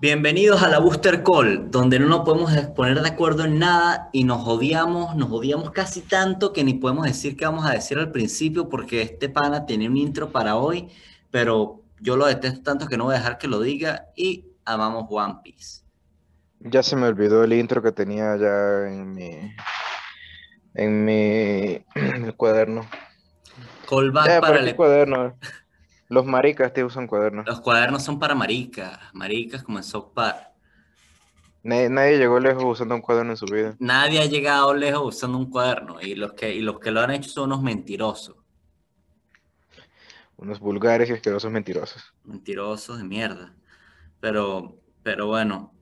Bienvenidos 0.00 0.62
a 0.62 0.68
la 0.68 0.78
Booster 0.78 1.24
Call, 1.24 1.72
donde 1.72 1.98
no 1.98 2.06
nos 2.06 2.20
podemos 2.20 2.52
poner 2.76 3.00
de 3.00 3.08
acuerdo 3.08 3.44
en 3.44 3.58
nada 3.58 4.10
y 4.12 4.22
nos 4.22 4.46
odiamos, 4.46 5.16
nos 5.16 5.28
odiamos 5.28 5.72
casi 5.72 6.02
tanto 6.02 6.52
que 6.52 6.62
ni 6.62 6.74
podemos 6.74 7.04
decir 7.04 7.36
qué 7.36 7.46
vamos 7.46 7.66
a 7.66 7.72
decir 7.72 7.98
al 7.98 8.12
principio 8.12 8.68
porque 8.68 9.02
este 9.02 9.28
pana 9.28 9.66
tiene 9.66 9.88
un 9.88 9.96
intro 9.96 10.30
para 10.30 10.54
hoy, 10.54 10.88
pero 11.32 11.82
yo 11.98 12.16
lo 12.16 12.26
detesto 12.26 12.62
tanto 12.62 12.86
que 12.86 12.96
no 12.96 13.06
voy 13.06 13.16
a 13.16 13.18
dejar 13.18 13.38
que 13.38 13.48
lo 13.48 13.58
diga 13.58 14.06
y 14.14 14.44
amamos 14.64 15.06
One 15.10 15.40
Piece. 15.42 15.82
Ya 16.60 16.84
se 16.84 16.94
me 16.94 17.08
olvidó 17.08 17.42
el 17.42 17.52
intro 17.54 17.82
que 17.82 17.90
tenía 17.90 18.36
ya 18.36 18.86
en 18.86 19.14
mi 19.14 19.52
en 20.74 21.04
mi 21.04 21.84
el 21.96 22.36
cuaderno. 22.36 22.82
Callback 23.90 24.26
Ya, 24.26 24.40
para 24.40 24.52
¿para 24.52 24.62
qué 24.62 24.70
el... 24.70 24.76
cuaderno? 24.76 25.34
Los 26.08 26.24
maricas 26.24 26.72
te 26.72 26.82
usan 26.82 27.06
cuadernos. 27.06 27.46
Los 27.46 27.60
cuadernos 27.60 28.02
son 28.02 28.18
para 28.18 28.34
maricas, 28.34 28.98
maricas 29.12 29.62
como 29.62 29.78
en 29.78 29.84
South 29.84 30.12
Park. 30.14 30.48
Nadie, 31.62 31.90
nadie 31.90 32.18
llegó 32.18 32.40
lejos 32.40 32.64
usando 32.64 32.94
un 32.94 33.02
cuaderno 33.02 33.32
en 33.32 33.36
su 33.36 33.44
vida. 33.44 33.76
Nadie 33.78 34.20
ha 34.20 34.26
llegado 34.26 34.72
lejos 34.72 35.02
usando 35.04 35.36
un 35.36 35.50
cuaderno 35.50 36.00
y 36.00 36.14
los 36.14 36.32
que, 36.32 36.54
y 36.54 36.60
los 36.60 36.78
que 36.78 36.90
lo 36.90 37.00
han 37.00 37.10
hecho 37.10 37.28
son 37.28 37.52
unos 37.52 37.62
mentirosos. 37.62 38.36
Unos 40.36 40.60
vulgares 40.60 41.10
y 41.10 41.12
asquerosos 41.12 41.50
mentirosos. 41.50 42.14
Mentirosos 42.24 42.98
de 42.98 43.04
mierda. 43.04 43.54
Pero, 44.20 44.78
pero 45.02 45.26
bueno, 45.26 45.74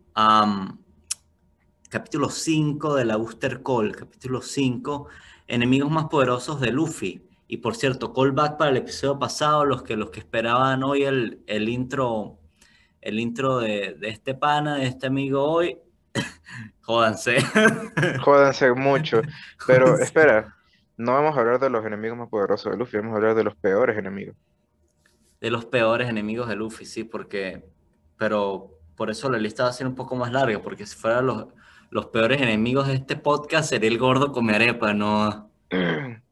capítulo 1.88 2.30
5 2.30 2.94
de 2.96 3.04
la 3.04 3.16
Booster 3.16 3.62
Call, 3.62 3.94
capítulo 3.94 4.40
5, 4.42 5.08
enemigos 5.46 5.90
más 5.90 6.06
poderosos 6.06 6.60
de 6.60 6.72
Luffy. 6.72 7.22
Y 7.48 7.58
por 7.58 7.76
cierto, 7.76 8.12
callback 8.12 8.56
para 8.56 8.70
el 8.70 8.78
episodio 8.78 9.18
pasado, 9.18 9.64
los 9.64 9.82
que, 9.82 9.96
los 9.96 10.10
que 10.10 10.20
esperaban 10.20 10.82
hoy 10.82 11.04
el, 11.04 11.42
el 11.46 11.68
intro, 11.68 12.38
el 13.00 13.20
intro 13.20 13.58
de, 13.58 13.94
de 13.98 14.08
este 14.08 14.34
pana, 14.34 14.76
de 14.76 14.86
este 14.86 15.06
amigo 15.06 15.44
hoy, 15.44 15.78
jódanse. 16.80 17.38
Jódanse 18.24 18.72
mucho. 18.72 19.22
Pero 19.66 19.86
Jódanse. 19.86 20.04
espera, 20.04 20.56
no 20.96 21.12
vamos 21.12 21.36
a 21.36 21.40
hablar 21.40 21.60
de 21.60 21.70
los 21.70 21.84
enemigos 21.84 22.18
más 22.18 22.28
poderosos 22.28 22.72
de 22.72 22.78
Luffy, 22.78 22.96
vamos 22.96 23.12
a 23.12 23.16
hablar 23.16 23.34
de 23.34 23.44
los 23.44 23.54
peores 23.54 23.96
enemigos. 23.96 24.34
De 25.40 25.50
los 25.50 25.66
peores 25.66 26.08
enemigos 26.08 26.48
de 26.48 26.56
Luffy, 26.56 26.84
sí, 26.84 27.04
porque, 27.04 27.64
pero 28.16 28.76
por 28.96 29.10
eso 29.10 29.30
la 29.30 29.38
lista 29.38 29.64
va 29.64 29.68
a 29.68 29.72
ser 29.72 29.86
un 29.86 29.94
poco 29.94 30.16
más 30.16 30.32
larga, 30.32 30.60
porque 30.60 30.86
si 30.86 30.96
fueran 30.96 31.26
los, 31.26 31.46
los 31.90 32.06
peores 32.06 32.40
enemigos 32.40 32.88
de 32.88 32.94
este 32.94 33.14
podcast, 33.16 33.68
sería 33.68 33.90
el 33.90 33.98
gordo 33.98 34.32
come 34.32 34.54
arepa, 34.54 34.94
no, 34.94 35.50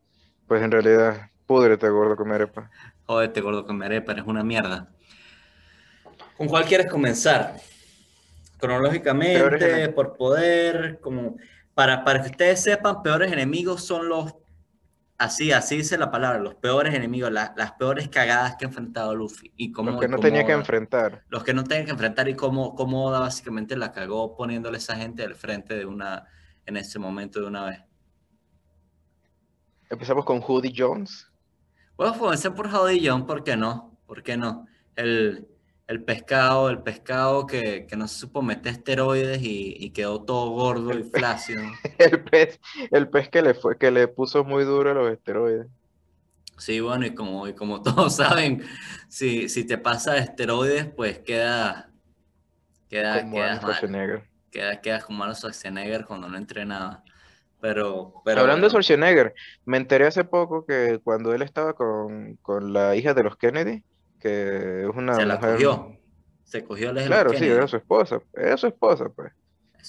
Pues 0.46 0.62
en 0.62 0.70
realidad, 0.70 1.30
púdrete, 1.46 1.88
gordo, 1.88 2.16
comer 2.16 2.42
arepa. 2.42 2.70
jódete 3.06 3.40
gordo 3.40 3.66
come 3.66 3.86
arepa, 3.86 4.12
eres 4.12 4.24
una 4.26 4.42
mierda. 4.44 4.88
¿Con 6.36 6.48
cuál 6.48 6.64
quieres 6.64 6.90
comenzar? 6.90 7.56
Cronológicamente, 8.58 9.88
por 9.90 10.16
poder, 10.16 10.98
como, 11.00 11.36
para, 11.74 12.04
para 12.04 12.22
que 12.22 12.30
ustedes 12.30 12.62
sepan, 12.62 13.02
peores 13.02 13.32
enemigos 13.32 13.84
son 13.84 14.08
los, 14.08 14.34
así, 15.18 15.52
así 15.52 15.76
dice 15.78 15.98
la 15.98 16.10
palabra, 16.10 16.38
los 16.40 16.54
peores 16.54 16.94
enemigos, 16.94 17.30
la- 17.30 17.52
las 17.56 17.72
peores 17.72 18.08
cagadas 18.08 18.56
que 18.56 18.64
ha 18.64 18.68
enfrentado 18.68 19.14
Luffy. 19.14 19.52
Y 19.56 19.72
cómo, 19.72 19.90
Los 19.92 20.00
que 20.00 20.08
no 20.08 20.16
cómo 20.16 20.26
tenía 20.28 20.46
que 20.46 20.52
enfrentar. 20.52 21.24
los 21.28 21.44
que 21.44 21.52
no 21.54 21.64
tengan 21.64 21.84
que 21.86 21.92
enfrentar 21.92 22.28
y 22.28 22.34
cómo, 22.34 22.74
cómo 22.74 23.04
Oda 23.06 23.20
básicamente 23.20 23.76
la 23.76 23.92
cagó 23.92 24.36
poniéndole 24.36 24.76
a 24.76 24.78
esa 24.78 24.96
gente 24.96 25.22
al 25.24 25.34
frente 25.34 25.74
de 25.74 25.84
una, 25.86 26.26
en 26.66 26.76
ese 26.76 26.98
momento 26.98 27.40
de 27.40 27.46
una 27.46 27.64
vez. 27.66 27.80
Empezamos 29.90 30.24
con 30.24 30.40
Hoodie 30.40 30.72
Jones. 30.76 31.30
Bueno, 31.96 32.18
comencé 32.18 32.50
por 32.50 32.66
Howdy 32.66 33.06
John, 33.06 33.26
¿por 33.26 33.44
qué 33.44 33.56
no? 33.56 33.98
¿Por 34.06 34.22
qué 34.22 34.36
no? 34.36 34.66
El, 34.96 35.48
el 35.86 36.02
pescado, 36.04 36.68
el 36.70 36.82
pescado 36.82 37.46
que, 37.46 37.86
que 37.86 37.96
no 37.96 38.08
se 38.08 38.18
supo 38.18 38.42
meter 38.42 38.72
esteroides 38.72 39.42
y, 39.42 39.76
y 39.78 39.90
quedó 39.90 40.24
todo 40.24 40.50
gordo 40.50 40.98
y 40.98 41.04
flácido. 41.04 41.62
El 41.98 42.22
pez, 42.24 42.60
el 42.90 43.08
pez 43.08 43.28
que 43.28 43.42
le 43.42 43.54
fue, 43.54 43.78
que 43.78 43.90
le 43.90 44.08
puso 44.08 44.44
muy 44.44 44.64
duro 44.64 44.90
a 44.90 44.94
los 44.94 45.12
esteroides. 45.12 45.68
Sí, 46.58 46.80
bueno, 46.80 47.06
y 47.06 47.14
como, 47.14 47.46
y 47.48 47.54
como 47.54 47.82
todos 47.82 48.16
saben, 48.16 48.64
si, 49.08 49.48
si 49.48 49.64
te 49.66 49.78
pasa 49.78 50.14
de 50.14 50.20
esteroides, 50.20 50.86
pues 50.94 51.18
queda, 51.20 51.92
queda, 52.88 53.20
Como 53.20 53.36
quedas 53.36 53.58
Arnold 53.58 53.62
mal. 53.62 53.74
Schwarzenegger. 53.76 54.30
Queda, 54.50 54.80
quedas 54.80 55.04
como 55.04 55.22
Arnold 55.24 55.38
Schwarzenegger 55.38 56.04
cuando 56.06 56.28
no 56.28 56.36
entrenaba. 56.38 57.03
Pero, 57.64 58.20
pero 58.26 58.42
Hablando 58.42 58.66
de. 58.66 58.70
Schwarzenegger, 58.70 59.34
me 59.64 59.78
enteré 59.78 60.06
hace 60.06 60.22
poco 60.22 60.66
que 60.66 61.00
cuando 61.02 61.32
él 61.32 61.40
estaba 61.40 61.72
con, 61.72 62.36
con 62.42 62.74
la 62.74 62.94
hija 62.94 63.14
de 63.14 63.22
los 63.22 63.38
Kennedy, 63.38 63.82
que 64.20 64.82
es 64.82 64.88
una 64.94 65.14
Se 65.14 65.24
la 65.24 65.36
mujer. 65.36 65.52
cogió. 65.54 65.98
Se 66.42 66.62
cogió 66.62 66.90
el 66.90 67.06
Claro, 67.06 67.32
sí, 67.32 67.46
era 67.46 67.66
su 67.66 67.76
esposa. 67.78 68.20
Era 68.34 68.58
su 68.58 68.66
esposa, 68.66 69.08
pues. 69.08 69.32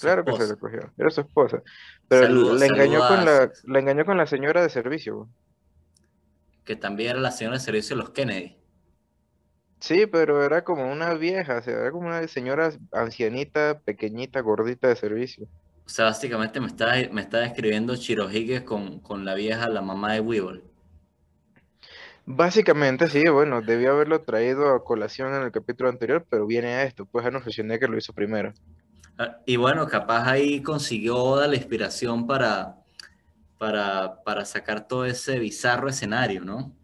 Claro 0.00 0.24
que 0.24 0.32
se 0.32 0.46
la 0.46 0.56
cogió. 0.56 0.90
Era 0.96 1.10
su 1.10 1.20
esposa. 1.20 1.62
Pero 2.08 2.22
Saludos, 2.22 2.60
le 2.60 2.64
engañó 2.64 3.06
con 3.06 3.26
la, 3.26 3.52
le 3.64 3.78
engañó 3.78 4.06
con 4.06 4.16
la 4.16 4.26
señora 4.26 4.62
de 4.62 4.70
servicio. 4.70 5.16
güey. 5.16 5.28
Que 6.64 6.76
también 6.76 7.10
era 7.10 7.20
la 7.20 7.30
señora 7.30 7.58
de 7.58 7.62
servicio 7.62 7.94
de 7.94 8.02
los 8.02 8.10
Kennedy. 8.12 8.56
Sí, 9.80 10.06
pero 10.06 10.42
era 10.42 10.64
como 10.64 10.90
una 10.90 11.12
vieja, 11.12 11.58
o 11.58 11.62
sea, 11.62 11.74
era 11.74 11.90
como 11.90 12.06
una 12.08 12.26
señora 12.26 12.72
ancianita, 12.92 13.80
pequeñita, 13.84 14.40
gordita 14.40 14.88
de 14.88 14.96
servicio. 14.96 15.46
O 15.86 15.88
sea, 15.88 16.04
básicamente 16.06 16.60
me 16.60 16.66
está, 16.66 16.92
me 17.12 17.22
está 17.22 17.38
describiendo 17.38 17.96
Chirohige 17.96 18.62
con, 18.64 19.00
con 19.00 19.24
la 19.24 19.34
vieja, 19.34 19.68
la 19.68 19.80
mamá 19.80 20.12
de 20.12 20.20
Weevil. 20.20 20.62
Básicamente, 22.26 23.08
sí, 23.08 23.22
bueno, 23.28 23.62
debió 23.62 23.92
haberlo 23.92 24.22
traído 24.22 24.74
a 24.74 24.84
colación 24.84 25.34
en 25.34 25.42
el 25.42 25.52
capítulo 25.52 25.88
anterior, 25.90 26.26
pero 26.28 26.46
viene 26.46 26.68
a 26.74 26.82
esto, 26.84 27.06
pues 27.06 27.24
Arnold 27.24 27.42
Schwarzenegger 27.44 27.88
lo 27.90 27.98
hizo 27.98 28.12
primero. 28.12 28.52
Ah, 29.18 29.40
Y 29.46 29.56
bueno, 29.56 29.86
capaz 29.88 30.28
ahí 30.28 30.62
consiguió 30.62 31.16
Oda 31.16 31.46
la 31.48 31.56
inspiración 31.56 32.26
para, 32.26 32.76
para, 33.58 34.22
para 34.24 34.44
sacar 34.46 34.88
todo 34.88 35.06
ese 35.06 35.38
bizarro 35.40 35.88
escenario, 35.88 36.44
¿no? 36.44 36.76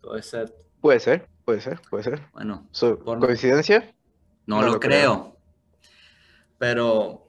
Todo 0.00 0.16
ese, 0.18 0.46
Puede 0.80 1.00
ser, 1.00 1.28
puede 1.44 1.60
ser, 1.60 1.80
puede 1.90 2.04
ser. 2.04 2.32
bueno, 2.32 2.68
So, 2.70 2.98
Por- 3.04 3.18
¿Coincidencia? 3.18 3.94
No, 4.46 4.62
No 4.62 4.68
lo, 4.68 4.70
lo 4.70 4.80
creo. 4.80 5.14
creo. 5.14 5.36
Pero, 6.58 7.25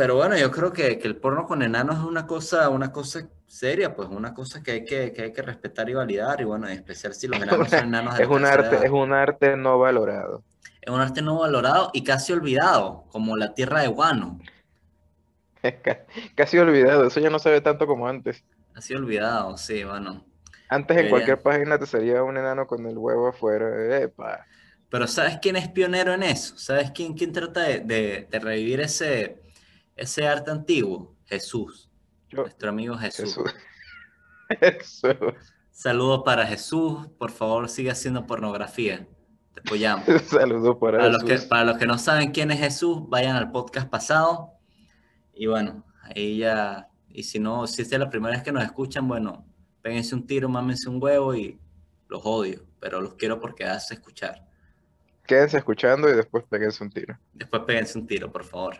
pero 0.00 0.16
bueno, 0.16 0.34
yo 0.38 0.50
creo 0.50 0.72
que, 0.72 0.98
que 0.98 1.06
el 1.08 1.16
porno 1.16 1.46
con 1.46 1.60
enanos 1.60 1.98
es 1.98 2.04
una 2.04 2.26
cosa, 2.26 2.70
una 2.70 2.90
cosa 2.90 3.28
seria, 3.46 3.94
pues 3.94 4.08
una 4.08 4.32
cosa 4.32 4.62
que 4.62 4.70
hay 4.70 4.84
que, 4.86 5.12
que 5.12 5.24
hay 5.24 5.32
que 5.34 5.42
respetar 5.42 5.90
y 5.90 5.92
validar. 5.92 6.40
Y 6.40 6.44
bueno, 6.44 6.66
en 6.66 6.72
especial 6.72 7.12
si 7.12 7.28
los 7.28 7.38
enanos 7.42 7.68
son 7.68 7.80
enanos 7.80 8.16
de 8.16 8.22
Es 8.22 8.28
un 8.30 8.46
arte, 8.46 8.76
edad. 8.76 8.84
es 8.86 8.90
un 8.90 9.12
arte 9.12 9.58
no 9.58 9.78
valorado. 9.78 10.42
Es 10.80 10.90
un 10.90 11.02
arte 11.02 11.20
no 11.20 11.38
valorado 11.38 11.90
y 11.92 12.02
casi 12.02 12.32
olvidado, 12.32 13.04
como 13.10 13.36
la 13.36 13.52
tierra 13.52 13.82
de 13.82 13.88
Guano. 13.88 14.38
Ca- 15.60 16.06
Casi 16.34 16.56
olvidado, 16.56 17.04
eso 17.06 17.20
ya 17.20 17.28
no 17.28 17.38
se 17.38 17.50
ve 17.50 17.60
tanto 17.60 17.86
como 17.86 18.08
antes. 18.08 18.42
Casi 18.72 18.94
olvidado, 18.94 19.58
sí, 19.58 19.84
bueno. 19.84 20.24
Antes 20.70 20.96
en 20.96 21.04
Debería- 21.04 21.10
cualquier 21.10 21.42
página 21.42 21.78
te 21.78 21.84
salía 21.84 22.22
un 22.22 22.38
enano 22.38 22.66
con 22.66 22.86
el 22.86 22.96
huevo 22.96 23.28
afuera. 23.28 23.98
Epa. 23.98 24.46
Pero 24.88 25.06
¿sabes 25.06 25.38
quién 25.42 25.56
es 25.56 25.68
pionero 25.68 26.14
en 26.14 26.22
eso? 26.22 26.56
¿Sabes 26.56 26.90
quién, 26.92 27.12
quién 27.12 27.32
trata 27.32 27.60
de, 27.60 27.80
de- 27.80 28.26
de 28.30 28.38
revivir 28.38 28.80
ese, 28.80 29.36
ese 30.00 30.26
arte 30.26 30.50
antiguo? 30.50 31.14
Jesús, 31.26 31.90
Yo, 32.28 32.42
nuestro 32.42 32.70
amigo 32.70 32.96
Jesús. 32.96 33.36
Jesús. 33.36 33.54
Jesús. 34.60 35.16
Saludos 35.70 36.22
para 36.24 36.46
Jesús, 36.46 37.06
por 37.18 37.30
favor 37.30 37.68
sigue 37.68 37.90
haciendo 37.90 38.26
pornografía. 38.26 39.06
Te 39.54 39.60
apoyamos. 39.60 40.04
Saludos 40.26 40.76
para 40.80 40.98
Para 40.98 41.10
los, 41.10 41.22
que, 41.24 41.32
Jesús. 41.32 41.46
para 41.46 41.64
los 41.64 41.78
que 41.78 41.86
no 41.86 41.98
saben 41.98 42.32
quién 42.32 42.50
es 42.50 42.58
Jesús, 42.58 43.08
vayan 43.08 43.36
al 43.36 43.50
podcast 43.50 43.88
pasado. 43.88 44.52
Y 45.34 45.46
bueno, 45.46 45.84
ahí 46.02 46.38
ya. 46.38 46.88
Y 47.08 47.24
si 47.24 47.38
no, 47.38 47.66
si 47.66 47.82
esta 47.82 47.96
es 47.96 48.00
la 48.00 48.10
primera 48.10 48.34
vez 48.34 48.42
que 48.44 48.52
nos 48.52 48.62
escuchan, 48.62 49.06
bueno, 49.08 49.44
péguense 49.82 50.14
un 50.14 50.26
tiro, 50.26 50.48
mámense 50.48 50.88
un 50.88 51.02
huevo 51.02 51.34
y 51.34 51.58
los 52.08 52.22
odio. 52.24 52.64
Pero 52.78 53.00
los 53.00 53.14
quiero 53.14 53.40
porque 53.40 53.64
hace 53.64 53.94
escuchar. 53.94 54.46
Quédense 55.26 55.58
escuchando 55.58 56.08
y 56.08 56.14
después 56.14 56.44
péguense 56.48 56.82
un 56.82 56.90
tiro. 56.90 57.18
Después 57.32 57.62
péguense 57.66 57.98
un 57.98 58.06
tiro, 58.06 58.30
por 58.32 58.44
favor. 58.44 58.76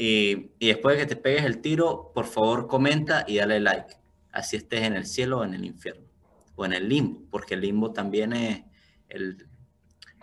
Y, 0.00 0.52
y 0.60 0.68
después 0.68 0.96
de 0.96 1.02
que 1.02 1.14
te 1.14 1.20
pegues 1.20 1.44
el 1.44 1.60
tiro, 1.60 2.12
por 2.14 2.24
favor 2.24 2.68
comenta 2.68 3.24
y 3.26 3.38
dale 3.38 3.58
like. 3.58 3.96
Así 4.30 4.54
estés 4.56 4.82
en 4.82 4.94
el 4.94 5.06
cielo 5.06 5.40
o 5.40 5.44
en 5.44 5.54
el 5.54 5.64
infierno. 5.64 6.06
O 6.54 6.64
en 6.64 6.72
el 6.72 6.88
limbo, 6.88 7.22
porque 7.32 7.54
el 7.54 7.62
limbo 7.62 7.92
también 7.92 8.32
es 8.32 8.62
el, 9.08 9.48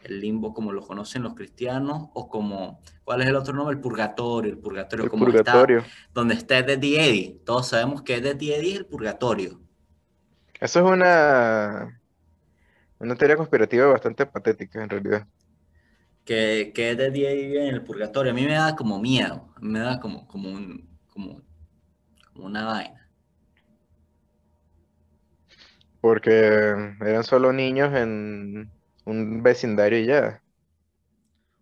el 0.04 0.22
limbo 0.22 0.54
como 0.54 0.72
lo 0.72 0.81
conocen 0.81 1.24
los 1.24 1.33
cristianos, 1.33 2.07
o 2.13 2.30
como, 2.30 2.80
¿cuál 3.04 3.22
es 3.24 3.27
el 3.27 3.36
otro 3.36 3.54
nombre? 3.54 3.75
El 3.75 3.81
purgatorio, 3.81 4.54
el 4.54 4.60
purgatorio, 4.60 5.04
El 5.04 5.12
como 5.12 5.25
purgatorio. 5.25 5.80
está, 5.80 5.92
donde 6.13 6.36
está 6.36 6.60
Eddie 6.60 7.10
Eddie. 7.10 7.42
Todos 7.45 7.68
sabemos 7.68 8.01
que 8.01 8.16
Eddie 8.16 8.56
Eddie 8.56 8.71
es 8.71 8.78
el 8.78 8.86
purgatorio. 8.86 9.60
Eso 10.62 10.80
es 10.80 10.86
una, 10.86 12.01
una 13.00 13.16
teoría 13.18 13.36
conspirativa 13.36 13.88
bastante 13.88 14.25
patética 14.25 14.81
en 14.81 14.89
realidad. 14.89 15.28
Que, 16.25 16.72
que 16.74 16.89
Eddie 16.92 17.06
Eddie 17.30 17.48
vive 17.48 17.68
en 17.69 17.75
el 17.75 17.83
purgatorio. 17.83 18.31
A 18.31 18.36
mí 18.36 18.44
me 18.45 18.54
da 18.56 18.75
como 18.75 19.00
miedo, 19.00 19.54
me 19.62 19.80
da 19.80 20.00
como, 20.00 20.27
como, 20.27 20.50
un, 20.51 20.89
como, 21.13 21.42
como 22.33 22.48
una 22.48 22.66
vaina. 22.66 23.10
Porque 26.00 26.31
eran 27.01 27.24
solo 27.24 27.51
niños 27.54 27.94
en 27.95 28.72
un 29.06 29.44
vecindario 29.44 30.00
y 30.00 30.06
ya. 30.07 30.44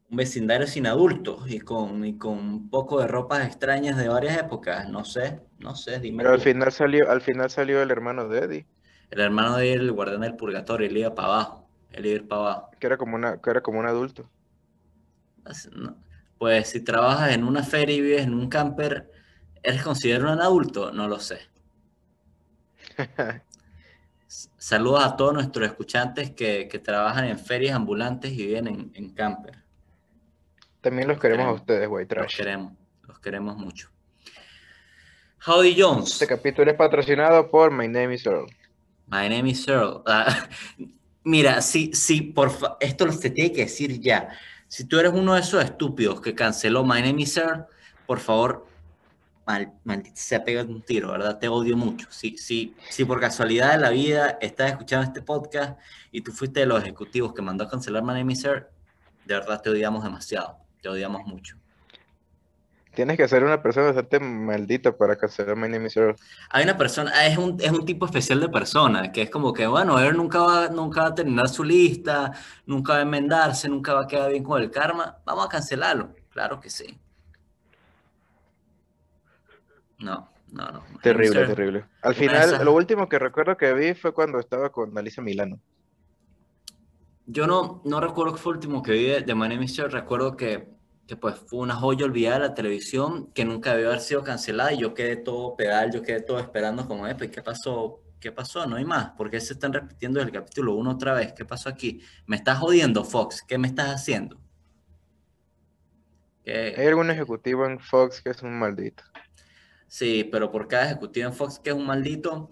un 0.10 0.16
vecindario 0.18 0.66
sin 0.68 0.88
adultos 0.88 1.50
y 1.52 1.60
con, 1.60 2.06
y 2.06 2.18
con 2.18 2.38
un 2.40 2.70
poco 2.70 3.02
de 3.02 3.08
ropas 3.08 3.46
extrañas 3.46 3.98
de 3.98 4.08
varias 4.08 4.38
épocas. 4.38 4.88
No 4.90 5.04
sé, 5.06 5.42
no 5.60 5.76
sé, 5.76 6.00
dime. 6.00 6.24
Pero 6.24 6.34
al 6.34 6.40
tú. 6.40 6.42
final 6.42 6.72
salió, 6.72 7.08
al 7.12 7.22
final 7.22 7.52
salió 7.52 7.82
el 7.84 7.92
hermano 7.92 8.28
de 8.28 8.40
Eddie, 8.40 8.68
El 9.10 9.22
hermano 9.22 9.56
de 9.56 9.72
él, 9.72 9.80
el 9.84 9.92
guardián 9.94 10.20
del 10.20 10.36
purgatorio, 10.36 10.88
él 10.88 10.98
iba 10.98 11.16
para 11.16 11.30
abajo. 11.30 11.70
Él 11.92 12.06
iba 12.06 12.28
para 12.28 12.42
abajo. 12.42 12.72
que 12.80 12.86
era 12.88 12.98
como 12.98 13.16
una, 13.16 13.42
que 13.42 13.50
era 13.50 13.62
como 13.64 13.80
un 13.80 13.88
adulto. 13.88 14.30
Pues 16.38 16.70
si 16.70 16.82
trabajas 16.82 17.32
en 17.34 17.44
una 17.44 17.64
feria 17.64 17.96
y 17.96 18.02
vives 18.02 18.24
en 18.24 18.34
un 18.34 18.50
camper, 18.50 19.12
¿eres 19.62 19.82
considerado 19.84 20.34
un 20.34 20.42
adulto? 20.42 20.92
No 20.92 21.08
lo 21.08 21.20
sé. 21.20 21.40
Saludos 24.58 25.04
a 25.04 25.16
todos 25.16 25.34
nuestros 25.34 25.68
escuchantes 25.68 26.32
que, 26.32 26.68
que 26.68 26.80
trabajan 26.80 27.26
en 27.26 27.38
ferias 27.38 27.76
ambulantes 27.76 28.32
y 28.32 28.48
viven 28.48 28.68
en, 28.68 28.92
en 28.96 29.10
camper. 29.14 29.64
También 30.82 31.08
los 31.08 31.20
queremos 31.20 31.46
a 31.48 31.52
ustedes, 31.54 31.88
White 31.90 32.16
Los 32.16 32.26
Trash. 32.26 32.38
queremos, 32.38 32.74
los 33.04 33.20
queremos 33.20 33.58
mucho. 33.58 33.90
Howdy 35.46 35.76
Jones. 35.80 36.14
Este 36.14 36.28
capítulo 36.28 36.72
es 36.72 36.78
patrocinado 36.78 37.50
por 37.52 37.72
My 37.72 37.88
Name 37.88 38.16
is 38.16 38.26
Earl. 38.26 38.48
My 39.08 39.30
name 39.30 39.50
is 39.50 39.68
Earl. 39.68 40.02
Ah, 40.08 40.48
mira, 41.24 41.62
sí, 41.62 41.92
sí, 41.94 42.22
por 42.22 42.50
fa- 42.50 42.78
esto 42.80 43.12
se 43.12 43.30
tiene 43.30 43.52
que 43.52 43.62
decir 43.62 44.00
ya. 44.00 44.30
Si 44.74 44.86
tú 44.86 44.98
eres 44.98 45.14
uno 45.14 45.36
de 45.36 45.42
esos 45.42 45.64
estúpidos 45.64 46.20
que 46.20 46.34
canceló 46.34 46.84
My 46.84 47.00
name 47.00 47.22
is 47.22 47.38
Earl, 47.38 47.68
por 48.08 48.20
favor, 48.20 48.66
mal, 49.46 49.72
maldita 49.84 50.20
sea, 50.20 50.44
pégate 50.44 50.72
un 50.72 50.82
tiro, 50.82 51.12
¿verdad? 51.12 51.38
Te 51.38 51.48
odio 51.48 51.78
mucho. 51.78 52.08
Si, 52.10 52.40
si, 52.40 52.76
si 52.90 53.06
por 53.06 53.20
casualidad 53.20 53.74
de 53.74 53.78
la 53.78 53.92
vida 53.92 54.40
estás 54.42 54.72
escuchando 54.72 55.06
este 55.06 55.22
podcast 55.22 55.80
y 56.12 56.22
tú 56.22 56.32
fuiste 56.32 56.62
de 56.62 56.66
los 56.66 56.82
ejecutivos 56.82 57.36
que 57.36 57.44
mandó 57.44 57.66
a 57.66 57.70
cancelar 57.70 58.02
My 58.02 58.14
name 58.14 58.34
is 58.34 58.44
Earl, 58.46 58.66
de 59.26 59.36
verdad 59.36 59.62
te 59.62 59.70
odiamos 59.70 60.04
demasiado. 60.04 60.58
Te 60.82 60.90
odiamos 60.90 61.24
mucho. 61.28 61.63
Tienes 62.96 63.18
que 63.18 63.28
ser 63.28 63.44
una 63.44 63.62
persona 63.62 63.88
bastante 63.88 64.20
maldita 64.20 64.96
para 64.96 65.16
cancelar 65.16 65.56
My 65.56 65.68
Name 65.68 65.88
is 65.88 65.98
Earl. 65.98 66.16
Hay 66.52 66.64
una 66.64 66.78
persona, 66.78 67.26
es 67.26 67.38
un, 67.38 67.58
es 67.60 67.72
un 67.72 67.86
tipo 67.86 68.06
especial 68.06 68.40
de 68.40 68.50
persona, 68.50 69.12
que 69.12 69.24
es 69.24 69.30
como 69.32 69.52
que, 69.52 69.66
bueno, 69.66 70.00
él 70.00 70.16
nunca 70.16 70.40
va, 70.40 70.68
nunca 70.70 71.02
va 71.02 71.08
a 71.08 71.16
terminar 71.16 71.50
su 71.50 71.64
lista, 71.64 72.32
nunca 72.68 72.94
va 72.94 73.00
a 73.00 73.02
enmendarse, 73.02 73.68
nunca 73.68 73.94
va 73.96 74.02
a 74.04 74.08
quedar 74.08 74.30
bien 74.32 74.44
con 74.44 74.62
el 74.62 74.70
karma, 74.70 75.18
vamos 75.26 75.46
a 75.46 75.50
cancelarlo. 75.50 76.14
Claro 76.30 76.60
que 76.60 76.70
sí. 76.70 77.00
No, 80.00 80.30
no, 80.52 80.72
no. 80.72 80.84
Terrible, 81.02 81.46
terrible. 81.48 81.86
Al 82.02 82.14
final, 82.16 82.36
esas- 82.50 82.64
lo 82.64 82.74
último 82.74 83.08
que 83.10 83.18
recuerdo 83.20 83.58
que 83.58 83.74
vi 83.74 83.94
fue 83.94 84.14
cuando 84.14 84.40
estaba 84.40 84.72
con 84.72 84.96
Alicia 84.98 85.24
Milano. 85.24 85.60
Yo 87.26 87.48
no, 87.48 87.82
no 87.86 88.02
recuerdo 88.02 88.34
qué 88.34 88.40
fue 88.42 88.52
el 88.52 88.58
último 88.58 88.84
que 88.84 88.92
vi 88.92 89.04
de, 89.06 89.22
de 89.22 89.34
My 89.34 89.48
Name 89.48 89.64
is 89.66 89.80
Earl, 89.80 89.92
recuerdo 89.92 90.36
que, 90.36 90.73
que 91.08 91.18
pues 91.18 91.36
fue 91.38 91.60
una 91.60 91.76
joya 91.76 92.06
olvidada 92.06 92.40
de 92.40 92.48
la 92.50 92.54
televisión 92.56 93.32
que 93.34 93.46
nunca 93.46 93.74
debió 93.74 93.90
haber 93.90 94.02
sido 94.02 94.24
cancelada 94.24 94.74
y 94.74 94.80
yo 94.80 94.94
quedé 94.94 95.18
todo 95.18 95.56
pedal, 95.56 95.92
yo 95.94 96.02
quedé 96.02 96.22
todo 96.22 96.40
esperando 96.40 96.88
como, 96.88 97.08
eh, 97.08 97.16
pues, 97.16 97.30
¿qué 97.32 97.42
pasó? 97.42 98.02
¿Qué 98.20 98.32
pasó? 98.32 98.66
No 98.68 98.78
hay 98.78 98.86
más. 98.86 99.12
¿Por 99.12 99.30
qué 99.30 99.42
se 99.42 99.54
están 99.54 99.74
repitiendo 99.74 100.22
el 100.22 100.32
capítulo 100.32 100.76
1 100.76 100.92
otra 100.92 101.14
vez? 101.14 101.34
¿Qué 101.34 101.46
pasó 101.46 101.70
aquí? 101.70 102.02
¿Me 102.26 102.38
estás 102.38 102.60
jodiendo, 102.60 103.04
Fox? 103.04 103.44
¿Qué 103.48 103.58
me 103.58 103.68
estás 103.68 103.90
haciendo? 103.90 104.40
¿Qué- 106.44 106.74
Hay 106.78 106.88
algún 106.88 107.10
ejecutivo 107.12 107.66
en 107.66 107.80
Fox 107.80 108.22
que 108.22 108.30
es 108.30 108.42
un 108.44 108.58
maldito. 108.58 109.04
Sí, 109.88 110.24
pero 110.32 110.52
por 110.52 110.68
cada 110.68 110.86
ejecutivo 110.86 111.28
en 111.28 111.34
Fox 111.34 111.60
que 111.60 111.70
es 111.70 111.76
un 111.76 111.86
maldito, 111.86 112.50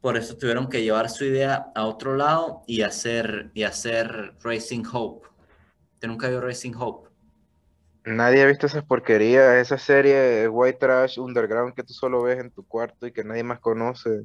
por 0.00 0.18
eso 0.18 0.36
tuvieron 0.38 0.68
que 0.70 0.82
llevar 0.84 1.10
su 1.10 1.24
idea 1.26 1.72
a 1.74 1.86
otro 1.86 2.16
lado 2.16 2.62
y 2.68 2.82
hacer, 2.82 3.52
y 3.54 3.64
hacer 3.64 4.36
Racing 4.42 4.84
Hope. 4.92 5.28
¿Te 6.00 6.08
nunca 6.08 6.28
vio 6.30 6.42
Racing 6.42 6.74
Hope? 6.78 7.10
Nadie 8.04 8.42
ha 8.42 8.46
visto 8.46 8.66
esas 8.66 8.84
porquerías, 8.84 9.54
esa 9.56 9.78
serie 9.78 10.48
White 10.48 10.78
Trash 10.78 11.18
Underground 11.18 11.74
que 11.74 11.84
tú 11.84 11.92
solo 11.92 12.22
ves 12.22 12.38
en 12.40 12.50
tu 12.50 12.66
cuarto 12.66 13.06
y 13.06 13.12
que 13.12 13.24
nadie 13.24 13.44
más 13.44 13.60
conoce. 13.60 14.24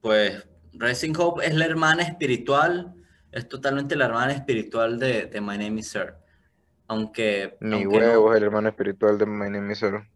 Pues 0.00 0.46
Racing 0.72 1.14
Hope 1.18 1.44
es 1.46 1.54
la 1.54 1.66
hermana 1.66 2.02
espiritual, 2.02 2.94
es 3.32 3.48
totalmente 3.48 3.96
la 3.96 4.06
hermana 4.06 4.32
espiritual 4.32 4.98
de, 4.98 5.26
de 5.26 5.40
My 5.40 5.58
Name 5.58 5.80
is 5.80 5.90
Sir. 5.90 6.14
Aunque, 6.88 7.56
Mi 7.60 7.82
aunque 7.82 8.00
no, 8.00 8.12
huevo 8.12 8.32
es 8.32 8.38
el 8.38 8.44
hermano 8.44 8.68
espiritual 8.68 9.18
de 9.18 9.26
My 9.26 9.50
Name 9.50 9.72
is 9.72 9.82
Earl. 9.82 10.08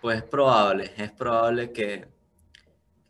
pues 0.00 0.18
es 0.18 0.24
probable, 0.24 0.92
es 0.96 1.10
probable 1.12 1.72
que, 1.72 2.08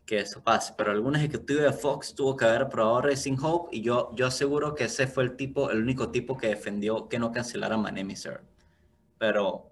que 0.05 0.19
eso 0.19 0.43
pase. 0.43 0.73
Pero 0.77 0.91
algún 0.91 1.15
ejecutivo 1.15 1.61
de 1.61 1.73
Fox 1.73 2.15
tuvo 2.15 2.35
que 2.37 2.45
haber 2.45 2.69
probado 2.69 3.01
Racing 3.03 3.37
Hope 3.41 3.75
y 3.75 3.81
yo, 3.81 4.11
yo 4.15 4.27
aseguro 4.27 4.75
que 4.75 4.85
ese 4.85 5.07
fue 5.07 5.23
el 5.23 5.35
tipo, 5.35 5.69
el 5.71 5.81
único 5.81 6.11
tipo 6.11 6.37
que 6.37 6.47
defendió 6.49 7.07
que 7.09 7.19
no 7.19 7.31
cancelara 7.31 7.77
My 7.77 7.91
Name 7.91 8.13
is 8.13 8.21
Sir. 8.21 8.41
Pero, 9.17 9.71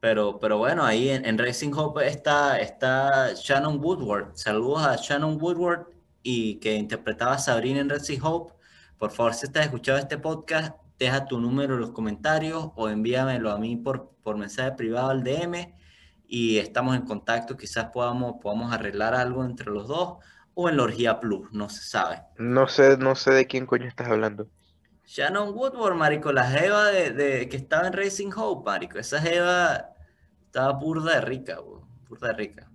pero, 0.00 0.38
pero 0.38 0.58
bueno, 0.58 0.84
ahí 0.84 1.08
en, 1.10 1.38
Racing 1.38 1.72
Hope 1.74 2.06
está, 2.06 2.60
está 2.60 3.32
Shannon 3.34 3.80
Woodward. 3.82 4.36
Saludos 4.36 4.86
a 4.86 4.96
Shannon 4.96 5.38
Woodward 5.40 5.86
y 6.22 6.56
que 6.56 6.74
interpretaba 6.74 7.34
a 7.34 7.38
Sabrina 7.38 7.80
en 7.80 7.88
Racing 7.88 8.20
Hope. 8.22 8.54
Por 8.98 9.10
favor, 9.10 9.34
si 9.34 9.46
estás 9.46 9.66
escuchando 9.66 10.00
este 10.00 10.18
podcast, 10.18 10.76
deja 10.98 11.26
tu 11.26 11.40
número 11.40 11.74
en 11.74 11.80
los 11.80 11.90
comentarios 11.90 12.70
o 12.74 12.88
envíamelo 12.88 13.50
a 13.50 13.58
mí 13.58 13.76
por, 13.76 14.10
por 14.22 14.36
mensaje 14.36 14.72
privado 14.72 15.10
al 15.10 15.22
DM 15.22 15.74
y 16.26 16.58
estamos 16.58 16.96
en 16.96 17.02
contacto. 17.02 17.56
Quizás 17.56 17.86
podamos, 17.86 18.34
podamos 18.40 18.72
arreglar 18.72 19.14
algo 19.14 19.44
entre 19.44 19.70
los 19.70 19.88
dos 19.88 20.18
o 20.60 20.68
en 20.68 20.76
la 20.76 21.20
Plus, 21.20 21.52
no 21.52 21.68
se 21.68 21.82
sabe. 21.82 22.20
No 22.36 22.66
sé, 22.66 22.96
no 22.96 23.14
sé 23.14 23.30
de 23.30 23.46
quién 23.46 23.64
coño 23.64 23.86
estás 23.86 24.08
hablando. 24.08 24.48
Shannon 25.08 25.54
Woodward, 25.54 25.94
marico, 25.94 26.32
la 26.32 26.44
jeva 26.44 26.84
de, 26.90 27.12
de- 27.12 27.48
que 27.48 27.56
estaba 27.56 27.86
en 27.86 27.94
Racing 27.94 28.30
Hope, 28.36 28.68
marico. 28.70 28.98
Esa 28.98 29.18
jeva 29.20 29.90
estaba 30.44 30.72
burda 30.72 31.14
de 31.14 31.20
rica, 31.22 31.58
bro, 31.60 31.88
burda 32.08 32.28
de 32.28 32.34
rica. 32.34 32.70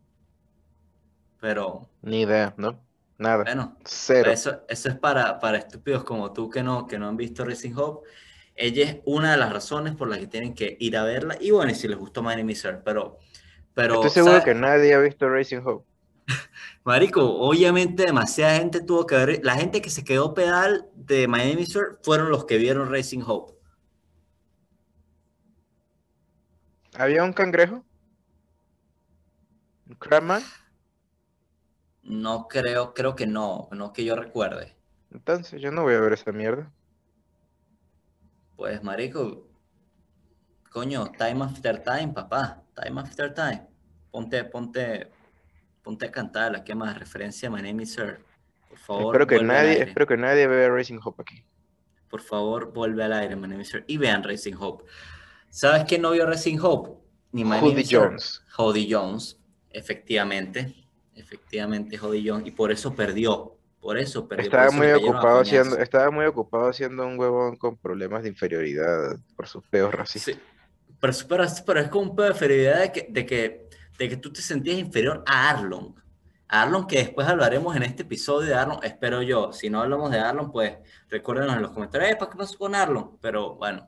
Pero, 1.39 1.89
Ni 2.01 2.21
idea, 2.21 2.53
¿no? 2.57 2.80
Nada. 3.19 3.44
bueno, 3.44 3.77
Cero. 3.85 4.31
eso, 4.31 4.63
eso 4.68 4.89
es 4.89 4.95
para, 4.97 5.39
para 5.39 5.57
estúpidos 5.59 6.03
como 6.03 6.33
tú 6.33 6.50
que 6.50 6.63
no, 6.63 6.88
que 6.88 6.97
no 6.97 7.07
han 7.07 7.18
visto 7.18 7.45
Racing 7.45 7.74
Hope. 7.75 8.09
Ella 8.56 8.83
es 8.83 8.97
una 9.06 9.31
de 9.33 9.38
las 9.38 9.53
razones 9.53 9.95
por 9.95 10.09
las 10.09 10.18
que 10.18 10.27
tienen 10.27 10.56
que 10.56 10.75
ir 10.80 10.97
a 10.97 11.03
verla. 11.03 11.38
Y 11.39 11.51
bueno, 11.51 11.71
y 11.71 11.75
si 11.75 11.88
les 11.88 11.97
gustó 11.97 12.24
My 12.24 12.35
Name 12.35 12.51
is 12.51 12.65
Earl, 12.65 12.81
pero, 12.83 13.19
pero 13.75 13.95
Estoy 13.95 14.09
seguro 14.09 14.39
¿sabes? 14.39 14.45
que 14.45 14.56
nadie 14.56 14.94
ha 14.95 15.00
visto 15.00 15.30
Racing 15.30 15.62
Hope. 15.63 15.85
Marico, 16.83 17.21
obviamente 17.39 18.03
demasiada 18.03 18.57
gente 18.57 18.81
tuvo 18.81 19.05
que 19.05 19.15
ver. 19.15 19.39
La 19.43 19.55
gente 19.55 19.81
que 19.81 19.89
se 19.89 20.03
quedó 20.03 20.33
pedal 20.33 20.89
de 20.95 21.23
is 21.59 21.75
Earl 21.75 21.99
fueron 22.03 22.29
los 22.29 22.45
que 22.45 22.57
vieron 22.57 22.91
Racing 22.91 23.21
Hope. 23.25 23.53
¿Había 26.95 27.23
un 27.23 27.33
cangrejo? 27.33 27.83
¿Un 29.87 29.95
crabman? 29.95 30.44
No 32.03 32.47
creo, 32.47 32.94
creo 32.94 33.15
que 33.15 33.25
no, 33.25 33.69
no 33.71 33.94
que 33.94 34.03
yo 34.03 34.15
recuerde. 34.15 34.75
Entonces 35.11 35.61
yo 35.61 35.71
no 35.71 35.83
voy 35.83 35.94
a 35.94 36.01
ver 36.01 36.13
esa 36.13 36.31
mierda. 36.31 36.71
Pues, 38.57 38.83
marico, 38.83 39.47
coño, 40.69 41.11
time 41.18 41.45
after 41.45 41.81
time, 41.81 42.09
papá, 42.13 42.63
time 42.75 43.01
after 43.01 43.33
time. 43.33 43.68
Ponte, 44.11 44.44
ponte, 44.44 45.11
ponte 45.83 46.06
a 46.06 46.11
cantar, 46.11 46.63
¿qué 46.63 46.73
más? 46.73 46.97
Referencia 46.97 47.49
My 47.49 47.61
Name 47.61 47.83
is 47.83 47.94
Sir. 47.94 48.19
Por 48.69 48.80
favor, 48.80 49.16
espero 49.16 49.28
que 49.28 49.44
nadie, 49.44 49.83
espero 49.83 50.07
que 50.07 50.18
nadie 50.18 50.47
vea 50.47 50.69
Racing 50.69 50.99
Hope 51.04 51.21
aquí. 51.21 51.44
Por 52.09 52.21
favor, 52.21 52.73
vuelve 52.73 53.04
al 53.04 53.13
aire, 53.13 53.35
My 53.35 53.47
Name 53.47 53.61
is 53.61 53.69
Sir. 53.69 53.83
Y 53.87 53.97
vean 53.97 54.23
Racing 54.23 54.56
Hope. 54.57 54.85
¿Sabes 55.49 55.83
quién 55.83 56.02
no 56.02 56.11
vio 56.11 56.25
Racing 56.25 56.57
Hope? 56.59 56.99
Ni 57.31 57.44
My 57.44 57.52
Name 57.52 57.61
Hoodie 57.61 57.81
is 57.81 57.90
Sir. 57.90 57.99
Jones. 57.99 58.44
Jody 58.56 58.92
Jones, 58.92 59.40
efectivamente. 59.69 60.73
Efectivamente, 61.16 61.97
Jody 61.97 62.28
Jones. 62.28 62.47
Y 62.47 62.52
por 62.52 62.71
eso 62.71 62.95
perdió. 62.95 63.57
Por 63.80 63.97
eso 63.97 64.28
perdió. 64.28 64.45
Estaba 64.45 64.68
eso 64.68 64.78
muy 64.78 64.92
ocupado 64.92 65.44
siendo, 65.44 65.78
estaba 65.78 66.09
muy 66.09 66.25
ocupado 66.25 66.71
siendo 66.71 67.06
un 67.06 67.19
huevón 67.19 67.57
con 67.57 67.75
problemas 67.78 68.23
de 68.23 68.30
inferioridad 68.30 69.18
por 69.35 69.47
sus 69.47 69.63
peos 69.66 69.94
racistas. 69.94 70.35
Sí, 70.35 70.42
pero, 70.99 71.13
pero, 71.28 71.45
pero 71.66 71.80
es 71.81 71.90
como 71.90 72.11
un 72.11 72.16
pedo 72.16 72.28
de 72.28 72.31
inferioridad 72.31 72.80
de 72.80 72.92
que, 72.94 73.07
de, 73.09 73.25
que, 73.25 73.69
de 73.97 74.09
que 74.09 74.18
tú 74.18 74.31
te 74.31 74.42
sentías 74.42 74.78
inferior 74.78 75.23
a 75.26 75.50
Arlon. 75.50 75.95
Arlon, 76.47 76.85
que 76.88 76.97
después 76.97 77.28
hablaremos 77.28 77.76
en 77.76 77.83
este 77.83 78.04
episodio 78.04 78.50
de 78.50 78.56
Arlon, 78.56 78.80
espero 78.83 79.21
yo. 79.21 79.52
Si 79.54 79.69
no 79.69 79.81
hablamos 79.81 80.12
de 80.12 80.19
Arlon, 80.19 80.52
pues 80.52 80.73
recuérdenos 81.09 81.56
en 81.56 81.62
los 81.64 81.71
comentarios, 81.71 82.12
"Eh, 82.12 82.16
¿para 82.16 82.30
qué 82.31 82.38
pasó 82.38 82.57
con 82.57 82.76
Arlon? 82.76 83.18
Pero 83.21 83.56
bueno. 83.56 83.88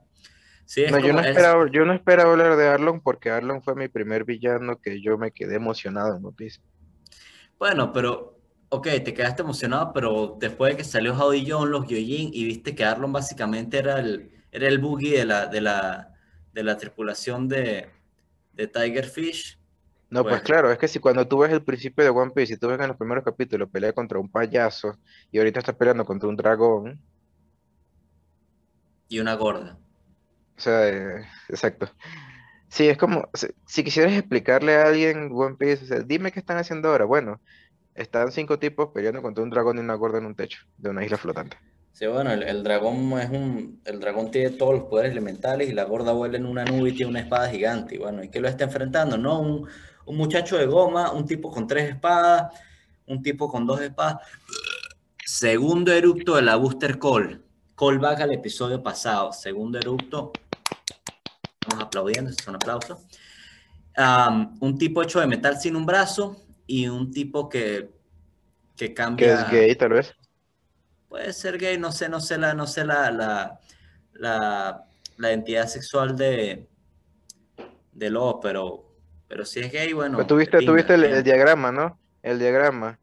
Sí, 0.65 0.85
No, 0.89 0.97
yo 0.99 1.13
no 1.13 1.19
es- 1.19 1.27
esperaba, 1.27 1.69
yo 1.71 1.85
no 1.85 1.93
esperaba 1.93 2.31
hablar 2.31 2.55
de 2.55 2.67
Arlon 2.67 2.99
porque 3.01 3.29
Arlon 3.29 3.61
fue 3.61 3.75
mi 3.75 3.87
primer 3.87 4.23
villano 4.23 4.79
que 4.81 4.99
yo 4.99 5.15
me 5.17 5.29
quedé 5.31 5.55
emocionado 5.57 6.15
en 6.15 6.23
noticias. 6.23 6.65
Bueno, 7.59 7.93
pero, 7.93 8.39
ok, 8.69 8.87
te 9.03 9.13
quedaste 9.13 9.43
emocionado, 9.43 9.93
pero 9.93 10.35
después 10.39 10.73
de 10.73 10.77
que 10.77 10.83
salió 10.83 11.13
Howdy 11.13 11.49
Jones, 11.49 11.69
los 11.69 11.85
Gyojin, 11.87 12.31
y 12.33 12.45
viste 12.45 12.73
que 12.73 12.83
Arlon 12.83 13.13
básicamente 13.13 13.77
era 13.77 13.99
el, 13.99 14.31
era 14.51 14.67
el 14.67 14.79
boogie 14.79 15.19
de 15.19 15.25
la, 15.25 15.45
de 15.45 15.61
la, 15.61 16.13
de 16.51 16.63
la 16.63 16.77
tripulación 16.77 17.47
de, 17.47 17.89
de 18.53 18.67
Tiger 18.67 19.05
Fish. 19.05 19.59
No, 20.15 20.27
pues 20.27 20.41
Pues- 20.41 20.43
claro, 20.43 20.71
es 20.71 20.77
que 20.79 20.87
si 20.87 20.99
cuando 20.99 21.27
tú 21.27 21.39
ves 21.39 21.51
el 21.51 21.63
principio 21.63 22.03
de 22.03 22.09
One 22.09 22.31
Piece 22.33 22.53
y 22.53 22.57
tú 22.57 22.67
ves 22.69 22.79
en 22.79 22.87
los 22.87 22.97
primeros 22.97 23.23
capítulos 23.23 23.69
pelea 23.69 23.93
contra 23.93 24.19
un 24.19 24.31
payaso 24.31 24.97
y 25.31 25.37
ahorita 25.39 25.59
está 25.59 25.77
peleando 25.77 26.05
contra 26.05 26.29
un 26.29 26.35
dragón, 26.37 27.01
Y 29.09 29.19
una 29.19 29.33
gorda. 29.35 29.79
O 30.57 30.61
sea, 30.61 30.87
eh, 30.89 31.25
exacto. 31.49 31.89
Sí, 32.69 32.87
es 32.89 32.97
como, 32.97 33.29
si, 33.33 33.47
si 33.67 33.83
quisieras 33.83 34.13
explicarle 34.13 34.75
a 34.77 34.87
alguien 34.87 35.29
One 35.33 35.57
Piece, 35.57 35.85
o 35.85 35.87
sea, 35.87 35.99
dime 36.01 36.31
qué 36.31 36.39
están 36.39 36.57
haciendo 36.57 36.89
ahora. 36.89 37.05
Bueno, 37.05 37.41
están 37.95 38.31
cinco 38.31 38.59
tipos 38.59 38.89
peleando 38.93 39.21
contra 39.21 39.43
un 39.43 39.49
dragón 39.51 39.77
y 39.77 39.81
una 39.81 39.95
gorda 39.95 40.19
en 40.19 40.27
un 40.27 40.35
techo 40.35 40.59
de 40.77 40.89
una 40.91 41.05
isla 41.05 41.17
flotante. 41.17 41.57
Sí, 41.91 42.05
bueno, 42.07 42.31
el, 42.33 42.43
el 42.43 42.61
dragón 42.63 43.17
es 43.19 43.29
un. 43.29 43.81
El 43.85 43.99
dragón 44.01 44.29
tiene 44.29 44.49
todos 44.51 44.73
los 44.73 44.83
poderes 44.89 45.11
elementales 45.13 45.69
y 45.69 45.73
la 45.73 45.85
gorda 45.85 46.11
vuela 46.11 46.37
en 46.37 46.45
una 46.45 46.65
nube 46.65 46.89
y 46.89 46.93
tiene 46.93 47.09
una 47.09 47.21
espada 47.21 47.49
gigante. 47.49 47.95
Y 47.95 47.97
bueno, 47.99 48.21
¿y 48.23 48.29
qué 48.29 48.41
lo 48.41 48.49
está 48.49 48.65
enfrentando? 48.65 49.17
No, 49.17 49.39
un, 49.39 49.67
un 50.05 50.17
muchacho 50.17 50.57
de 50.57 50.65
goma, 50.65 51.11
un 51.11 51.25
tipo 51.25 51.51
con 51.51 51.67
tres 51.67 51.89
espadas, 51.91 52.53
un 53.07 53.21
tipo 53.21 53.49
con 53.49 53.65
dos 53.65 53.81
espadas. 53.81 54.17
Segundo 55.25 55.91
eructo 55.91 56.35
de 56.35 56.41
la 56.43 56.55
Booster 56.55 56.99
Call. 56.99 57.43
Callback 57.75 58.21
al 58.21 58.33
episodio 58.33 58.81
pasado. 58.81 59.33
Segundo 59.33 59.77
eructo. 59.79 60.31
Estamos 61.59 61.85
aplaudiendo, 61.85 62.29
es 62.31 62.47
un 62.47 62.55
aplauso. 62.55 63.01
Un 64.59 64.77
tipo 64.77 65.01
hecho 65.01 65.19
de 65.19 65.27
metal 65.27 65.59
sin 65.59 65.75
un 65.75 65.85
brazo 65.85 66.37
y 66.67 66.87
un 66.87 67.11
tipo 67.11 67.49
que, 67.49 67.91
que 68.75 68.87
Que 68.87 68.93
cambia. 68.93 69.41
es 69.41 69.51
gay, 69.51 69.75
tal 69.75 69.93
vez. 69.93 70.13
Puede 71.09 71.33
ser 71.33 71.57
gay, 71.57 71.77
no 71.77 71.91
sé, 71.91 72.09
no 72.09 72.19
sé 72.19 72.37
la, 72.37 72.53
no 72.53 72.67
sé 72.67 72.83
la, 72.85 73.09
la, 73.11 73.59
la, 74.13 74.85
la 75.17 75.29
identidad 75.29 75.67
sexual 75.67 76.15
de, 76.15 76.67
de 77.93 78.09
Lo, 78.09 78.39
pero, 78.41 78.84
pero 79.35 79.43
si 79.43 79.59
es 79.59 79.69
gay, 79.69 79.91
bueno. 79.91 80.15
Pero 80.15 80.27
tuviste, 80.27 80.57
pinga, 80.59 80.71
tuviste 80.71 80.93
el, 80.93 81.21
diagrama, 81.21 81.69
¿no? 81.69 81.99
El 82.23 82.39
diagrama. 82.39 82.97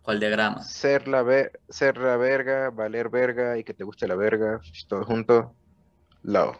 ¿Cuál 0.00 0.20
diagrama? 0.20 0.62
Ser 0.62 1.08
la, 1.08 1.24
ve- 1.24 1.50
ser 1.68 1.98
la 1.98 2.16
verga, 2.16 2.70
valer 2.70 3.08
verga 3.08 3.58
y 3.58 3.64
que 3.64 3.74
te 3.74 3.82
guste 3.82 4.06
la 4.06 4.14
verga, 4.14 4.60
todo 4.88 5.04
junto, 5.04 5.56
lao. 6.22 6.56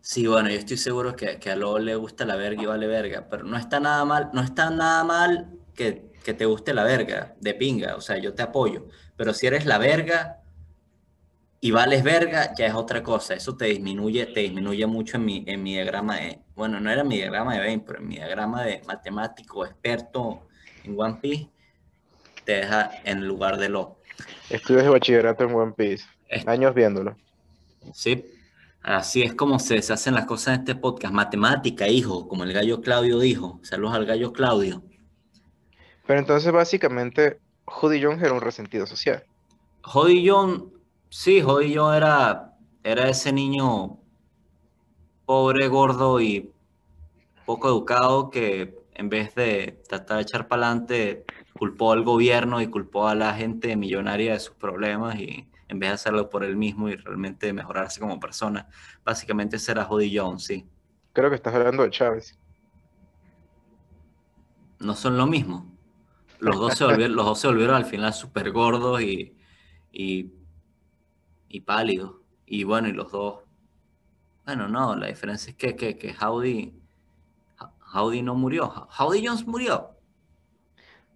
Sí, 0.00 0.26
bueno, 0.26 0.48
yo 0.48 0.56
estoy 0.56 0.78
seguro 0.78 1.14
que, 1.14 1.38
que 1.38 1.50
a 1.50 1.56
Lo 1.56 1.78
le 1.78 1.94
gusta 1.96 2.24
la 2.24 2.36
verga 2.36 2.62
y 2.62 2.66
vale 2.66 2.86
verga, 2.86 3.26
pero 3.30 3.44
no 3.44 3.58
está 3.58 3.78
nada 3.78 4.04
mal, 4.06 4.30
no 4.32 4.40
está 4.42 4.70
nada 4.70 5.04
mal 5.04 5.50
que, 5.74 6.10
que 6.24 6.32
te 6.32 6.46
guste 6.46 6.72
la 6.72 6.84
verga, 6.84 7.34
de 7.40 7.52
pinga, 7.54 7.96
o 7.96 8.00
sea, 8.00 8.16
yo 8.16 8.34
te 8.34 8.42
apoyo, 8.42 8.86
pero 9.16 9.34
si 9.34 9.46
eres 9.46 9.66
la 9.66 9.76
verga 9.76 10.39
y 11.60 11.70
vales 11.72 12.02
verga, 12.02 12.54
ya 12.56 12.66
es 12.66 12.74
otra 12.74 13.02
cosa, 13.02 13.34
eso 13.34 13.56
te 13.56 13.66
disminuye, 13.66 14.26
te 14.26 14.40
disminuye 14.40 14.86
mucho 14.86 15.16
en 15.18 15.24
mi, 15.24 15.44
en 15.46 15.62
mi 15.62 15.74
diagrama 15.74 16.16
de, 16.16 16.38
bueno, 16.54 16.80
no 16.80 16.90
era 16.90 17.04
mi 17.04 17.16
diagrama 17.16 17.54
de 17.54 17.60
Bain, 17.60 17.80
pero 17.80 17.98
en 17.98 18.08
mi 18.08 18.14
diagrama 18.16 18.64
de 18.64 18.82
matemático 18.86 19.66
experto 19.66 20.46
en 20.84 20.98
One 20.98 21.18
Piece, 21.20 21.50
te 22.44 22.52
deja 22.52 22.90
en 23.04 23.26
lugar 23.26 23.58
de 23.58 23.68
Lo. 23.68 23.98
Estudios 24.48 24.84
de 24.84 24.88
bachillerato 24.90 25.44
en 25.44 25.54
One 25.54 25.72
Piece. 25.76 26.04
Es- 26.28 26.46
Años 26.48 26.74
viéndolo. 26.74 27.16
Sí, 27.92 28.24
así 28.82 29.22
es 29.22 29.34
como 29.34 29.58
se, 29.58 29.82
se 29.82 29.92
hacen 29.92 30.14
las 30.14 30.24
cosas 30.26 30.54
en 30.54 30.60
este 30.60 30.74
podcast. 30.74 31.12
Matemática, 31.12 31.88
hijo, 31.88 32.26
como 32.28 32.44
el 32.44 32.52
gallo 32.52 32.80
Claudio 32.80 33.18
dijo. 33.18 33.60
Saludos 33.62 33.94
al 33.94 34.06
gallo 34.06 34.32
Claudio. 34.32 34.82
Pero 36.06 36.18
entonces, 36.18 36.50
básicamente, 36.52 37.38
Judy 37.66 38.02
Jones 38.02 38.22
era 38.22 38.32
un 38.32 38.40
resentido 38.40 38.86
social. 38.86 39.24
Jody 39.82 40.28
John, 40.28 40.72
sí, 41.10 41.42
Jody 41.42 41.76
John 41.76 41.94
era, 41.94 42.56
era 42.82 43.08
ese 43.08 43.32
niño 43.32 43.98
pobre, 45.26 45.68
gordo 45.68 46.20
y 46.20 46.50
poco 47.44 47.68
educado 47.68 48.30
que 48.30 48.80
en 48.94 49.08
vez 49.08 49.34
de 49.34 49.82
tratar 49.88 50.18
de 50.18 50.22
echar 50.22 50.46
para 50.46 50.66
adelante, 50.66 51.24
culpó 51.58 51.92
al 51.92 52.04
gobierno 52.04 52.60
y 52.60 52.66
culpó 52.66 53.08
a 53.08 53.14
la 53.14 53.32
gente 53.34 53.76
millonaria 53.76 54.34
de 54.34 54.40
sus 54.40 54.54
problemas 54.54 55.16
y 55.18 55.48
en 55.68 55.78
vez 55.78 55.90
de 55.90 55.94
hacerlo 55.94 56.28
por 56.28 56.44
él 56.44 56.56
mismo 56.56 56.88
y 56.88 56.96
realmente 56.96 57.52
mejorarse 57.52 58.00
como 58.00 58.20
persona. 58.20 58.68
Básicamente 59.04 59.56
ese 59.56 59.72
era 59.72 59.84
Jody 59.84 60.16
John, 60.16 60.38
sí. 60.38 60.66
Creo 61.12 61.30
que 61.30 61.36
estás 61.36 61.54
hablando 61.54 61.82
de 61.82 61.90
Chávez. 61.90 62.38
no 64.80 64.94
son 64.94 65.16
lo 65.16 65.26
mismo. 65.26 65.70
Los 66.38 66.56
dos 66.56 66.74
se 66.74 66.84
volvieron, 66.84 67.16
los 67.16 67.24
dos 67.24 67.40
se 67.40 67.48
volvieron 67.48 67.76
al 67.76 67.84
final 67.84 68.12
súper 68.12 68.50
gordos 68.50 69.00
y, 69.02 69.34
y, 69.92 70.30
y 71.50 71.60
pálidos. 71.60 72.14
Y 72.46 72.64
bueno, 72.64 72.88
y 72.88 72.92
los 72.92 73.12
dos. 73.12 73.40
Bueno, 74.46 74.68
no, 74.68 74.96
la 74.96 75.08
diferencia 75.08 75.50
es 75.50 75.56
que, 75.56 75.76
que, 75.76 75.98
que 75.98 76.14
Howdy, 76.18 76.72
Howdy 77.94 78.22
no 78.22 78.34
murió. 78.34 78.88
Howdy 78.98 79.26
Jones 79.26 79.46
murió. 79.46 79.90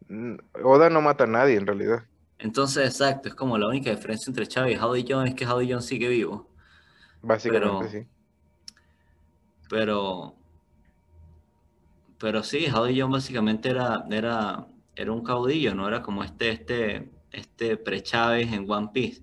Mm, 0.09 0.35
Oda 0.63 0.91
no 0.91 1.01
mata 1.01 1.25
a 1.25 1.27
nadie, 1.29 1.57
en 1.57 1.67
realidad. 1.67 2.05
Entonces, 2.39 2.85
exacto, 2.87 3.29
es 3.29 3.35
como 3.35 3.57
la 3.57 3.69
única 3.69 3.91
diferencia 3.91 4.29
entre 4.31 4.47
Chávez 4.47 4.77
y 4.77 4.79
Howdy 4.83 5.07
Jones 5.09 5.31
es 5.31 5.35
que 5.37 5.47
Howdy 5.47 5.71
Jones 5.71 5.87
sigue 5.87 6.09
vivo. 6.09 6.51
Básicamente, 7.23 7.69
Pero- 7.69 7.89
sí. 7.89 8.07
Pero, 9.71 10.37
pero 12.19 12.43
sí, 12.43 12.67
Howdy 12.73 13.01
Jones 13.01 13.13
básicamente 13.23 13.71
era, 13.71 14.05
era, 14.11 14.67
era 14.95 15.11
un 15.13 15.25
caudillo, 15.25 15.75
no 15.75 15.89
era 15.89 16.03
como 16.03 16.23
este, 16.23 16.51
este, 16.51 17.11
este 17.33 17.77
pre-Chávez 17.79 18.53
en 18.53 18.71
One 18.71 18.91
Piece. 18.93 19.23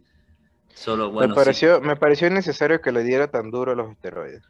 Solo, 0.83 1.11
bueno, 1.11 1.35
me, 1.35 1.37
sí, 1.37 1.41
pareció, 1.41 1.79
me 1.81 1.95
pareció 1.95 2.27
innecesario 2.27 2.81
que 2.81 2.91
le 2.91 3.03
diera 3.03 3.29
tan 3.31 3.51
duro 3.51 3.71
a 3.71 3.75
los 3.75 3.91
esteroides. 3.91 4.43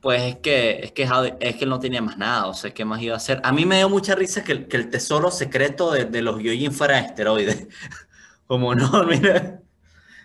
pues 0.00 0.22
es 0.22 0.36
que, 0.36 0.80
es 0.82 0.92
que 0.92 1.02
es 1.40 1.56
que 1.56 1.64
él 1.64 1.70
no 1.70 1.78
tenía 1.80 2.00
más 2.02 2.16
nada, 2.16 2.46
o 2.46 2.54
sea, 2.54 2.72
¿qué 2.72 2.84
más 2.86 3.02
iba 3.02 3.14
a 3.14 3.18
hacer? 3.18 3.40
A 3.44 3.52
mí 3.52 3.66
me 3.66 3.76
dio 3.78 3.88
mucha 3.90 4.14
risa 4.14 4.42
que, 4.44 4.52
el- 4.52 4.68
que 4.68 4.76
el 4.78 4.88
tesoro 4.90 5.30
secreto 5.30 5.90
de, 5.92 6.06
de 6.06 6.22
los 6.22 6.38
Gyojin 6.38 6.72
fuera 6.72 6.98
esteroides. 7.00 7.68
Como 8.46 8.74
no, 8.74 9.04
mira, 9.08 9.62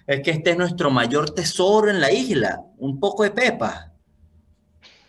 es 0.08 0.22
que 0.24 0.32
este 0.32 0.52
es 0.52 0.58
nuestro 0.58 0.92
mayor 0.92 1.32
tesoro 1.32 1.90
en 1.90 2.02
la 2.02 2.12
isla, 2.14 2.62
un 2.78 3.00
poco 3.00 3.24
de 3.24 3.32
pepa. 3.32 3.94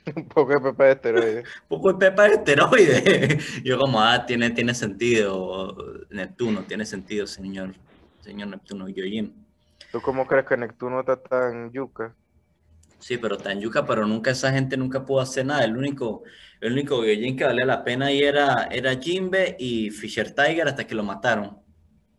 Un 0.17 0.29
poco 0.29 0.53
de 0.55 0.61
pepa 0.61 0.85
de 0.85 0.93
esteroides. 0.93 1.47
poco 1.69 1.93
de 1.93 1.99
pepa 1.99 2.25
de 2.29 2.35
esteroides. 2.35 3.63
Yo 3.65 3.79
como, 3.79 4.01
ah, 4.01 4.25
tiene, 4.27 4.51
tiene 4.51 4.75
sentido, 4.75 5.77
Neptuno, 6.11 6.65
tiene 6.67 6.87
sentido, 6.87 7.27
señor, 7.27 7.75
señor 8.27 8.49
Neptuno, 8.49 8.89
Gyojin. 8.89 9.47
¿Tú 9.93 10.03
cómo 10.03 10.27
crees 10.27 10.47
que 10.47 10.57
Neptuno 10.57 11.01
está 11.01 11.17
tan 11.23 11.71
yuca? 11.71 12.15
Sí, 12.99 13.19
pero 13.19 13.39
tan 13.39 13.61
yuca, 13.61 13.87
pero 13.87 14.07
nunca 14.07 14.33
esa 14.33 14.51
gente 14.51 14.77
nunca 14.77 15.05
pudo 15.05 15.21
hacer 15.21 15.47
nada. 15.47 15.65
El 15.65 15.77
único, 15.77 16.25
el 16.61 16.73
único 16.73 17.03
Gyojin 17.03 17.37
que 17.37 17.45
valía 17.45 17.65
la 17.65 17.85
pena 17.85 18.07
ahí 18.07 18.23
era, 18.23 18.65
era 18.65 18.97
Jinbe 18.97 19.57
y 19.59 19.91
Fisher 19.91 20.35
Tiger 20.35 20.67
hasta 20.67 20.87
que 20.87 20.95
lo 20.95 21.05
mataron, 21.05 21.59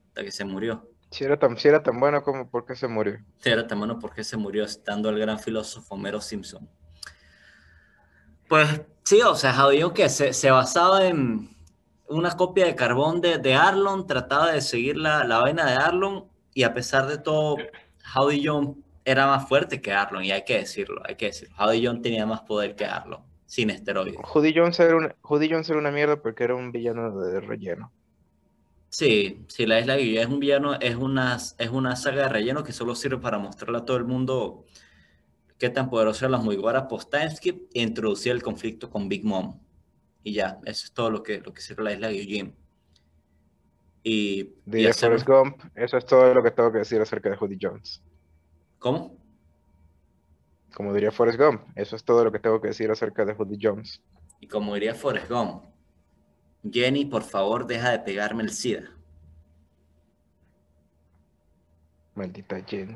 hasta 0.07 0.23
que 0.23 0.31
se 0.31 0.45
murió. 0.45 0.89
Si 1.11 1.23
era 1.23 1.37
tan, 1.37 1.57
si 1.57 1.67
era 1.67 1.83
tan 1.83 1.99
bueno 1.99 2.23
como 2.23 2.49
por 2.49 2.65
qué 2.65 2.75
se 2.75 2.87
murió. 2.87 3.17
Sí, 3.39 3.49
Era 3.49 3.67
tan 3.67 3.79
bueno 3.79 3.99
porque 3.99 4.23
se 4.23 4.37
murió 4.37 4.63
estando 4.63 5.09
el 5.09 5.19
gran 5.19 5.39
filósofo 5.39 5.95
Homero 5.95 6.21
Simpson. 6.21 6.69
Pues 8.47 8.81
sí, 9.03 9.21
o 9.21 9.35
sea, 9.35 9.51
Javier 9.53 9.91
que 9.93 10.07
se, 10.09 10.31
se 10.31 10.51
basaba 10.51 11.05
en 11.05 11.56
una 12.09 12.31
copia 12.31 12.65
de 12.65 12.75
carbón 12.75 13.21
de, 13.21 13.37
de 13.37 13.53
Arlon, 13.53 14.07
trataba 14.07 14.51
de 14.51 14.61
seguir 14.61 14.97
la, 14.97 15.23
la 15.23 15.39
vaina 15.39 15.65
de 15.65 15.75
Arlon 15.75 16.25
y 16.53 16.63
a 16.63 16.73
pesar 16.73 17.07
de 17.07 17.17
todo, 17.17 17.57
Howdy 18.15 18.41
John 18.45 18.83
era 19.05 19.25
más 19.27 19.47
fuerte 19.47 19.81
que 19.81 19.93
Arlon 19.93 20.23
y 20.23 20.31
hay 20.31 20.43
que 20.43 20.57
decirlo, 20.57 21.01
hay 21.05 21.15
que 21.15 21.27
decirlo. 21.27 21.55
Howdy 21.57 21.85
John 21.85 22.01
tenía 22.01 22.25
más 22.25 22.41
poder 22.41 22.75
que 22.75 22.85
Arlon, 22.85 23.21
sin 23.45 23.69
esteroides. 23.69 24.17
Judy 24.21 24.53
Jones 24.55 24.79
era 24.79 24.97
una, 24.97 25.15
Judy 25.21 25.49
Jones 25.49 25.69
era 25.69 25.79
una 25.79 25.91
mierda 25.91 26.21
porque 26.21 26.43
era 26.43 26.55
un 26.55 26.71
villano 26.71 27.17
de 27.19 27.39
relleno. 27.39 27.91
Sí, 28.89 29.45
sí, 29.47 29.65
la 29.65 29.79
Isla 29.79 29.97
Guilla 29.97 30.21
es 30.21 30.27
un 30.27 30.39
villano, 30.39 30.75
es 30.79 30.95
una, 30.95 31.35
es 31.35 31.69
una 31.69 31.95
saga 31.95 32.23
de 32.23 32.29
relleno 32.29 32.63
que 32.63 32.71
solo 32.71 32.95
sirve 32.95 33.17
para 33.17 33.37
mostrarle 33.37 33.77
a 33.77 33.85
todo 33.85 33.97
el 33.97 34.05
mundo 34.05 34.65
qué 35.57 35.69
tan 35.69 35.89
poderosa 35.89 36.25
era 36.25 36.37
la 36.37 36.43
Mugiwara 36.43 36.87
post-timeskip 36.87 37.69
e 37.73 37.81
introducir 37.81 38.31
el 38.31 38.41
conflicto 38.41 38.89
con 38.89 39.07
Big 39.07 39.23
Mom. 39.23 39.59
Y 40.27 40.33
ya, 40.33 40.59
eso 40.65 40.83
es 40.85 40.91
todo 40.91 41.09
lo 41.09 41.23
que, 41.23 41.39
lo 41.39 41.53
que 41.53 41.61
sirve 41.61 41.83
la 41.85 41.93
Isla 41.93 42.11
Gyojin. 42.11 42.53
Y, 44.03 44.11
y 44.41 44.55
Diría 44.65 44.89
hacer- 44.89 45.07
Forrest 45.09 45.25
Gump. 45.27 45.61
Eso 45.73 45.95
es 45.97 46.05
todo 46.05 46.33
lo 46.33 46.43
que 46.43 46.51
tengo 46.51 46.69
que 46.69 46.79
decir 46.79 46.99
acerca 46.99 47.29
de 47.29 47.37
Judy 47.37 47.57
Jones. 47.61 48.03
¿Cómo? 48.77 49.15
Como 50.75 50.93
diría 50.93 51.11
Forrest 51.13 51.39
Gump, 51.39 51.61
eso 51.75 51.95
es 51.95 52.03
todo 52.03 52.25
lo 52.25 52.31
que 52.33 52.39
tengo 52.39 52.59
que 52.59 52.67
decir 52.67 52.91
acerca 52.91 53.23
de 53.23 53.35
Judy 53.35 53.57
Jones. 53.61 54.01
Y 54.41 54.47
como 54.49 54.73
diría 54.73 54.93
Forrest 54.93 55.29
Gump, 55.31 55.63
Jenny, 56.69 57.05
por 57.05 57.23
favor, 57.23 57.65
deja 57.65 57.91
de 57.91 57.99
pegarme 57.99 58.43
el 58.43 58.49
SIDA. 58.51 58.91
Maldita 62.15 62.59
Jenny. 62.65 62.95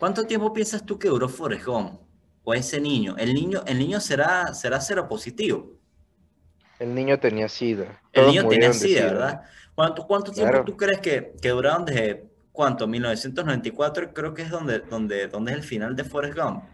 ¿Cuánto 0.00 0.26
tiempo 0.26 0.52
piensas 0.52 0.84
tú 0.84 0.98
que 0.98 1.06
duró 1.08 1.28
Forrest 1.28 1.64
Gump? 1.64 2.00
O 2.42 2.54
ese 2.54 2.80
niño. 2.80 3.14
El 3.18 3.34
niño, 3.34 3.62
el 3.66 3.78
niño 3.78 4.00
será, 4.00 4.52
será 4.52 4.80
cero 4.80 5.06
positivo. 5.08 5.78
El 6.78 6.94
niño 6.94 7.18
tenía 7.20 7.48
sida. 7.48 8.02
El 8.12 8.26
niño 8.26 8.46
tenía 8.46 8.68
de 8.68 8.74
SIDA, 8.74 9.06
¿verdad? 9.06 9.42
¿Cuánto, 9.74 10.06
cuánto 10.06 10.32
tiempo 10.32 10.62
Claro. 10.62 10.64
tú 10.64 10.76
crees 10.76 11.00
que, 11.00 11.32
que 11.40 11.48
duraron 11.50 11.84
desde 11.84 12.30
cuánto? 12.52 12.86
1994 12.86 14.12
creo 14.14 14.34
que 14.34 14.42
es 14.42 14.50
donde, 14.50 14.80
donde, 14.80 15.28
donde 15.28 15.52
es 15.52 15.58
el 15.58 15.64
final 15.64 15.96
de 15.96 16.04
Forrest 16.04 16.36
Gump. 16.38 16.64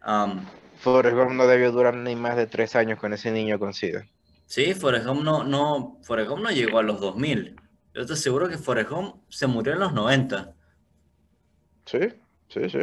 Am, 0.00 0.52
Forrest 0.74 1.16
Gump 1.16 1.32
no 1.32 1.46
debió 1.46 1.72
durar 1.72 1.94
ni 1.96 2.16
más 2.16 2.36
de 2.36 2.46
tres 2.46 2.74
años 2.76 2.98
con 2.98 3.12
ese 3.12 3.30
niño 3.30 3.58
con 3.58 3.72
sida. 3.74 4.06
sí, 4.46 4.74
Forrest 4.74 5.06
Gump 5.06 5.22
no, 5.22 5.44
no, 5.44 5.98
Forrest 6.02 6.30
Gump 6.30 6.42
no 6.42 6.50
llegó 6.50 6.78
a 6.78 6.82
los 6.82 7.00
2000. 7.00 7.56
Yo 7.94 8.06
te 8.06 8.12
aseguro 8.14 8.48
que 8.48 8.58
Forrest 8.58 8.90
Gump 8.90 9.16
se 9.28 9.46
murió 9.46 9.72
en 9.74 9.80
los 9.80 9.92
90. 9.92 10.54
¿Sí? 11.86 11.98
Sí, 12.48 12.68
sí. 12.70 12.78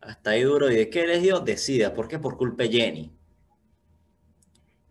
Hasta 0.00 0.30
ahí 0.30 0.42
duro. 0.42 0.70
¿Y 0.70 0.76
de 0.76 0.90
qué 0.90 1.06
les 1.06 1.22
dio? 1.22 1.40
Decida. 1.40 1.94
¿Por 1.94 2.08
qué? 2.08 2.18
Por 2.18 2.36
culpa 2.36 2.64
de 2.64 2.70
Jenny. 2.70 3.19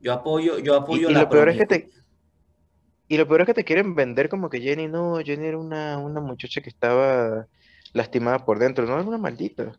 Yo 0.01 0.13
apoyo, 0.13 0.59
yo 0.59 0.75
apoyo 0.75 1.09
y 1.09 1.13
la 1.13 1.21
lo 1.21 1.29
peor 1.29 1.49
es 1.49 1.57
que 1.57 1.65
te- 1.65 1.89
Y 3.07 3.17
lo 3.17 3.27
peor 3.27 3.41
es 3.41 3.47
que 3.47 3.53
te 3.53 3.63
quieren 3.63 3.95
vender 3.95 4.29
como 4.29 4.49
que 4.49 4.61
Jenny, 4.61 4.87
no, 4.87 5.17
Jenny 5.17 5.47
era 5.47 5.57
una, 5.57 5.97
una 5.97 6.21
muchacha 6.21 6.61
que 6.61 6.69
estaba 6.69 7.47
lastimada 7.93 8.45
por 8.45 8.59
dentro, 8.59 8.85
no, 8.85 8.93
era 8.93 9.03
una 9.03 9.17
maldita. 9.17 9.73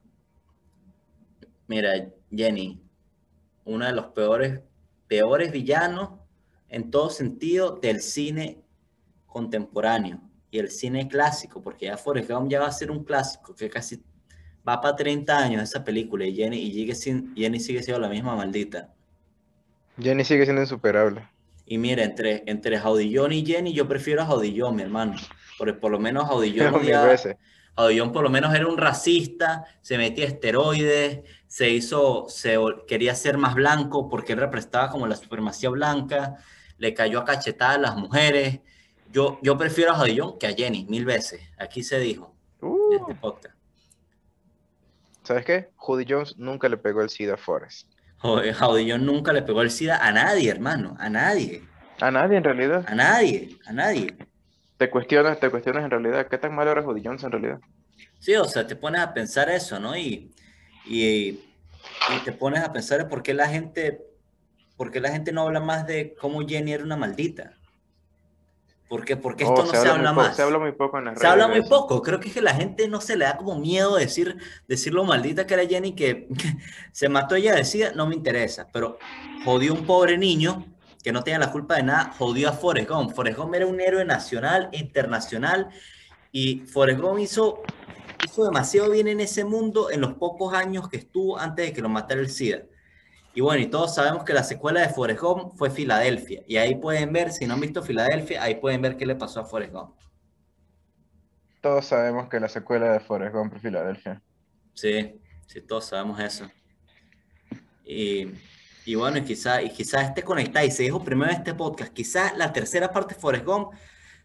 Mira, 1.69 1.93
Jenny, 2.31 2.83
uno 3.65 3.87
de 3.87 3.93
los 3.93 4.07
peores, 4.07 4.61
peores 5.07 5.53
villanos 5.53 6.11
en 6.69 6.91
todo 6.91 7.11
sentido 7.11 7.77
del 7.81 8.01
cine 8.01 8.63
contemporáneo 9.27 10.21
y 10.51 10.59
el 10.59 10.71
cine 10.71 11.07
clásico, 11.07 11.63
porque 11.63 11.87
ya 11.87 11.97
Forrest 11.97 12.31
Gump 12.31 12.51
ya 12.51 12.61
va 12.61 12.67
a 12.67 12.73
ser 12.73 12.91
un 12.91 13.05
clásico, 13.05 13.55
que 13.55 13.71
casi 13.71 14.03
va 14.69 14.81
para 14.81 14.97
30 14.97 15.39
años 15.39 15.63
esa 15.63 15.85
película 15.85 16.25
y 16.27 16.35
Jenny, 16.35 16.59
y 16.59 16.73
sigue 16.73 16.95
sin- 16.97 17.35
Jenny 17.37 17.61
sigue 17.61 17.83
siendo 17.83 18.01
la 18.01 18.09
misma 18.09 18.35
maldita. 18.35 18.93
Jenny 20.01 20.25
sigue 20.25 20.45
siendo 20.45 20.63
insuperable. 20.63 21.29
Y 21.67 21.79
mira, 21.79 22.03
entre, 22.03 22.43
entre 22.47 22.79
Jaudillón 22.79 23.33
y 23.33 23.45
Jenny, 23.45 23.73
yo 23.73 23.87
prefiero 23.87 24.23
a 24.23 24.27
Jaudillón, 24.27 24.77
mi 24.77 24.83
hermano. 24.83 25.15
Porque 25.57 25.75
por 25.75 25.93
lo 25.93 25.99
menos 25.99 26.27
Jaudillón. 26.27 26.75
Jaudillón 27.77 28.13
por 28.13 28.25
lo 28.25 28.31
menos 28.31 28.55
era 28.55 28.67
un 28.67 28.77
racista, 28.77 29.65
se 29.81 29.97
metía 29.97 30.27
esteroides, 30.27 31.21
se 31.47 31.71
hizo, 31.71 32.27
se 32.29 32.59
quería 32.87 33.15
ser 33.15 33.39
más 33.39 33.55
blanco 33.55 34.09
porque 34.09 34.33
él 34.33 34.41
representaba 34.41 34.91
como 34.91 35.07
la 35.07 35.17
supremacía 35.17 35.71
blanca, 35.71 36.37
le 36.79 36.93
cayó 36.93 37.21
a 37.21 37.25
cachetadas 37.25 37.77
a 37.77 37.81
las 37.81 37.97
mujeres. 37.97 38.61
Yo, 39.13 39.39
yo 39.43 39.57
prefiero 39.57 39.93
a 39.93 39.95
Jaudillón 39.95 40.39
que 40.39 40.47
a 40.49 40.53
Jenny, 40.53 40.85
mil 40.89 41.05
veces. 41.05 41.41
Aquí 41.59 41.83
se 41.83 41.99
dijo 42.01 42.35
en 42.61 42.69
Uh, 42.69 42.93
este 43.01 43.15
podcast. 43.15 43.57
¿sabes 45.23 45.45
qué? 45.45 45.71
Judy 45.77 46.05
Jones 46.09 46.37
nunca 46.37 46.69
le 46.69 46.77
pegó 46.77 47.03
el 47.03 47.09
SIDA 47.09 47.35
a 47.35 47.37
Forrest. 47.37 47.89
Jaudillón 48.21 49.07
nunca 49.07 49.33
le 49.33 49.43
pegó 49.43 49.63
el 49.63 49.71
SIDA 49.71 49.97
a 50.07 50.13
nadie, 50.13 50.51
hermano, 50.51 50.97
a 50.99 51.09
nadie, 51.09 51.63
A 52.01 52.11
nadie 52.11 52.37
en 52.39 52.45
realidad. 52.45 52.87
a 52.87 52.95
nadie, 52.95 53.59
a 53.67 53.73
nadie. 53.73 54.17
Te 54.79 54.91
cuestionas, 54.91 55.39
te 55.41 55.51
cuestionas 55.51 55.85
en 55.85 55.91
realidad, 55.91 56.27
¿qué 56.29 56.39
tan 56.39 56.55
malo 56.55 56.73
era 56.73 56.83
Jones 56.83 57.23
en 57.25 57.33
realidad? 57.33 57.61
Sí, 58.19 58.35
o 58.35 58.45
sea, 58.45 58.67
te 58.67 58.77
pones 58.77 59.01
a 59.01 59.13
pensar 59.15 59.49
eso, 59.51 59.79
¿no? 59.79 59.97
Y, 59.97 60.33
y, 60.87 61.29
y 62.09 62.19
te 62.25 62.33
pones 62.33 62.63
a 62.63 62.73
pensar 62.73 63.09
por 63.09 63.23
qué 63.23 63.35
la 63.35 63.49
gente, 63.49 64.01
por 64.77 64.91
qué 64.91 65.01
la 65.01 65.11
gente 65.11 65.33
no 65.33 65.43
habla 65.43 65.61
más 65.61 65.87
de 65.87 66.15
cómo 66.21 66.47
Jenny 66.47 66.73
era 66.73 66.85
una 66.85 66.97
maldita. 66.97 67.55
¿Por 68.91 69.05
qué? 69.05 69.17
Porque 69.17 69.45
esto 69.45 69.55
Oh, 69.55 69.65
no 69.65 69.71
se, 69.71 69.79
muy 69.79 69.89
habla 69.89 70.11
poco- 70.11 70.21
más. 70.23 70.37
Se 70.37 70.43
habla 70.43 70.59
muy 70.59 70.73
poco 70.73 70.99
en 70.99 71.05
las 71.07 71.19
Se 71.21 71.27
habla 71.27 71.47
muy 71.49 71.63
poco. 71.63 72.03
Creo 72.03 72.19
que 72.19 72.29
es 72.29 72.35
que 72.35 72.43
la 72.43 72.55
gente 72.55 72.89
no 72.89 73.01
se 73.01 73.17
le 73.17 73.25
da 73.25 73.37
como 73.37 73.57
miedo 73.59 73.95
decir, 73.97 74.37
decir 74.67 74.93
lo 74.93 75.05
maldita 75.05 75.47
que 75.47 75.55
era 75.55 75.65
Jenny, 75.65 75.95
que, 75.95 76.27
que 76.27 76.57
se 76.93 77.09
mató 77.09 77.37
ella, 77.37 77.55
decía, 77.55 77.93
no 77.95 78.07
me 78.09 78.17
interesa. 78.17 78.67
Pero 78.73 78.99
jodió 79.45 79.73
un 79.75 79.87
pobre 79.87 80.19
niño 80.19 80.67
que 81.05 81.13
no 81.13 81.23
tenía 81.23 81.39
la 81.39 81.53
culpa 81.53 81.77
de 81.77 81.85
nada, 81.85 82.13
jodió 82.19 82.49
a 82.49 82.53
Forrest 82.53 82.91
Gump. 82.91 83.13
Forrest 83.15 83.39
Gump 83.39 83.55
era 83.55 83.65
un 83.67 83.81
héroe 83.81 84.05
nacional, 84.05 84.69
internacional, 84.73 85.69
y 86.33 86.61
Forrest 86.67 87.01
Gump 87.01 87.21
hizo, 87.21 87.63
hizo 88.25 88.45
demasiado 88.45 88.91
bien 88.91 89.07
en 89.09 89.21
ese 89.21 89.45
mundo 89.45 89.91
en 89.93 90.01
los 90.01 90.15
pocos 90.15 90.53
años 90.53 90.89
que 90.89 90.97
estuvo 90.97 91.39
antes 91.39 91.67
de 91.67 91.73
que 91.73 91.81
lo 91.81 91.89
matara 91.89 92.21
el 92.21 92.29
SIDA. 92.29 92.63
Y 93.33 93.41
bueno, 93.41 93.63
y 93.63 93.67
todos 93.67 93.95
sabemos 93.95 94.25
que 94.25 94.33
la 94.33 94.43
secuela 94.43 94.81
de 94.81 94.89
Forrest 94.89 95.21
Gump 95.21 95.55
fue 95.57 95.71
Filadelfia. 95.71 96.43
Y 96.49 96.57
ahí 96.57 96.75
pueden 96.75 97.13
ver, 97.13 97.33
si 97.33 97.47
no 97.47 97.55
han 97.55 97.61
visto 97.61 97.83
Filadelfia, 97.83 98.43
ahí 98.43 98.57
pueden 98.57 98.83
ver 98.83 98.97
qué 98.97 99.07
le 99.07 99.15
pasó 99.15 99.41
a 99.41 99.45
Forrest 99.45 99.73
Gump. 99.73 99.95
Todos 101.61 101.87
sabemos 101.87 102.29
que 102.29 102.41
la 102.41 102.49
secuela 102.49 102.93
de 102.93 103.01
Forrest 103.01 103.35
Gump 103.35 103.55
es 103.55 103.63
Filadelfia. 103.63 104.23
Sí, 104.75 105.21
sí, 105.47 105.61
todos 105.61 105.85
sabemos 105.85 106.19
eso. 106.19 106.51
Y, 107.85 108.33
y 108.85 108.95
bueno, 108.97 109.19
y 109.19 109.23
quizá, 109.23 109.63
y 109.63 109.71
quizá 109.71 110.03
esté 110.03 110.23
conectada, 110.23 110.65
y 110.65 110.71
se 110.71 110.85
dijo 110.85 111.05
primero 111.05 111.31
en 111.31 111.39
este 111.39 111.55
podcast, 111.55 111.93
quizá 111.93 112.35
la 112.37 112.53
tercera 112.53 112.91
parte 112.91 113.15
de 113.15 113.21
Forrest 113.21 113.45
Gump 113.45 113.73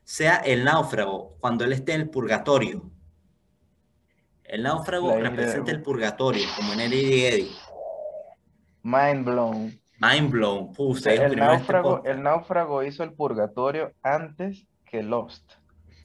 sea 0.04 0.38
el 0.38 0.63
náufrago, 0.63 1.36
cuando 1.39 1.65
él 1.65 1.74
esté 1.74 1.94
en 1.94 2.02
el 2.02 2.10
purgatorio. 2.10 2.89
El 4.44 4.63
náufrago 4.63 5.15
representa 5.18 5.72
el 5.72 5.82
purgatorio, 5.82 6.46
como 6.56 6.74
en 6.74 6.82
Eddie 6.82 7.18
y 7.18 7.26
Eddie. 7.26 7.52
Mind 8.86 9.26
blown. 9.26 9.82
Mind 9.98 10.30
blown, 10.30 10.71
puse, 10.71 11.15
El 11.15 11.21
este 11.24 11.36
náufrago, 11.38 12.04
el 12.06 12.21
náufrago 12.21 12.84
hizo 12.84 13.02
el 13.04 13.13
purgatorio 13.13 13.93
antes 14.04 14.67
que 14.86 15.02
Lost. 15.02 15.54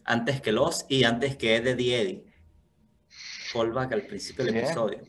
Antes 0.06 0.40
que 0.40 0.50
los 0.50 0.86
y 0.88 1.04
antes 1.04 1.36
que 1.36 1.56
Eddie 1.56 2.00
Eddie. 2.00 2.24
Callback 3.52 3.92
al 3.92 4.02
principio 4.06 4.46
del 4.46 4.54
Bien. 4.54 4.64
episodio. 4.64 5.00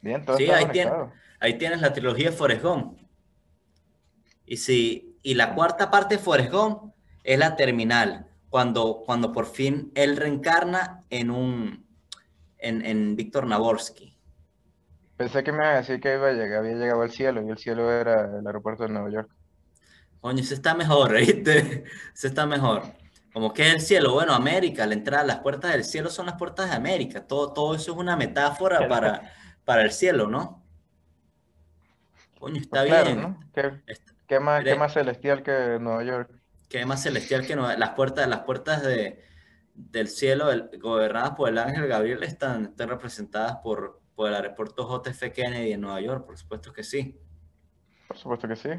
Bien, 0.00 0.24
todo 0.24 0.36
Sí, 0.36 0.48
ahí 0.48 0.66
tiene-. 0.66 0.92
Ahí 1.40 1.58
tienes 1.58 1.80
la 1.80 1.92
trilogía 1.92 2.30
de 2.30 2.36
Forrest 2.36 2.62
Gump. 2.62 3.00
Y, 4.44 4.58
si, 4.58 5.18
y 5.24 5.34
la 5.34 5.52
cuarta 5.56 5.90
parte 5.90 6.16
de 6.16 6.22
Forrest 6.22 6.52
Gump 6.52 6.94
es 7.24 7.40
la 7.40 7.56
terminal, 7.56 8.28
cuando, 8.50 9.02
cuando 9.04 9.32
por 9.32 9.46
fin 9.46 9.90
él 9.96 10.16
reencarna 10.16 11.00
en 11.10 11.32
un 11.32 11.84
en, 12.58 12.86
en 12.86 13.16
Víctor 13.16 13.48
Naborsky. 13.48 14.15
Pensé 15.16 15.42
que 15.44 15.52
me 15.52 15.58
iba 15.58 15.72
a 15.72 15.76
decir 15.76 16.00
que 16.00 16.14
iba 16.14 16.28
a 16.28 16.32
llegar, 16.32 16.60
había 16.60 16.74
llegado 16.76 17.02
al 17.02 17.10
cielo 17.10 17.42
y 17.42 17.50
el 17.50 17.58
cielo 17.58 17.90
era 17.92 18.38
el 18.38 18.46
aeropuerto 18.46 18.84
de 18.84 18.88
Nueva 18.90 19.10
York. 19.10 19.30
Coño, 20.20 20.42
se 20.42 20.54
está 20.54 20.74
mejor, 20.74 21.14
¿viste? 21.16 21.84
Se 22.14 22.28
está 22.28 22.46
mejor. 22.46 22.82
Como 23.32 23.52
que 23.52 23.68
es 23.68 23.74
el 23.74 23.80
cielo, 23.80 24.12
bueno, 24.14 24.32
América, 24.34 24.86
la 24.86 24.94
entrada, 24.94 25.24
las 25.24 25.38
puertas 25.40 25.72
del 25.72 25.84
cielo 25.84 26.10
son 26.10 26.26
las 26.26 26.36
puertas 26.36 26.70
de 26.70 26.76
América. 26.76 27.26
Todo, 27.26 27.52
todo 27.52 27.74
eso 27.74 27.92
es 27.92 27.98
una 27.98 28.16
metáfora 28.16 28.88
para, 28.88 29.30
para 29.64 29.82
el 29.82 29.92
cielo, 29.92 30.26
¿no? 30.28 30.66
Coño, 32.38 32.60
está 32.60 32.78
Pues 32.78 32.86
claro, 32.86 33.10
bien. 33.10 33.20
¿no? 33.20 33.40
¿Qué, 33.54 33.82
qué 34.26 34.40
más, 34.40 34.64
qué 34.64 34.74
más 34.76 34.92
celestial 34.94 35.42
que 35.42 35.78
Nueva 35.80 36.04
York? 36.04 36.30
es 36.70 36.86
más 36.86 37.02
celestial 37.02 37.46
que 37.46 37.56
no, 37.56 37.74
las 37.76 37.90
puertas, 37.90 38.28
las 38.28 38.40
puertas 38.40 38.82
de, 38.82 39.22
del 39.74 40.08
cielo 40.08 40.50
el- 40.52 40.70
gobernadas 40.80 41.30
por 41.32 41.48
el 41.48 41.58
ángel 41.58 41.86
Gabriel 41.88 42.22
están, 42.22 42.66
están 42.66 42.88
representadas 42.88 43.56
por, 43.62 44.02
por 44.16 44.28
el 44.30 44.34
aeropuerto 44.34 44.88
JF 45.04 45.30
Kennedy 45.32 45.72
en 45.72 45.82
Nueva 45.82 46.00
York, 46.00 46.26
por 46.26 46.36
supuesto 46.36 46.72
que 46.72 46.82
sí. 46.82 47.16
Por 48.08 48.16
supuesto 48.16 48.48
que 48.48 48.56
sí. 48.56 48.70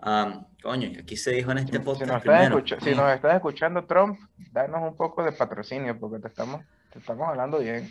Am, 0.00 0.46
coño, 0.62 0.88
y 0.88 0.98
aquí 0.98 1.16
se 1.16 1.32
dijo 1.32 1.50
en 1.52 1.58
Si, 1.58 1.64
este 1.66 1.78
si 1.78 1.84
podcast 1.84 2.06
nos 2.10 2.16
estás 2.18 2.22
primero. 2.36 2.58
escucha- 2.58 2.80
si 2.80 2.94
nos 2.94 3.10
estás 3.12 3.34
escuchando, 3.34 3.84
Trump, 3.84 4.18
danos 4.52 4.82
un 4.82 4.96
poco 4.96 5.22
de 5.22 5.32
patrocinio 5.32 5.98
porque 5.98 6.18
te 6.18 6.28
estamos, 6.28 6.62
te 6.92 6.98
estamos 6.98 7.28
hablando 7.28 7.58
bien. 7.58 7.88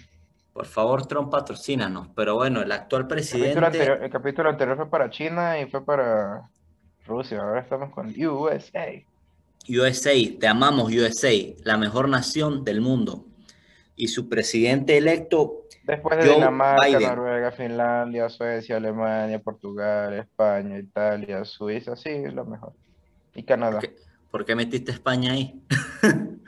Por 0.54 0.66
favor, 0.66 1.06
Trump, 1.06 1.32
patrocínanos. 1.32 2.08
Pero 2.16 2.36
bueno, 2.36 2.62
el 2.62 2.72
actual 2.72 3.02
El 3.04 3.08
capítulo, 3.08 3.16
presidente, 3.40 3.66
anterior, 3.66 4.04
el 4.04 4.10
capítulo 4.10 4.50
anterior 4.50 4.78
fue 4.78 4.90
para 4.90 5.10
China 5.10 5.60
y 5.60 5.66
fue 5.70 5.84
para 5.84 6.50
Rusia. 7.06 7.42
Ahora 7.42 7.60
estamos 7.62 7.90
con 7.92 8.08
USA. 8.08 8.86
USA, 9.68 10.12
te 10.40 10.48
amamos 10.48 10.92
USA, 10.94 11.56
la 11.64 11.78
mejor 11.78 12.08
nación 12.08 12.64
del 12.64 12.80
mundo. 12.82 13.26
Y 13.96 14.08
su 14.10 14.28
presidente 14.28 14.98
electo, 14.98 15.62
Después 15.84 16.18
de 16.18 16.34
Dinamarca, 16.34 16.86
Biden. 16.88 17.02
Noruega, 17.04 17.52
Finlandia, 17.52 18.28
Suecia, 18.30 18.78
Alemania, 18.78 19.40
Portugal, 19.40 20.14
España, 20.16 20.78
Italia, 20.80 21.46
Suiza, 21.46 21.96
sí, 21.96 22.10
es 22.10 22.34
lo 22.34 22.44
mejor. 22.46 22.74
Y 23.36 23.44
Canadá. 23.44 23.80
¿qué- 23.80 23.96
¿por 24.32 24.44
qué 24.46 24.56
metiste 24.56 24.92
a 24.92 24.96
España 24.96 25.32
ahí? 25.34 25.62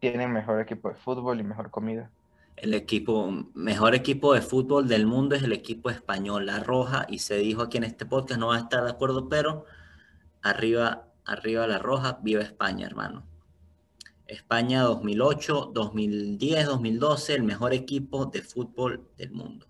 Tienen 0.00 0.32
mejor 0.32 0.60
equipo 0.60 0.88
de 0.90 0.94
fútbol 0.94 1.40
y 1.40 1.42
mejor 1.42 1.70
comida. 1.70 2.10
El 2.56 2.74
equipo, 2.74 3.30
mejor 3.54 3.94
equipo 3.94 4.34
de 4.34 4.40
fútbol 4.40 4.88
del 4.88 5.06
mundo 5.06 5.34
es 5.34 5.42
el 5.42 5.52
equipo 5.52 5.90
español, 5.90 6.46
La 6.46 6.60
Roja, 6.60 7.06
y 7.08 7.18
se 7.18 7.36
dijo 7.36 7.62
aquí 7.62 7.76
en 7.78 7.84
este 7.84 8.06
podcast, 8.06 8.38
no 8.40 8.48
va 8.48 8.56
a 8.56 8.60
estar 8.60 8.84
de 8.84 8.90
acuerdo, 8.90 9.28
pero 9.28 9.64
arriba, 10.42 11.06
arriba 11.24 11.66
La 11.66 11.78
Roja, 11.78 12.18
viva 12.22 12.42
España, 12.42 12.86
hermano. 12.86 13.24
España 14.26 14.82
2008, 14.82 15.70
2010, 15.72 16.66
2012, 16.66 17.34
el 17.34 17.42
mejor 17.44 17.72
equipo 17.72 18.26
de 18.26 18.42
fútbol 18.42 19.08
del 19.16 19.30
mundo. 19.30 19.66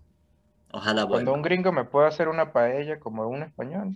Ojalá 0.71 1.05
Cuando 1.05 1.31
vuelva. 1.31 1.31
un 1.33 1.41
gringo 1.43 1.71
me 1.71 1.85
pueda 1.85 2.07
hacer 2.07 2.27
una 2.27 2.51
paella 2.51 2.99
como 2.99 3.27
un 3.27 3.43
español, 3.43 3.95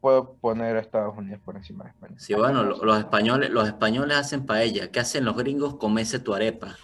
puedo 0.00 0.34
poner 0.34 0.76
a 0.76 0.80
Estados 0.80 1.16
Unidos 1.16 1.40
por 1.44 1.56
encima 1.56 1.84
de 1.84 1.90
España. 1.90 2.14
Sí, 2.18 2.34
bueno, 2.34 2.62
lo- 2.64 2.84
los 2.84 2.98
españoles, 2.98 3.50
los 3.50 3.66
españoles 3.66 4.16
hacen 4.16 4.46
paella. 4.46 4.90
¿Qué 4.90 5.00
hacen 5.00 5.24
los 5.24 5.36
gringos? 5.36 5.76
Comese 5.76 6.18
tu 6.18 6.34
arepa. 6.34 6.76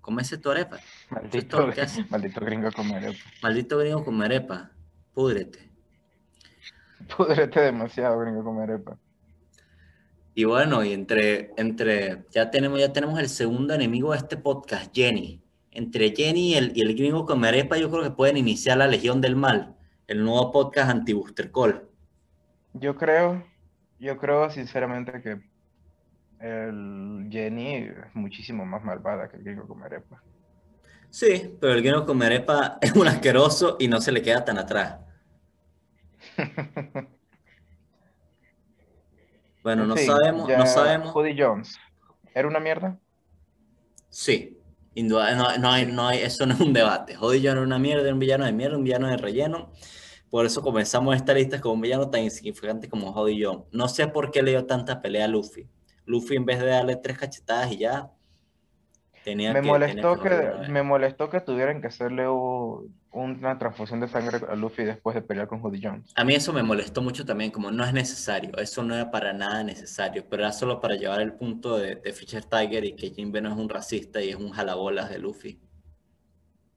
Comese 0.00 0.38
tu 0.38 0.50
arepa. 0.50 0.76
Es 0.76 0.84
Maldito, 1.10 1.56
todo 1.56 1.66
lo 1.68 1.72
que 1.72 1.80
hacen. 1.82 2.06
maldito 2.10 2.40
gringo 2.40 2.70
comer. 2.72 3.16
Maldito 3.42 3.78
gringo 3.78 4.04
con 4.04 4.22
arepa. 4.22 4.70
Púdrete. 5.14 5.70
Pudrete 7.16 7.60
demasiado, 7.60 8.18
gringo 8.20 8.42
comer 8.44 8.70
arepa. 8.70 8.96
Y 10.38 10.44
bueno, 10.44 10.84
y 10.84 10.92
entre, 10.92 11.54
entre, 11.56 12.26
ya 12.30 12.50
tenemos, 12.50 12.78
ya 12.78 12.92
tenemos 12.92 13.18
el 13.18 13.30
segundo 13.30 13.72
enemigo 13.72 14.12
de 14.12 14.18
este 14.18 14.36
podcast, 14.36 14.94
Jenny. 14.94 15.42
Entre 15.70 16.14
Jenny 16.14 16.52
y 16.52 16.54
el, 16.56 16.76
y 16.76 16.82
el 16.82 16.94
gringo 16.94 17.24
con 17.24 17.42
arepa, 17.42 17.78
yo 17.78 17.90
creo 17.90 18.02
que 18.02 18.10
pueden 18.10 18.36
iniciar 18.36 18.76
la 18.76 18.86
Legión 18.86 19.22
del 19.22 19.34
Mal, 19.34 19.74
el 20.06 20.22
nuevo 20.22 20.52
podcast 20.52 20.90
anti-Booster 20.90 21.50
Call. 21.50 21.88
Yo 22.74 22.96
creo, 22.96 23.46
yo 23.98 24.18
creo 24.18 24.50
sinceramente 24.50 25.22
que 25.22 25.40
el 26.46 27.28
Jenny 27.30 27.76
es 27.76 28.14
muchísimo 28.14 28.66
más 28.66 28.84
malvada 28.84 29.30
que 29.30 29.38
el 29.38 29.42
gringo 29.42 29.66
comerepa. 29.66 30.22
Sí, 31.08 31.56
pero 31.58 31.72
el 31.72 31.80
gringo 31.80 32.04
comerepa 32.04 32.76
es 32.82 32.92
un 32.92 33.08
asqueroso 33.08 33.78
y 33.80 33.88
no 33.88 34.02
se 34.02 34.12
le 34.12 34.20
queda 34.20 34.44
tan 34.44 34.58
atrás. 34.58 34.98
Bueno, 39.66 39.84
no 39.84 39.96
sabemos, 39.96 40.48
no 40.48 40.64
sabemos. 40.64 41.12
Jones, 41.36 41.76
¿era 42.32 42.46
una 42.46 42.60
mierda? 42.60 43.00
Sí, 44.08 44.60
no, 44.94 45.58
no, 45.58 45.70
hay, 45.70 45.86
no 45.86 46.06
hay, 46.06 46.20
eso 46.20 46.46
no 46.46 46.54
es 46.54 46.60
un 46.60 46.72
debate. 46.72 47.16
Jones 47.16 47.44
era 47.44 47.60
una 47.60 47.76
mierda, 47.76 48.04
era 48.04 48.12
un 48.12 48.20
villano 48.20 48.44
de 48.44 48.52
mierda, 48.52 48.76
un 48.76 48.84
villano 48.84 49.08
de 49.08 49.16
relleno. 49.16 49.72
Por 50.30 50.46
eso 50.46 50.62
comenzamos 50.62 51.16
esta 51.16 51.34
lista 51.34 51.60
con 51.60 51.72
un 51.72 51.80
villano 51.80 52.08
tan 52.08 52.22
insignificante 52.22 52.88
como 52.88 53.12
Jody 53.12 53.42
Jones. 53.42 53.64
No 53.72 53.88
sé 53.88 54.06
por 54.06 54.30
qué 54.30 54.40
le 54.40 54.52
dio 54.52 54.66
tanta 54.66 55.02
pelea 55.02 55.24
a 55.24 55.28
Luffy. 55.28 55.68
Luffy 56.04 56.36
en 56.36 56.44
vez 56.44 56.60
de 56.60 56.66
darle 56.66 56.94
tres 56.94 57.18
cachetadas 57.18 57.72
y 57.72 57.78
ya 57.78 58.12
tenía 59.26 59.52
me 59.52 59.60
que, 59.60 59.66
molestó 59.66 60.20
que, 60.20 60.52
me 60.68 60.84
molestó 60.84 61.28
que 61.28 61.40
tuvieran 61.40 61.80
que 61.80 61.88
hacerle 61.88 62.28
una 62.28 63.58
transfusión 63.58 63.98
de 63.98 64.06
sangre 64.06 64.38
a 64.48 64.54
Luffy 64.54 64.84
después 64.84 65.16
de 65.16 65.22
pelear 65.22 65.48
con 65.48 65.60
Jody 65.60 65.80
Jones. 65.82 66.12
A 66.14 66.22
mí 66.22 66.32
eso 66.32 66.52
me 66.52 66.62
molestó 66.62 67.02
mucho 67.02 67.24
también, 67.24 67.50
como 67.50 67.72
no 67.72 67.84
es 67.84 67.92
necesario, 67.92 68.56
eso 68.56 68.84
no 68.84 68.94
era 68.94 69.10
para 69.10 69.32
nada 69.32 69.64
necesario, 69.64 70.24
pero 70.30 70.44
era 70.44 70.52
solo 70.52 70.80
para 70.80 70.94
llevar 70.94 71.20
el 71.20 71.32
punto 71.32 71.76
de, 71.76 71.96
de 71.96 72.12
Fisher 72.12 72.44
Tiger 72.44 72.84
y 72.84 72.94
que 72.94 73.10
Jinbe 73.10 73.40
no 73.40 73.50
es 73.50 73.56
un 73.56 73.68
racista 73.68 74.22
y 74.22 74.28
es 74.28 74.36
un 74.36 74.52
jalabolas 74.52 75.10
de 75.10 75.18
Luffy. 75.18 75.60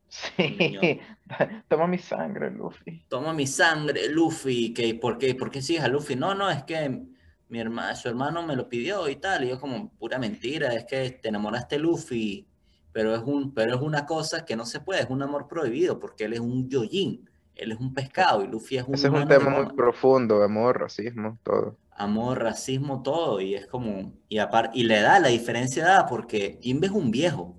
Sí, 0.07 0.99
toma 1.67 1.85
mi 1.85 1.99
sangre, 1.99 2.49
Luffy. 2.49 3.05
Toma 3.07 3.31
mi 3.31 3.45
sangre, 3.45 4.09
Luffy. 4.09 4.73
¿Qué, 4.73 4.95
¿Por 4.95 5.19
qué? 5.19 5.35
¿Por 5.35 5.51
qué 5.51 5.61
sigues 5.61 5.83
a 5.83 5.87
Luffy? 5.87 6.15
No, 6.15 6.33
no, 6.33 6.49
es 6.49 6.63
que 6.63 7.03
mi 7.49 7.59
hermano, 7.59 7.95
su 7.95 8.07
hermano 8.07 8.45
me 8.45 8.55
lo 8.55 8.69
pidió 8.69 9.09
y 9.09 9.15
tal, 9.15 9.43
y 9.43 9.49
yo 9.49 9.59
como, 9.59 9.91
pura 9.97 10.19
mentira, 10.19 10.73
es 10.73 10.85
que 10.85 11.09
te 11.11 11.29
enamoraste 11.29 11.75
de 11.75 11.81
Luffy, 11.81 12.47
pero 12.91 13.15
es, 13.15 13.21
un, 13.25 13.53
pero 13.53 13.75
es 13.75 13.81
una 13.81 14.05
cosa 14.05 14.45
que 14.45 14.55
no 14.55 14.65
se 14.65 14.79
puede, 14.79 15.01
es 15.01 15.09
un 15.09 15.21
amor 15.23 15.47
prohibido, 15.47 15.99
porque 15.99 16.25
él 16.25 16.33
es 16.33 16.39
un 16.39 16.69
yoyin, 16.69 17.27
él 17.55 17.71
es 17.71 17.79
un 17.79 17.93
pescado 17.93 18.43
y 18.43 18.47
Luffy 18.47 18.77
es 18.77 18.83
un... 18.83 18.93
Ese 18.93 19.07
es 19.07 19.13
un 19.13 19.27
tema 19.27 19.49
muy 19.49 19.73
profundo, 19.73 20.41
amor, 20.43 20.79
racismo, 20.79 21.39
todo. 21.43 21.75
Amor, 21.91 22.39
racismo, 22.39 23.01
todo, 23.01 23.41
y 23.41 23.55
es 23.55 23.65
como, 23.65 24.13
y, 24.29 24.37
aparte, 24.37 24.77
y 24.77 24.83
le 24.83 25.01
da 25.01 25.19
la 25.19 25.29
diferencia 25.29 25.83
de 25.83 25.89
edad, 25.89 26.05
porque 26.07 26.59
Jimbe 26.61 26.87
es 26.87 26.93
un 26.93 27.09
viejo, 27.09 27.57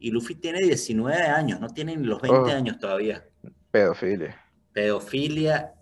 y 0.00 0.10
Luffy 0.10 0.34
tiene 0.34 0.58
19 0.58 1.16
años, 1.22 1.60
no 1.60 1.68
tiene 1.68 1.96
ni 1.96 2.04
los 2.04 2.20
20 2.20 2.50
años 2.50 2.78
todavía. 2.80 3.24
Pedofilia. 3.70 4.36
Pedofilia, 4.72 5.74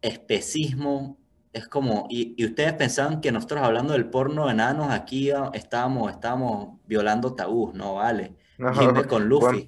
especismo, 0.00 1.19
es 1.52 1.66
como, 1.66 2.06
y, 2.08 2.44
ustedes 2.44 2.72
pensaban 2.74 3.20
que 3.20 3.32
nosotros 3.32 3.62
hablando 3.62 3.92
del 3.92 4.08
porno 4.08 4.46
de 4.46 4.52
enanos 4.52 4.90
aquí 4.90 5.30
ah, 5.30 5.50
estábamos, 5.52 6.12
estábamos 6.12 6.78
violando 6.86 7.34
tabús, 7.34 7.74
no 7.74 7.94
vale. 7.94 8.34
No, 8.58 8.72
con 9.08 9.28
Luffy. 9.28 9.66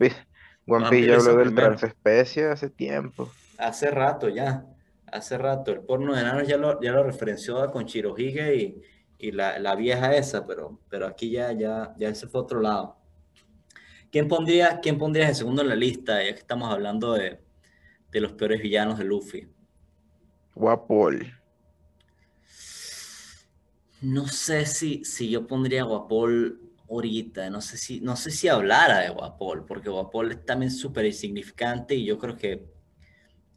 One 0.67 0.91
Piece, 0.91 1.09
ya 1.09 1.17
habló 1.17 1.37
del 1.37 1.55
transespecie 1.55 2.47
hace 2.47 2.71
tiempo. 2.71 3.29
Hace 3.59 3.91
rato 3.91 4.29
ya, 4.29 4.65
hace 5.11 5.37
rato. 5.37 5.73
El 5.73 5.81
porno 5.81 6.15
de 6.15 6.21
enanos 6.21 6.47
ya 6.47 6.57
lo, 6.57 6.81
ya 6.81 6.93
lo 6.93 7.03
referenció 7.03 7.69
con 7.73 7.87
Chirohige 7.87 8.55
y, 8.55 8.83
y 9.19 9.33
la, 9.33 9.59
la, 9.59 9.75
vieja 9.75 10.15
esa, 10.15 10.47
pero, 10.47 10.79
pero 10.89 11.07
aquí 11.07 11.31
ya, 11.31 11.51
ya, 11.53 11.95
ya 11.99 12.09
ese 12.09 12.29
fue 12.29 12.43
otro 12.43 12.61
lado. 12.61 12.97
¿Quién 14.13 14.29
pondría, 14.29 14.79
quién 14.81 14.99
pondrías 14.99 15.31
el 15.31 15.35
segundo 15.35 15.63
en 15.63 15.69
la 15.71 15.75
lista, 15.75 16.23
ya 16.23 16.33
que 16.33 16.41
estamos 16.41 16.73
hablando 16.73 17.15
de, 17.15 17.41
de 18.13 18.21
los 18.21 18.33
peores 18.33 18.63
villanos 18.63 18.99
de 18.99 19.05
Luffy? 19.05 19.49
Guapol. 20.55 21.42
No 24.03 24.27
sé 24.27 24.67
si, 24.67 25.05
si 25.05 25.31
yo 25.31 25.47
pondría 25.47 25.85
Guapol 25.85 26.61
ahorita, 26.91 27.49
no 27.51 27.61
sé 27.61 27.77
si, 27.77 28.01
no 28.01 28.17
sé 28.17 28.31
si 28.31 28.49
hablara 28.49 28.99
de 29.01 29.11
Guapol, 29.11 29.65
porque 29.65 29.89
Guapol 29.89 30.33
es 30.33 30.45
también 30.45 30.71
súper 30.71 31.07
insignificante 31.07 31.95
y 31.95 32.05
yo 32.05 32.19
creo 32.19 32.37
que, 32.37 32.67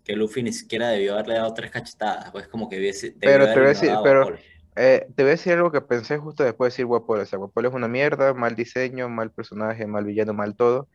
que 0.03 0.15
Luffy 0.15 0.43
ni 0.43 0.53
siquiera 0.53 0.89
debió 0.89 1.13
haberle 1.13 1.35
dado 1.35 1.53
tres 1.53 1.71
cachetadas, 1.71 2.31
pues 2.31 2.47
como 2.47 2.69
que 2.69 2.77
hubiese... 2.77 3.15
Pero 3.19 3.45
te 3.45 3.53
voy 3.55 3.65
a 3.65 3.69
decir, 3.69 3.91
pero 4.03 4.37
eh, 4.75 5.07
te 5.15 5.23
voy 5.23 5.29
a 5.29 5.35
decir 5.35 5.53
algo 5.53 5.71
que 5.71 5.81
pensé 5.81 6.17
justo 6.17 6.43
después 6.43 6.71
de 6.71 6.73
decir 6.73 6.85
Guapol, 6.85 7.19
o 7.19 7.25
sea, 7.25 7.39
Guapol 7.39 7.65
es 7.65 7.73
una 7.73 7.87
mierda, 7.87 8.33
mal 8.33 8.55
diseño, 8.55 9.09
mal 9.09 9.31
personaje, 9.31 9.87
mal 9.87 10.05
villano, 10.05 10.33
mal 10.33 10.55
todo, 10.55 10.87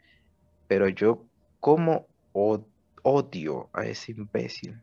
pero 0.68 0.88
yo 0.88 1.24
como 1.58 2.06
odio 2.32 3.68
a 3.72 3.84
ese 3.84 4.12
imbécil. 4.12 4.80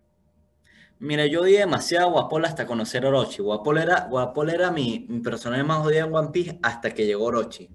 Mira, 0.99 1.27
yo 1.27 1.41
odié 1.41 1.60
demasiado 1.60 2.07
a 2.07 2.12
Guapol 2.12 2.45
hasta 2.45 2.65
conocer 2.65 3.05
a 3.05 3.10
Orochi. 3.10 3.41
Guapol 3.41 3.77
era, 3.77 4.07
Guapol 4.10 4.49
era 4.49 4.71
mi, 4.71 4.99
personaje 5.23 5.63
más 5.63 5.86
odiado 5.86 6.07
en 6.07 6.15
One 6.15 6.29
Piece 6.31 6.60
hasta 6.63 6.91
que 6.91 7.05
llegó 7.05 7.25
Orochi. 7.25 7.69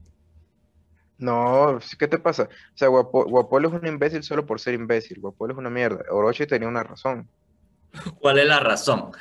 No, 1.19 1.79
¿qué 1.99 2.09
te 2.09 2.19
pasa? 2.19 2.45
O 2.45 2.77
sea, 2.77 2.89
Guapol, 2.89 3.65
es 3.65 3.73
un 3.73 3.87
imbécil 3.87 4.25
solo 4.25 4.45
por 4.45 4.59
ser 4.59 4.75
imbécil. 4.75 5.21
Guapol 5.21 5.53
es 5.53 5.57
una 5.57 5.71
mierda. 5.71 6.03
Orochi 6.11 6.47
tenía 6.47 6.67
una 6.67 6.83
razón. 6.83 7.29
¿Cuál 8.19 8.41
es 8.41 8.47
la 8.49 8.59
razón? 8.59 9.13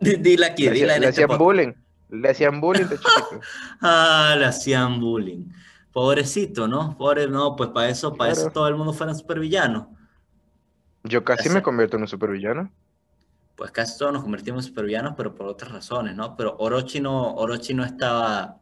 dile 0.00 0.46
aquí, 0.46 0.68
dile 0.68 0.94
en 0.96 1.00
Le 1.00 1.08
este 1.08 1.24
hacían 1.24 1.38
bullying. 1.38 1.72
Le 2.10 2.28
hacían 2.28 2.60
bullying 2.60 2.84
de 2.84 2.98
chiquito. 2.98 3.40
ah, 3.80 4.36
le 4.38 4.44
hacían 4.44 5.00
bullying. 5.00 5.44
Pobrecito, 5.92 6.68
¿no? 6.68 6.94
Pobre, 6.98 7.26
no, 7.26 7.56
pues 7.56 7.70
para 7.70 7.88
eso, 7.88 8.14
para 8.14 8.32
eso 8.32 8.50
todo 8.50 8.68
el 8.68 8.74
mundo 8.74 8.92
fuera 8.92 9.14
supervillano. 9.14 9.96
Yo 11.04 11.24
casi 11.24 11.48
me 11.48 11.62
convierto 11.62 11.96
en 11.96 12.02
un 12.02 12.08
supervillano 12.08 12.70
pues 13.56 13.70
casi 13.70 13.98
todos 13.98 14.12
nos 14.12 14.22
convertimos 14.22 14.68
en 14.68 15.14
pero 15.16 15.34
por 15.34 15.46
otras 15.46 15.72
razones, 15.72 16.14
¿no? 16.14 16.36
Pero 16.36 16.56
Orochi 16.58 17.00
no, 17.00 17.34
Orochi 17.34 17.74
no 17.74 17.84
estaba, 17.84 18.60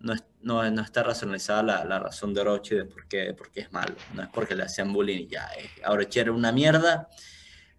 no, 0.00 0.14
no, 0.42 0.70
no 0.70 0.82
está 0.82 1.02
racionalizada 1.02 1.62
la, 1.62 1.98
razón 1.98 2.34
de 2.34 2.42
Orochi 2.42 2.74
de 2.76 2.84
por 2.84 3.08
qué, 3.08 3.34
es 3.54 3.72
malo, 3.72 3.94
no 4.14 4.22
es 4.22 4.28
porque 4.28 4.54
le 4.54 4.64
hacían 4.64 4.92
bullying 4.92 5.28
ya, 5.28 5.48
Orochi 5.86 6.20
era 6.20 6.32
una 6.32 6.52
mierda 6.52 7.08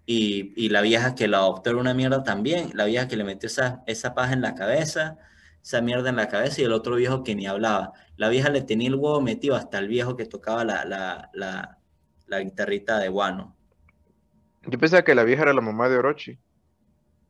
y, 0.05 0.53
y, 0.55 0.69
la 0.69 0.81
vieja 0.81 1.13
que 1.13 1.27
la 1.27 1.37
adoptó 1.37 1.69
era 1.69 1.79
una 1.79 1.93
mierda 1.93 2.23
también, 2.23 2.71
la 2.73 2.85
vieja 2.85 3.07
que 3.07 3.15
le 3.15 3.23
metió 3.23 3.47
esa, 3.47 3.83
esa 3.85 4.15
paja 4.15 4.33
en 4.33 4.41
la 4.41 4.55
cabeza, 4.55 5.17
esa 5.63 5.81
mierda 5.81 6.09
en 6.09 6.15
la 6.15 6.29
cabeza 6.29 6.61
y 6.61 6.65
el 6.65 6.73
otro 6.73 6.95
viejo 6.95 7.23
que 7.23 7.35
ni 7.35 7.45
hablaba. 7.45 7.93
La 8.17 8.29
vieja 8.29 8.49
le 8.49 8.61
tenía 8.63 8.87
el 8.87 8.95
huevo 8.95 9.21
metido 9.21 9.55
hasta 9.55 9.77
el 9.77 9.87
viejo 9.87 10.15
que 10.17 10.25
tocaba 10.25 10.63
la, 10.63 10.83
la, 10.85 11.29
la, 11.33 11.77
la 12.25 12.39
guitarrita 12.39 12.97
de 12.97 13.09
guano. 13.09 13.55
Yo 14.65 14.77
pensaba 14.77 15.03
que 15.03 15.15
la 15.15 15.23
vieja 15.23 15.43
era 15.43 15.53
la 15.53 15.61
mamá 15.61 15.89
de 15.89 15.97
Orochi. 15.97 16.39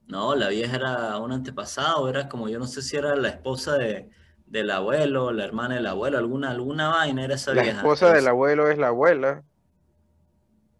No, 0.07 0.35
la 0.35 0.49
vieja 0.49 0.75
era 0.75 1.17
un 1.19 1.31
antepasado, 1.31 2.09
era 2.09 2.27
como, 2.27 2.49
yo 2.49 2.57
no 2.57 2.65
sé 2.65 2.81
si 2.81 2.97
era 2.97 3.15
la 3.15 3.29
esposa 3.29 3.77
de, 3.77 4.09
del 4.47 4.71
abuelo, 4.71 5.31
la 5.31 5.45
hermana 5.45 5.75
del 5.75 5.85
abuelo, 5.85 6.17
alguna, 6.17 6.49
alguna 6.49 6.89
vaina 6.89 7.23
era 7.23 7.35
esa 7.35 7.51
vieja. 7.51 7.67
La 7.67 7.77
esposa 7.77 8.11
del 8.11 8.27
abuelo 8.27 8.69
es 8.69 8.77
la 8.79 8.87
abuela. 8.87 9.43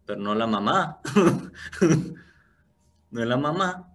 Pero 0.04 0.18
no 0.18 0.34
la 0.34 0.48
mamá. 0.48 0.98
no 3.10 3.22
es 3.22 3.28
la 3.28 3.36
mamá. 3.36 3.86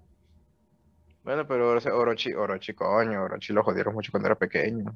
Bueno, 1.24 1.46
pero 1.48 1.72
Orochi, 1.72 2.32
Orochi, 2.32 2.74
coño, 2.74 3.24
Orochi 3.24 3.52
lo 3.52 3.64
jodieron 3.64 3.94
mucho 3.94 4.12
cuando 4.12 4.28
era 4.28 4.36
pequeño. 4.36 4.94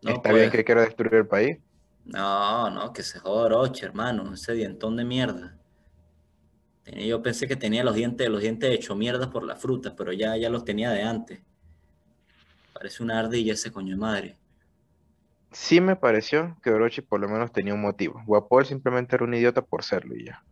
Está 0.00 0.32
bien 0.32 0.44
pues. 0.44 0.52
que 0.52 0.64
quiera 0.64 0.82
destruir 0.82 1.14
el 1.14 1.26
país. 1.26 1.58
No, 2.04 2.70
no, 2.70 2.92
que 2.92 3.02
se 3.02 3.18
joda 3.18 3.44
Orochi, 3.46 3.84
hermano, 3.84 4.32
ese 4.32 4.54
dientón 4.54 4.96
de 4.96 5.04
mierda. 5.04 5.56
Yo 6.86 7.22
pensé 7.22 7.46
que 7.46 7.56
tenía 7.56 7.84
los 7.84 7.94
dientes, 7.94 8.28
los 8.28 8.40
dientes 8.40 8.70
hecho 8.70 8.96
mierda 8.96 9.30
por 9.30 9.44
la 9.44 9.56
fruta, 9.56 9.94
pero 9.94 10.12
ya, 10.12 10.36
ya 10.36 10.50
los 10.50 10.64
tenía 10.64 10.90
de 10.90 11.02
antes. 11.02 11.40
Parece 12.72 13.02
una 13.02 13.20
ardilla 13.20 13.54
ese 13.54 13.70
coño 13.70 13.94
de 13.94 14.00
madre. 14.00 14.36
Sí 15.52 15.80
me 15.80 15.96
pareció 15.96 16.56
que 16.62 16.70
Orochi 16.70 17.02
por 17.02 17.20
lo 17.20 17.28
menos 17.28 17.52
tenía 17.52 17.74
un 17.74 17.82
motivo. 17.82 18.20
Guapol 18.26 18.66
simplemente 18.66 19.14
era 19.14 19.24
un 19.24 19.34
idiota 19.34 19.62
por 19.62 19.84
serlo 19.84 20.16
y 20.16 20.26
ya. 20.26 20.42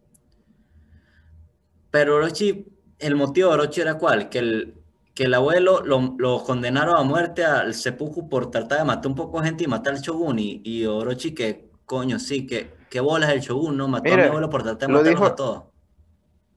Pero 1.91 2.17
Orochi, 2.17 2.67
el 2.99 3.17
motivo 3.17 3.49
de 3.49 3.55
Orochi 3.55 3.81
era 3.81 3.99
cuál? 3.99 4.29
Que 4.29 4.39
el, 4.39 4.75
que 5.15 5.25
el 5.25 5.35
abuelo 5.35 5.83
lo, 5.83 6.45
condenaron 6.45 6.97
a 6.97 7.03
muerte 7.03 7.45
al 7.45 7.75
seppuku 7.75 8.29
por 8.29 8.53
tratar 8.53 8.79
de 8.79 8.85
matar 8.85 9.09
un 9.09 9.17
poco 9.17 9.41
de 9.41 9.49
gente 9.49 9.65
y 9.65 9.67
matar 9.67 9.95
al 9.95 10.01
shogun. 10.01 10.37
Y, 10.39 10.85
Orochi 10.85 11.35
que, 11.35 11.71
coño, 11.87 12.21
sí, 12.21 12.47
que, 12.47 12.71
que 12.89 13.01
bolas 13.01 13.31
el 13.31 13.41
shogun, 13.41 13.77
¿no? 13.77 13.89
Mató 13.89 14.13
a 14.13 14.17
mi 14.17 14.23
abuelo 14.23 14.49
por 14.49 14.63
tratar 14.63 14.89
de 14.89 14.95
matarlos 14.95 15.23
a 15.23 15.35
todos 15.35 15.70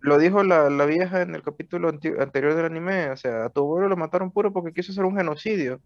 lo 0.04 0.18
dijo 0.18 0.44
la, 0.44 0.68
vieja 0.86 1.22
en 1.22 1.34
el 1.34 1.42
capítulo 1.42 1.88
anterior 1.88 2.56
del 2.56 2.66
anime, 2.66 3.10
o 3.10 3.16
sea, 3.16 3.46
a 3.46 3.50
tu 3.50 3.62
abuelo 3.62 3.88
lo 3.88 3.96
mataron 3.96 4.32
puro 4.32 4.52
porque 4.52 4.74
quiso 4.74 4.92
hacer 4.92 5.06
un 5.06 5.16
genocidio. 5.16 5.80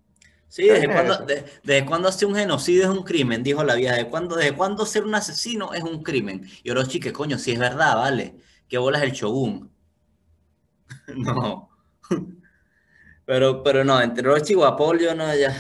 Sí, 0.48 0.68
¿desde 0.68 0.88
cuándo, 0.88 1.26
de, 1.64 1.86
cuando 1.86 2.10
hacer 2.10 2.28
un 2.28 2.34
genocidio 2.34 2.84
es 2.84 2.90
un 2.90 3.04
crimen? 3.04 3.44
Dijo 3.44 3.64
la 3.64 3.76
vieja. 3.76 3.94
¿Desde 3.94 4.10
cuándo, 4.10 4.36
¿Desde 4.36 4.56
cuándo 4.56 4.88
ser 4.88 5.04
un 5.04 5.14
asesino 5.14 5.72
es 5.74 5.84
un 5.84 6.02
crimen? 6.02 6.50
Y 6.64 6.72
Orochi, 6.72 7.00
que 7.00 7.14
coño, 7.14 7.38
si 7.38 7.52
es 7.52 7.60
verdad, 7.60 7.96
vale. 7.96 8.38
Que 8.68 8.80
bolas 8.80 9.04
el 9.04 9.12
shogun. 9.12 9.70
no. 11.16 11.70
pero, 13.26 13.62
pero 13.62 13.84
no, 13.84 14.02
entre 14.02 14.28
Orochi 14.28 14.54
y 14.54 14.56
Guapol 14.56 15.00
yo 15.00 15.14
no, 15.14 15.36
ya, 15.36 15.56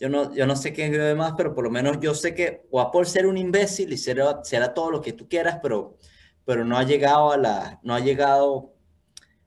yo 0.00 0.08
no, 0.08 0.34
yo 0.34 0.44
no 0.44 0.56
sé 0.56 0.72
qué 0.72 1.10
es 1.10 1.16
más, 1.16 1.34
pero 1.36 1.54
por 1.54 1.62
lo 1.62 1.70
menos 1.70 2.00
yo 2.00 2.14
sé 2.14 2.34
que 2.34 2.66
Guapol 2.68 3.06
ser 3.06 3.26
un 3.26 3.38
imbécil 3.38 3.92
y 3.92 3.96
será, 3.96 4.42
será 4.42 4.74
todo 4.74 4.90
lo 4.90 5.00
que 5.00 5.12
tú 5.12 5.28
quieras, 5.28 5.60
pero 5.62 5.98
pero 6.46 6.64
no 6.64 6.78
ha 6.78 6.84
llegado 6.84 7.32
a 7.32 7.36
la, 7.36 7.80
no 7.82 7.94
ha 7.94 8.00
llegado 8.00 8.72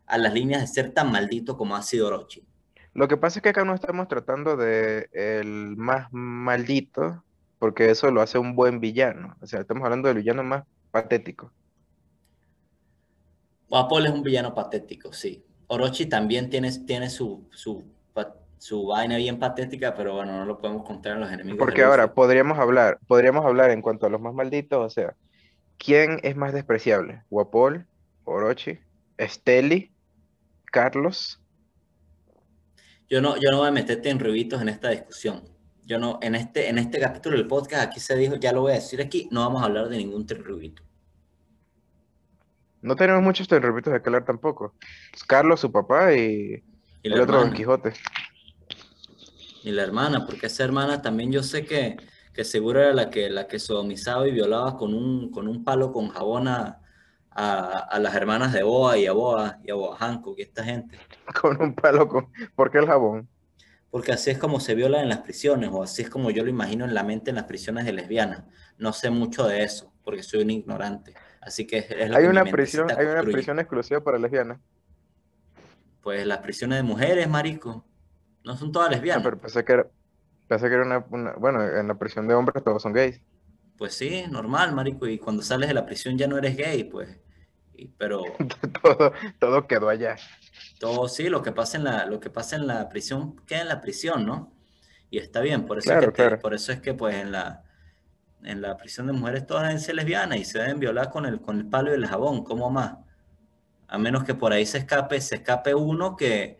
a 0.05 0.17
las 0.17 0.33
líneas 0.33 0.61
de 0.61 0.67
ser 0.67 0.93
tan 0.93 1.11
maldito 1.11 1.57
como 1.57 1.75
ha 1.75 1.81
sido 1.81 2.07
Orochi. 2.07 2.45
Lo 2.93 3.07
que 3.07 3.17
pasa 3.17 3.39
es 3.39 3.43
que 3.43 3.49
acá 3.49 3.63
no 3.63 3.73
estamos 3.73 4.07
tratando 4.07 4.57
de 4.57 5.09
el 5.13 5.77
más 5.77 6.09
maldito, 6.11 7.23
porque 7.57 7.89
eso 7.89 8.11
lo 8.11 8.21
hace 8.21 8.37
un 8.37 8.55
buen 8.55 8.79
villano. 8.79 9.37
O 9.41 9.47
sea, 9.47 9.61
estamos 9.61 9.83
hablando 9.83 10.09
del 10.09 10.17
villano 10.17 10.43
más 10.43 10.65
patético. 10.91 11.51
Apol 13.71 14.05
es 14.05 14.11
un 14.11 14.23
villano 14.23 14.53
patético, 14.53 15.13
sí. 15.13 15.43
Orochi 15.67 16.07
también 16.07 16.49
tiene, 16.49 16.71
tiene 16.85 17.09
su, 17.09 17.47
su, 17.51 17.83
su 18.57 18.87
vaina 18.87 19.15
bien 19.15 19.39
patética, 19.39 19.93
pero 19.95 20.15
bueno, 20.15 20.37
no 20.37 20.45
lo 20.45 20.59
podemos 20.59 20.83
contar 20.83 21.13
en 21.13 21.19
los 21.21 21.31
enemigos. 21.31 21.59
Porque 21.59 21.83
ahora 21.83 22.13
podríamos 22.13 22.59
hablar, 22.59 22.99
podríamos 23.07 23.45
hablar 23.45 23.69
en 23.69 23.81
cuanto 23.81 24.07
a 24.07 24.09
los 24.09 24.19
más 24.19 24.33
malditos, 24.33 24.85
o 24.85 24.89
sea, 24.89 25.15
¿quién 25.79 26.19
es 26.21 26.35
más 26.35 26.53
despreciable? 26.53 27.23
¿Guapol, 27.31 27.87
Orochi, 28.25 28.77
Esteli, 29.17 29.91
Carlos? 30.65 31.41
Yo 33.09 33.21
no, 33.21 33.37
yo 33.37 33.49
no 33.49 33.57
voy 33.57 33.69
a 33.69 33.71
meterte 33.71 34.11
en 34.11 34.19
rubitos 34.19 34.61
en 34.61 34.69
esta 34.69 34.89
discusión. 34.89 35.41
Yo 35.83 35.97
no, 35.97 36.19
en 36.21 36.35
este, 36.35 36.69
en 36.69 36.77
este 36.77 36.99
capítulo 36.99 37.35
del 37.35 37.47
podcast, 37.47 37.87
aquí 37.87 37.99
se 37.99 38.15
dijo, 38.15 38.35
ya 38.35 38.51
lo 38.51 38.61
voy 38.61 38.73
a 38.73 38.75
decir 38.75 39.01
aquí, 39.01 39.27
no 39.31 39.41
vamos 39.41 39.63
a 39.63 39.65
hablar 39.65 39.89
de 39.89 39.97
ningún 39.97 40.27
rubito. 40.27 40.83
No 42.81 42.95
tenemos 42.95 43.23
muchos 43.23 43.49
rubitos 43.49 43.91
de 43.91 44.01
que 44.01 44.09
hablar 44.09 44.25
tampoco. 44.25 44.75
Carlos, 45.27 45.59
su 45.59 45.71
papá 45.71 46.13
y, 46.13 46.63
el 47.01 47.19
otro 47.19 47.39
Don 47.39 47.51
Quijote. 47.51 47.93
Y 49.63 49.71
la 49.71 49.81
hermana, 49.81 50.25
porque 50.25 50.45
esa 50.45 50.63
hermana 50.63 51.01
también 51.01 51.31
yo 51.31 51.41
sé 51.41 51.65
que, 51.65 51.97
que 52.33 52.43
seguro 52.43 52.79
era 52.79 52.93
la 52.93 53.09
que, 53.09 53.29
la 53.29 53.47
que 53.47 53.59
sodomizaba 53.59 54.27
y 54.27 54.31
violaba 54.31 54.77
con 54.77 54.93
un, 54.93 55.31
con 55.31 55.47
un 55.47 55.63
palo 55.63 55.91
con 55.91 56.09
jabón 56.09 56.47
a, 56.47 56.81
a, 57.31 57.99
las 57.99 58.15
hermanas 58.15 58.53
de 58.53 58.63
Boa 58.63 58.97
y 58.97 59.05
a 59.07 59.13
Boa 59.13 59.59
y 59.63 59.71
a 59.71 59.75
Boa 59.75 59.97
Hancock 59.97 60.37
y 60.39 60.41
esta 60.41 60.63
gente. 60.63 60.99
Con 61.41 61.61
un 61.61 61.73
palo 61.73 62.07
con... 62.07 62.27
¿Por 62.55 62.71
qué 62.71 62.79
el 62.79 62.87
jabón? 62.87 63.29
Porque 63.91 64.11
así 64.11 64.29
es 64.29 64.37
como 64.37 64.59
se 64.59 64.75
viola 64.75 65.01
en 65.01 65.09
las 65.09 65.19
prisiones, 65.19 65.69
o 65.71 65.81
así 65.81 66.03
es 66.03 66.09
como 66.09 66.29
yo 66.29 66.43
lo 66.43 66.49
imagino 66.49 66.85
en 66.85 66.93
la 66.93 67.03
mente 67.03 67.31
en 67.31 67.37
las 67.37 67.45
prisiones 67.45 67.85
de 67.85 67.93
lesbianas. 67.93 68.43
No 68.77 68.93
sé 68.93 69.09
mucho 69.09 69.47
de 69.47 69.63
eso, 69.63 69.91
porque 70.03 70.21
soy 70.21 70.43
un 70.43 70.51
ignorante. 70.51 71.13
Así 71.41 71.65
que 71.65 71.79
es 71.79 72.15
hay 72.15 72.25
una 72.25 72.45
prisión, 72.45 72.91
hay 72.91 73.05
una 73.05 73.23
prisión 73.23 73.59
exclusiva 73.59 74.01
para 74.01 74.19
lesbianas. 74.19 74.59
Pues 76.01 76.25
las 76.25 76.39
prisiones 76.39 76.77
de 76.77 76.83
mujeres, 76.83 77.27
marico. 77.27 77.83
No 78.43 78.55
son 78.57 78.71
todas 78.71 78.91
lesbianas. 78.91 79.23
pero 79.23 79.39
pensé 79.39 79.65
que 79.65 79.73
era, 79.73 79.87
pensé 80.49 80.67
que 80.67 80.73
era 80.73 80.83
una, 80.83 80.99
bueno, 81.37 81.63
en 81.63 81.87
la 81.87 81.97
prisión 81.97 82.27
de 82.27 82.33
hombres 82.33 82.63
todos 82.63 82.81
son 82.81 82.91
gays. 82.91 83.21
Pues 83.77 83.93
sí, 83.93 84.25
normal, 84.29 84.73
marico. 84.73 85.07
Y 85.07 85.19
cuando 85.19 85.43
sales 85.43 85.69
de 85.69 85.75
la 85.75 85.85
prisión 85.85 86.17
ya 86.17 86.27
no 86.27 86.37
eres 86.37 86.57
gay, 86.57 86.83
pues. 86.83 87.17
pero 87.97 88.23
todo, 88.81 89.13
todo 89.39 89.67
quedó 89.67 89.87
allá. 89.87 90.17
Todo 90.79 91.07
sí, 91.07 91.29
lo 91.29 91.43
que 91.43 91.51
pasa 91.51 91.77
en 91.77 91.83
la, 91.83 92.05
lo 92.07 92.19
que 92.19 92.31
pasa 92.31 92.55
en 92.55 92.65
la 92.65 92.89
prisión 92.89 93.35
queda 93.45 93.61
en 93.61 93.67
la 93.67 93.79
prisión, 93.79 94.25
¿no? 94.25 94.51
Y 95.11 95.19
está 95.19 95.39
bien, 95.39 95.65
por 95.65 95.77
eso, 95.77 95.93
es, 95.93 96.11
que 96.11 96.37
por 96.37 96.53
eso 96.53 96.71
es 96.71 96.81
que 96.81 96.93
pues 96.93 97.15
en 97.15 97.31
la, 97.31 97.63
en 98.43 98.61
la 98.61 98.75
prisión 98.77 99.07
de 99.07 99.13
mujeres 99.13 99.45
todas 99.45 99.63
deben 99.63 99.79
ser 99.79 99.95
lesbianas 99.95 100.39
y 100.39 100.45
se 100.45 100.59
deben 100.59 100.79
violar 100.79 101.09
con 101.09 101.25
el, 101.25 101.41
con 101.41 101.57
el 101.57 101.67
palo 101.67 101.91
y 101.91 101.95
el 101.95 102.05
jabón, 102.05 102.43
¿cómo 102.43 102.69
más? 102.69 102.97
A 103.87 103.97
menos 103.97 104.23
que 104.23 104.35
por 104.35 104.51
ahí 104.51 104.65
se 104.65 104.79
escape, 104.79 105.19
se 105.21 105.35
escape 105.35 105.73
uno 105.73 106.15
que, 106.15 106.58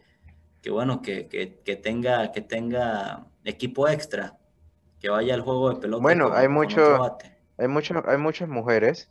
que 0.62 0.70
bueno, 0.70 1.02
que, 1.02 1.28
que, 1.28 1.76
tenga, 1.76 2.32
que 2.32 2.42
tenga 2.42 3.28
equipo 3.44 3.88
extra, 3.88 4.38
que 5.00 5.10
vaya 5.10 5.34
al 5.34 5.42
juego 5.42 5.70
de 5.74 5.80
pelota. 5.80 6.02
Bueno, 6.02 6.32
hay 6.34 6.48
mucho, 6.48 7.18
hay 7.58 7.68
mucho, 7.68 8.04
hay 8.06 8.18
muchas 8.18 8.50
mujeres 8.50 9.10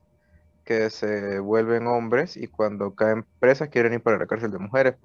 que 0.65 0.91
se 0.91 1.39
vuelven 1.39 1.87
hombres 1.87 2.37
y 2.37 2.47
cuando 2.47 2.95
caen 2.95 3.25
presas 3.39 3.71
quieren 3.71 3.95
ir 3.95 4.03
para 4.03 4.19
la 4.19 4.27
cárcel 4.27 4.51
de 4.51 4.59
mujeres. 4.59 4.97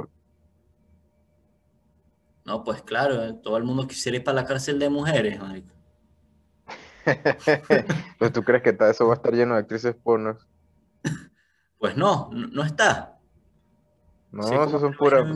No, 2.46 2.64
pues 2.66 2.82
claro, 2.82 3.24
eh, 3.24 3.34
todo 3.42 3.56
el 3.56 3.64
mundo 3.64 3.88
quisiera 3.88 4.18
ir 4.18 4.24
para 4.24 4.42
la 4.42 4.46
cárcel 4.46 4.78
de 4.78 4.90
mujeres, 4.90 5.40
pues 8.18 8.32
tú 8.34 8.44
crees 8.44 8.64
que 8.64 8.78
eso 8.90 9.08
va 9.08 9.14
a 9.14 9.16
estar 9.16 9.34
lleno 9.34 9.56
de 9.56 9.62
actrices 9.62 9.96
pornos. 9.96 10.48
Pues 11.78 11.98
no, 11.98 12.30
no 12.32 12.64
está. 12.64 13.13
No, 14.34 14.64
eso 14.64 14.80
son 14.80 14.94
puras, 14.96 15.28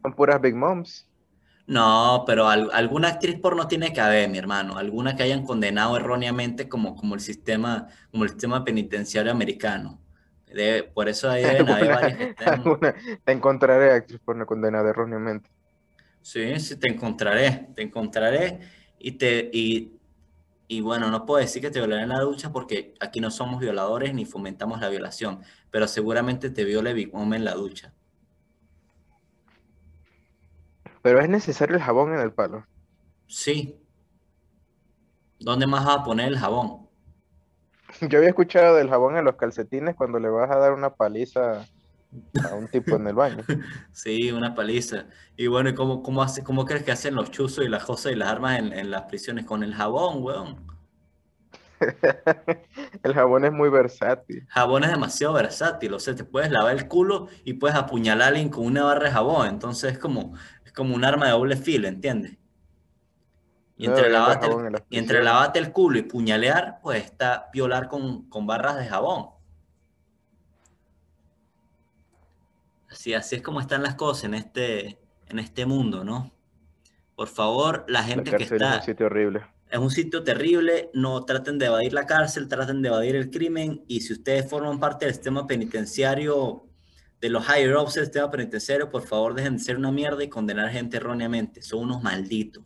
son 0.00 0.14
puras 0.14 0.40
Big 0.40 0.54
Moms. 0.54 1.08
No, 1.66 2.22
pero 2.26 2.48
alguna 2.48 3.08
actriz 3.08 3.40
porno 3.40 3.66
tiene 3.66 3.92
que 3.92 4.00
haber, 4.00 4.28
mi 4.28 4.38
hermano. 4.38 4.76
Alguna 4.76 5.16
que 5.16 5.24
hayan 5.24 5.44
condenado 5.44 5.96
erróneamente 5.96 6.68
como, 6.68 6.94
como, 6.94 7.14
el, 7.14 7.20
sistema, 7.20 7.88
como 8.12 8.24
el 8.24 8.30
sistema 8.30 8.64
penitenciario 8.64 9.32
americano. 9.32 10.00
por 10.94 11.08
eso 11.08 11.30
ahí 11.30 11.42
deben 11.42 11.68
haber 11.68 11.88
varias 11.88 12.16
que 12.16 13.18
Te 13.24 13.32
encontraré 13.32 13.92
actriz 13.92 14.20
porno 14.24 14.46
condenada 14.46 14.90
erróneamente. 14.90 15.50
Sí, 16.20 16.60
sí, 16.60 16.76
te 16.76 16.88
encontraré. 16.88 17.68
Te 17.74 17.82
encontraré 17.82 18.60
y 18.98 19.12
te... 19.12 19.50
Y, 19.52 19.98
y 20.68 20.80
bueno, 20.80 21.10
no 21.10 21.26
puedo 21.26 21.40
decir 21.40 21.60
que 21.60 21.70
te 21.70 21.80
violaré 21.80 22.04
en 22.04 22.08
la 22.08 22.20
ducha 22.20 22.52
porque 22.52 22.94
aquí 23.00 23.20
no 23.20 23.30
somos 23.32 23.60
violadores 23.60 24.14
ni 24.14 24.24
fomentamos 24.24 24.80
la 24.80 24.88
violación, 24.88 25.40
pero 25.70 25.86
seguramente 25.88 26.50
te 26.50 26.64
viole 26.64 26.94
Big 26.94 27.12
Mom 27.12 27.34
en 27.34 27.44
la 27.44 27.54
ducha. 27.54 27.92
Pero 31.02 31.20
es 31.20 31.28
necesario 31.28 31.76
el 31.76 31.82
jabón 31.82 32.14
en 32.14 32.20
el 32.20 32.32
palo. 32.32 32.66
Sí. 33.26 33.76
¿Dónde 35.40 35.66
más 35.66 35.84
vas 35.84 35.98
a 35.98 36.04
poner 36.04 36.28
el 36.28 36.38
jabón? 36.38 36.88
Yo 38.00 38.18
había 38.18 38.30
escuchado 38.30 38.76
del 38.76 38.88
jabón 38.88 39.16
en 39.16 39.24
los 39.24 39.36
calcetines 39.36 39.96
cuando 39.96 40.18
le 40.18 40.28
vas 40.28 40.50
a 40.50 40.58
dar 40.58 40.72
una 40.72 40.94
paliza 40.94 41.66
a 42.50 42.54
un 42.54 42.68
tipo 42.68 42.96
en 42.96 43.06
el 43.06 43.14
baño. 43.14 43.44
Sí, 43.92 44.30
una 44.30 44.54
paliza. 44.54 45.06
Y 45.36 45.48
bueno, 45.48 45.70
¿y 45.70 45.74
cómo, 45.74 46.02
cómo, 46.02 46.22
hace, 46.22 46.42
cómo 46.44 46.64
crees 46.64 46.84
que 46.84 46.92
hacen 46.92 47.14
los 47.14 47.30
chuzos 47.30 47.64
y 47.64 47.68
las 47.68 47.84
cosas 47.84 48.12
y 48.12 48.16
las 48.16 48.28
armas 48.28 48.58
en, 48.58 48.72
en 48.72 48.90
las 48.90 49.02
prisiones? 49.02 49.44
Con 49.44 49.62
el 49.62 49.74
jabón, 49.74 50.22
weón. 50.22 50.72
el 53.02 53.14
jabón 53.14 53.44
es 53.44 53.52
muy 53.52 53.68
versátil. 53.68 54.46
Jabón 54.48 54.84
es 54.84 54.90
demasiado 54.90 55.34
versátil, 55.34 55.94
o 55.94 55.98
sea, 55.98 56.14
te 56.14 56.24
puedes 56.24 56.50
lavar 56.50 56.76
el 56.76 56.88
culo 56.88 57.28
y 57.44 57.54
puedes 57.54 57.76
apuñalar 57.76 58.22
a 58.22 58.28
alguien 58.28 58.48
con 58.50 58.66
una 58.66 58.84
barra 58.84 59.06
de 59.06 59.10
jabón, 59.10 59.48
entonces 59.48 59.92
es 59.92 59.98
como, 59.98 60.34
como 60.74 60.94
un 60.94 61.04
arma 61.04 61.26
de 61.26 61.32
doble 61.32 61.56
filo, 61.56 61.88
¿entiendes? 61.88 62.36
Y 63.76 63.86
entre, 63.86 64.10
lavarte 64.10 64.46
el, 64.46 64.82
y 64.90 64.98
entre 64.98 65.22
lavarte 65.22 65.58
el 65.58 65.72
culo 65.72 65.98
y 65.98 66.02
puñalear, 66.02 66.78
pues 66.82 67.04
está 67.04 67.48
violar 67.52 67.88
con, 67.88 68.28
con 68.28 68.46
barras 68.46 68.76
de 68.76 68.86
jabón. 68.86 69.30
Así, 72.88 73.14
así 73.14 73.36
es 73.36 73.42
como 73.42 73.60
están 73.60 73.82
las 73.82 73.94
cosas 73.94 74.24
en 74.24 74.34
este, 74.34 74.98
en 75.26 75.38
este 75.38 75.66
mundo, 75.66 76.04
¿no? 76.04 76.30
Por 77.16 77.28
favor, 77.28 77.84
la 77.88 78.02
gente 78.04 78.30
que 78.36 78.44
está... 78.44 78.74
Es 78.74 78.80
un 78.80 78.86
sitio 78.86 79.06
horrible. 79.06 79.42
Es 79.70 79.78
un 79.78 79.90
sitio 79.90 80.22
terrible, 80.22 80.90
no 80.92 81.24
traten 81.24 81.58
de 81.58 81.66
evadir 81.66 81.94
la 81.94 82.06
cárcel, 82.06 82.46
traten 82.46 82.82
de 82.82 82.88
evadir 82.88 83.16
el 83.16 83.30
crimen 83.30 83.82
y 83.88 84.02
si 84.02 84.12
ustedes 84.12 84.48
forman 84.48 84.78
parte 84.78 85.06
del 85.06 85.14
sistema 85.14 85.46
penitenciario 85.46 86.66
de 87.22 87.30
los 87.30 87.44
higher 87.48 87.76
ups 87.76 87.94
del 87.94 88.04
sistema 88.04 88.28
penitenciario, 88.28 88.90
por 88.90 89.02
favor 89.02 89.32
dejen 89.34 89.56
de 89.56 89.62
ser 89.62 89.76
una 89.76 89.92
mierda 89.92 90.24
y 90.24 90.28
condenar 90.28 90.68
gente 90.70 90.96
erróneamente. 90.96 91.62
Son 91.62 91.84
unos 91.84 92.02
malditos. 92.02 92.64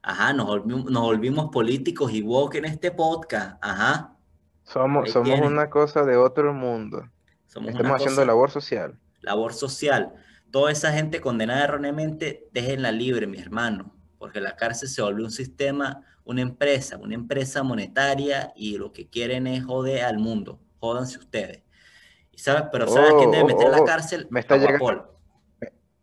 Ajá, 0.00 0.32
nos 0.32 0.46
volvimos, 0.46 1.50
políticos 1.52 2.10
y 2.14 2.22
woke 2.22 2.54
en 2.54 2.64
este 2.64 2.90
podcast. 2.90 3.62
Ajá. 3.62 4.16
Somos, 4.62 5.10
somos 5.10 5.40
una 5.40 5.68
cosa 5.68 6.02
de 6.04 6.16
otro 6.16 6.54
mundo. 6.54 7.10
Somos 7.46 7.72
Estamos 7.72 7.96
haciendo 7.96 8.24
labor 8.24 8.50
social. 8.50 8.98
Labor 9.20 9.52
social. 9.52 10.14
Toda 10.50 10.72
esa 10.72 10.90
gente 10.90 11.20
condenada 11.20 11.64
erróneamente, 11.64 12.48
déjenla 12.52 12.90
libre, 12.90 13.26
mi 13.26 13.38
hermano. 13.38 13.92
Porque 14.16 14.40
la 14.40 14.56
cárcel 14.56 14.88
se 14.88 15.02
volvió 15.02 15.26
un 15.26 15.30
sistema, 15.30 16.06
una 16.24 16.40
empresa, 16.40 16.96
una 16.96 17.14
empresa 17.14 17.62
monetaria 17.62 18.50
y 18.56 18.78
lo 18.78 18.92
que 18.92 19.10
quieren 19.10 19.46
es 19.46 19.62
joder 19.62 20.04
al 20.04 20.16
mundo. 20.16 20.58
Jódanse 20.80 21.18
ustedes. 21.18 21.67
Pero 22.44 22.88
¿sabes 22.88 23.14
quién 23.18 23.30
debe 23.30 23.44
meter 23.44 23.66
a 23.66 23.70
la 23.70 23.78
oh, 23.78 23.82
oh, 23.82 23.86
cárcel? 23.86 24.26
Me 24.30 24.40
está, 24.40 24.56
llegando, 24.56 25.18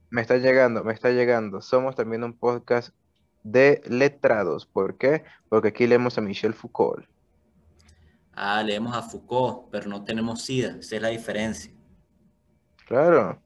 me, 0.09 0.21
está 0.21 0.37
llegando, 0.37 0.83
me 0.83 0.93
está 0.93 1.11
llegando. 1.11 1.61
Somos 1.61 1.95
también 1.95 2.23
un 2.23 2.37
podcast 2.37 2.93
de 3.43 3.81
letrados. 3.85 4.65
¿Por 4.65 4.97
qué? 4.97 5.23
Porque 5.49 5.69
aquí 5.69 5.87
leemos 5.87 6.17
a 6.17 6.21
Michel 6.21 6.53
Foucault. 6.53 7.05
Ah, 8.33 8.61
leemos 8.63 8.95
a 8.95 9.01
Foucault, 9.01 9.69
pero 9.71 9.87
no 9.87 10.03
tenemos 10.03 10.41
SIDA. 10.41 10.77
Esa 10.79 10.95
es 10.97 11.01
la 11.01 11.09
diferencia. 11.09 11.71
Claro. 12.87 13.41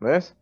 ¿Ves? 0.00 0.34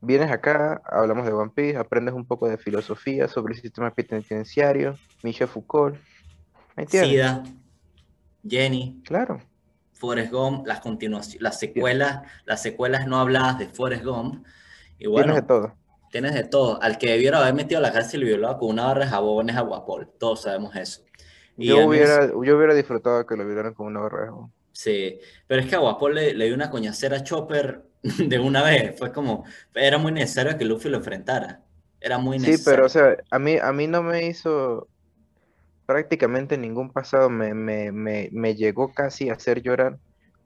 Vienes 0.00 0.32
acá, 0.32 0.82
hablamos 0.84 1.24
de 1.26 1.32
One 1.32 1.52
Piece, 1.54 1.76
aprendes 1.76 2.12
un 2.12 2.26
poco 2.26 2.48
de 2.48 2.58
filosofía 2.58 3.28
sobre 3.28 3.54
el 3.54 3.60
sistema 3.60 3.94
penitenciario, 3.94 4.96
Michel 5.22 5.46
Foucault. 5.46 5.96
SIDA, 6.88 7.44
Jenny. 8.44 9.00
Claro. 9.04 9.40
Forrest 10.02 10.32
Gump, 10.32 10.66
las 10.66 10.80
continuaciones, 10.80 11.42
las 11.42 11.58
secuelas, 11.60 12.22
las 12.46 12.62
secuelas 12.62 13.06
no 13.06 13.18
habladas 13.20 13.58
de 13.58 13.68
Forrest 13.68 14.04
Gump. 14.04 14.46
Y 14.98 15.06
bueno, 15.08 15.34
tienes 15.34 15.42
de 15.42 15.42
todo. 15.42 15.78
Tienes 16.10 16.34
de 16.34 16.44
todo. 16.44 16.82
Al 16.82 16.98
que 16.98 17.10
debiera 17.12 17.40
haber 17.40 17.54
metido 17.54 17.78
a 17.78 17.82
la 17.82 17.92
cárcel 17.92 18.22
y 18.22 18.26
violado 18.26 18.58
con 18.58 18.70
una 18.70 18.86
barra 18.86 19.04
de 19.06 19.10
jabón 19.10 19.50
es 19.50 19.56
Aguapol. 19.56 20.10
Todos 20.18 20.42
sabemos 20.42 20.76
eso. 20.76 21.02
yo, 21.56 21.80
hubiera, 21.86 22.26
yo 22.28 22.56
hubiera 22.56 22.74
disfrutado 22.74 23.26
que 23.26 23.36
lo 23.36 23.46
violaran 23.46 23.74
con 23.74 23.86
una 23.86 24.00
barra 24.00 24.20
de 24.22 24.26
jabón. 24.28 24.52
Sí, 24.72 25.20
pero 25.46 25.60
es 25.62 25.68
que 25.68 25.76
Aguapol 25.76 26.14
le, 26.14 26.34
le 26.34 26.46
dio 26.46 26.54
una 26.54 26.70
coñacera 26.70 27.18
a 27.18 27.22
Chopper 27.24 27.84
de 28.02 28.38
una 28.38 28.62
vez. 28.62 28.98
Fue 28.98 29.12
como, 29.12 29.44
era 29.74 29.98
muy 29.98 30.12
necesario 30.12 30.56
que 30.58 30.64
Luffy 30.64 30.88
lo 30.88 30.98
enfrentara. 30.98 31.64
Era 32.00 32.18
muy 32.18 32.38
Sí, 32.38 32.46
necesario. 32.46 32.64
pero 32.64 32.86
o 32.86 32.88
sea, 32.88 33.16
a 33.30 33.38
mí, 33.38 33.58
a 33.58 33.72
mí 33.72 33.86
no 33.86 34.02
me 34.02 34.26
hizo 34.26 34.88
prácticamente 35.92 36.56
ningún 36.56 36.90
pasado, 36.90 37.28
me, 37.28 37.52
me, 37.52 37.92
me, 37.92 38.30
me 38.32 38.54
llegó 38.54 38.94
casi 38.94 39.28
a 39.28 39.34
hacer 39.34 39.60
llorar 39.60 39.98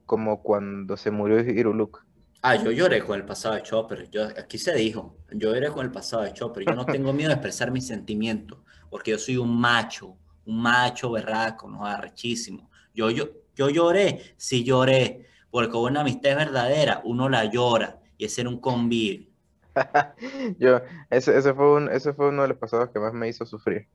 como 0.05 0.43
cuando 0.43 0.97
se 0.97 1.09
murió 1.09 1.39
Hiruluk. 1.39 2.03
Ah, 2.41 2.55
yo 2.57 2.69
lloré 2.71 3.01
con 3.01 3.17
el 3.17 3.25
pasado 3.25 3.55
de 3.55 3.63
Chopper. 3.63 4.09
Yo, 4.09 4.25
aquí 4.25 4.57
se 4.57 4.75
dijo, 4.75 5.15
yo 5.31 5.53
lloré 5.53 5.71
con 5.71 5.85
el 5.85 5.91
pasado 5.91 6.23
de 6.23 6.33
Chopper. 6.33 6.65
Yo 6.65 6.75
no 6.75 6.85
tengo 6.85 7.13
miedo 7.13 7.29
de 7.29 7.35
expresar 7.35 7.71
mis 7.71 7.87
sentimientos, 7.87 8.59
porque 8.89 9.11
yo 9.11 9.17
soy 9.17 9.37
un 9.37 9.57
macho, 9.57 10.17
un 10.45 10.61
macho 10.61 11.11
berraco, 11.11 11.69
no 11.69 11.85
arrechísimo. 11.85 12.69
Yo, 12.93 13.09
yo, 13.09 13.29
yo 13.55 13.69
lloré, 13.69 14.35
sí 14.35 14.65
lloré, 14.65 15.27
porque 15.49 15.77
una 15.77 16.01
amistad 16.01 16.35
verdadera 16.35 17.01
uno 17.05 17.29
la 17.29 17.45
llora 17.45 18.01
y 18.17 18.25
ese 18.25 18.41
era 18.41 18.49
un 18.49 18.59
convivio. 18.59 19.29
Yo, 20.59 20.81
ese, 21.09 21.37
ese 21.37 21.53
fue 21.53 21.71
un, 21.75 21.89
ese 21.89 22.13
fue 22.13 22.29
uno 22.29 22.41
de 22.41 22.47
los 22.49 22.57
pasados 22.57 22.89
que 22.89 22.99
más 22.99 23.13
me 23.13 23.29
hizo 23.29 23.45
sufrir. 23.45 23.87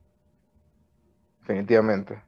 Definitivamente. 1.43 2.23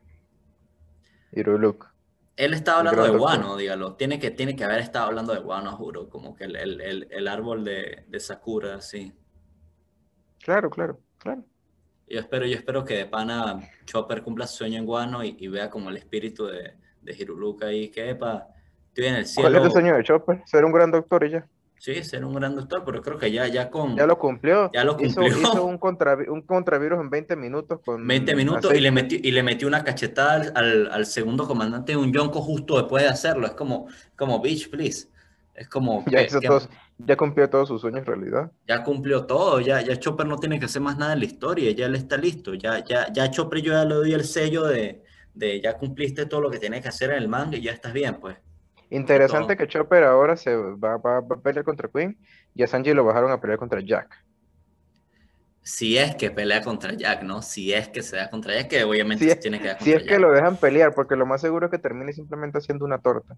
Hiruluk. 1.32 1.92
Él 2.36 2.52
estaba 2.52 2.78
hablando 2.78 3.04
de 3.04 3.16
guano, 3.16 3.56
dígalo. 3.56 3.94
Tiene 3.94 4.18
que, 4.18 4.30
tiene 4.30 4.56
que 4.56 4.64
haber 4.64 4.80
estado 4.80 5.06
hablando 5.06 5.32
de 5.32 5.40
guano, 5.40 5.76
juro, 5.76 6.08
como 6.08 6.34
que 6.34 6.44
el, 6.44 6.56
el, 6.56 6.80
el, 6.80 7.08
el 7.10 7.28
árbol 7.28 7.64
de, 7.64 8.04
de 8.08 8.20
Sakura, 8.20 8.80
sí. 8.80 9.12
Claro, 10.42 10.68
claro, 10.68 11.00
claro. 11.18 11.44
Yo 12.08 12.20
espero, 12.20 12.44
yo 12.44 12.56
espero 12.56 12.84
que 12.84 12.94
de 12.94 13.06
pana 13.06 13.60
Chopper 13.86 14.22
cumpla 14.22 14.46
su 14.46 14.58
sueño 14.58 14.78
en 14.78 14.84
Guano 14.84 15.24
y, 15.24 15.36
y 15.38 15.48
vea 15.48 15.70
como 15.70 15.88
el 15.90 15.96
espíritu 15.96 16.46
de, 16.46 16.74
de 17.00 17.12
Hiruluk 17.16 17.62
ahí, 17.62 17.88
que 17.88 18.10
epa, 18.10 18.48
estoy 18.88 19.06
en 19.06 19.14
el 19.14 19.26
¿Cuál 19.34 19.54
es 19.56 19.64
el 19.64 19.70
sueño 19.70 19.96
de 19.96 20.02
Chopper? 20.02 20.42
Ser 20.44 20.64
un 20.64 20.72
gran 20.72 20.90
doctor 20.90 21.24
y 21.24 21.30
ya. 21.30 21.48
Sí, 21.84 22.02
ser 22.02 22.24
un 22.24 22.32
gran 22.32 22.56
doctor, 22.56 22.82
pero 22.82 23.02
creo 23.02 23.18
que 23.18 23.30
ya, 23.30 23.46
ya 23.46 23.68
con 23.68 23.94
Ya 23.94 24.06
lo 24.06 24.18
cumplió. 24.18 24.70
Ya 24.72 24.84
lo 24.84 24.96
cumplió. 24.96 25.26
hizo 25.26 25.64
un, 25.66 25.76
contra, 25.76 26.16
un 26.16 26.40
contravirus 26.40 26.98
en 26.98 27.10
20 27.10 27.36
minutos 27.36 27.78
con 27.84 28.06
20 28.06 28.34
minutos 28.34 28.74
y 28.74 28.80
le, 28.80 28.90
metió, 28.90 29.18
y 29.22 29.30
le 29.32 29.42
metió 29.42 29.68
una 29.68 29.84
cachetada 29.84 30.50
al, 30.54 30.90
al, 30.90 31.04
segundo 31.04 31.46
comandante 31.46 31.92
de 31.92 31.98
un 31.98 32.10
yonko 32.10 32.40
justo 32.40 32.78
después 32.78 33.02
de 33.02 33.10
hacerlo. 33.10 33.46
Es 33.46 33.52
como, 33.52 33.86
como 34.16 34.40
bitch, 34.40 34.70
please. 34.70 35.08
Es 35.54 35.68
como 35.68 36.02
Ya 36.10 36.20
que- 36.20 36.24
hizo 36.24 36.40
que 36.40 36.46
todos- 36.46 36.70
ya 36.96 37.16
cumplió 37.18 37.50
todos 37.50 37.68
sus 37.68 37.82
sueños 37.82 37.98
en 38.00 38.06
realidad. 38.06 38.50
ya 38.66 38.82
cumplió 38.82 39.26
todo, 39.26 39.60
ya, 39.60 39.82
ya 39.82 40.00
Chopper 40.00 40.26
no 40.26 40.38
tiene 40.38 40.58
que 40.58 40.64
hacer 40.64 40.80
más 40.80 40.96
nada 40.96 41.12
en 41.12 41.18
la 41.18 41.26
historia, 41.26 41.70
ya 41.72 41.84
él 41.84 41.96
está 41.96 42.16
listo. 42.16 42.54
Ya, 42.54 42.82
ya, 42.82 43.12
ya 43.12 43.30
Chopper 43.30 43.60
yo 43.60 43.72
ya 43.72 43.84
le 43.84 43.94
doy 43.94 44.14
el 44.14 44.24
sello 44.24 44.64
de, 44.64 45.02
de 45.34 45.60
ya 45.60 45.76
cumpliste 45.76 46.24
todo 46.24 46.40
lo 46.40 46.50
que 46.50 46.58
tienes 46.58 46.80
que 46.80 46.88
hacer 46.88 47.10
en 47.10 47.18
el 47.18 47.28
manga 47.28 47.58
y 47.58 47.60
ya 47.60 47.72
estás 47.72 47.92
bien, 47.92 48.14
pues. 48.20 48.38
Interesante 48.90 49.56
que 49.56 49.66
Chopper 49.66 50.04
ahora 50.04 50.36
se 50.36 50.54
va, 50.56 50.96
va- 50.98 51.20
va 51.20 51.36
a 51.36 51.40
pelear 51.40 51.64
contra 51.64 51.88
Queen 51.88 52.16
y 52.54 52.62
a 52.62 52.66
Sanji 52.66 52.92
lo 52.94 53.04
bajaron 53.04 53.32
a 53.32 53.40
pelear 53.40 53.58
contra 53.58 53.80
Jack. 53.80 54.24
Si 55.62 55.96
es 55.96 56.14
que 56.16 56.30
pelea 56.30 56.60
contra 56.62 56.92
Jack, 56.92 57.22
¿no? 57.22 57.40
Si 57.40 57.72
es 57.72 57.88
que 57.88 58.02
se 58.02 58.16
da 58.16 58.28
contra 58.30 58.52
Jack, 58.54 58.68
que 58.68 58.84
obviamente 58.84 59.24
Si 59.24 59.30
es- 59.30 59.40
tiene 59.40 59.58
que 59.60 59.68
dar 59.68 59.78
Si 59.78 59.90
contra 59.92 60.00
es 60.00 60.06
que 60.06 60.18
lo 60.18 60.30
dejan 60.32 60.56
pelear, 60.58 60.94
porque 60.94 61.16
lo 61.16 61.24
más 61.26 61.40
seguro 61.40 61.66
es 61.66 61.70
que 61.72 61.78
termine 61.78 62.12
simplemente 62.12 62.58
haciendo 62.58 62.84
una 62.84 62.98
torta. 62.98 63.36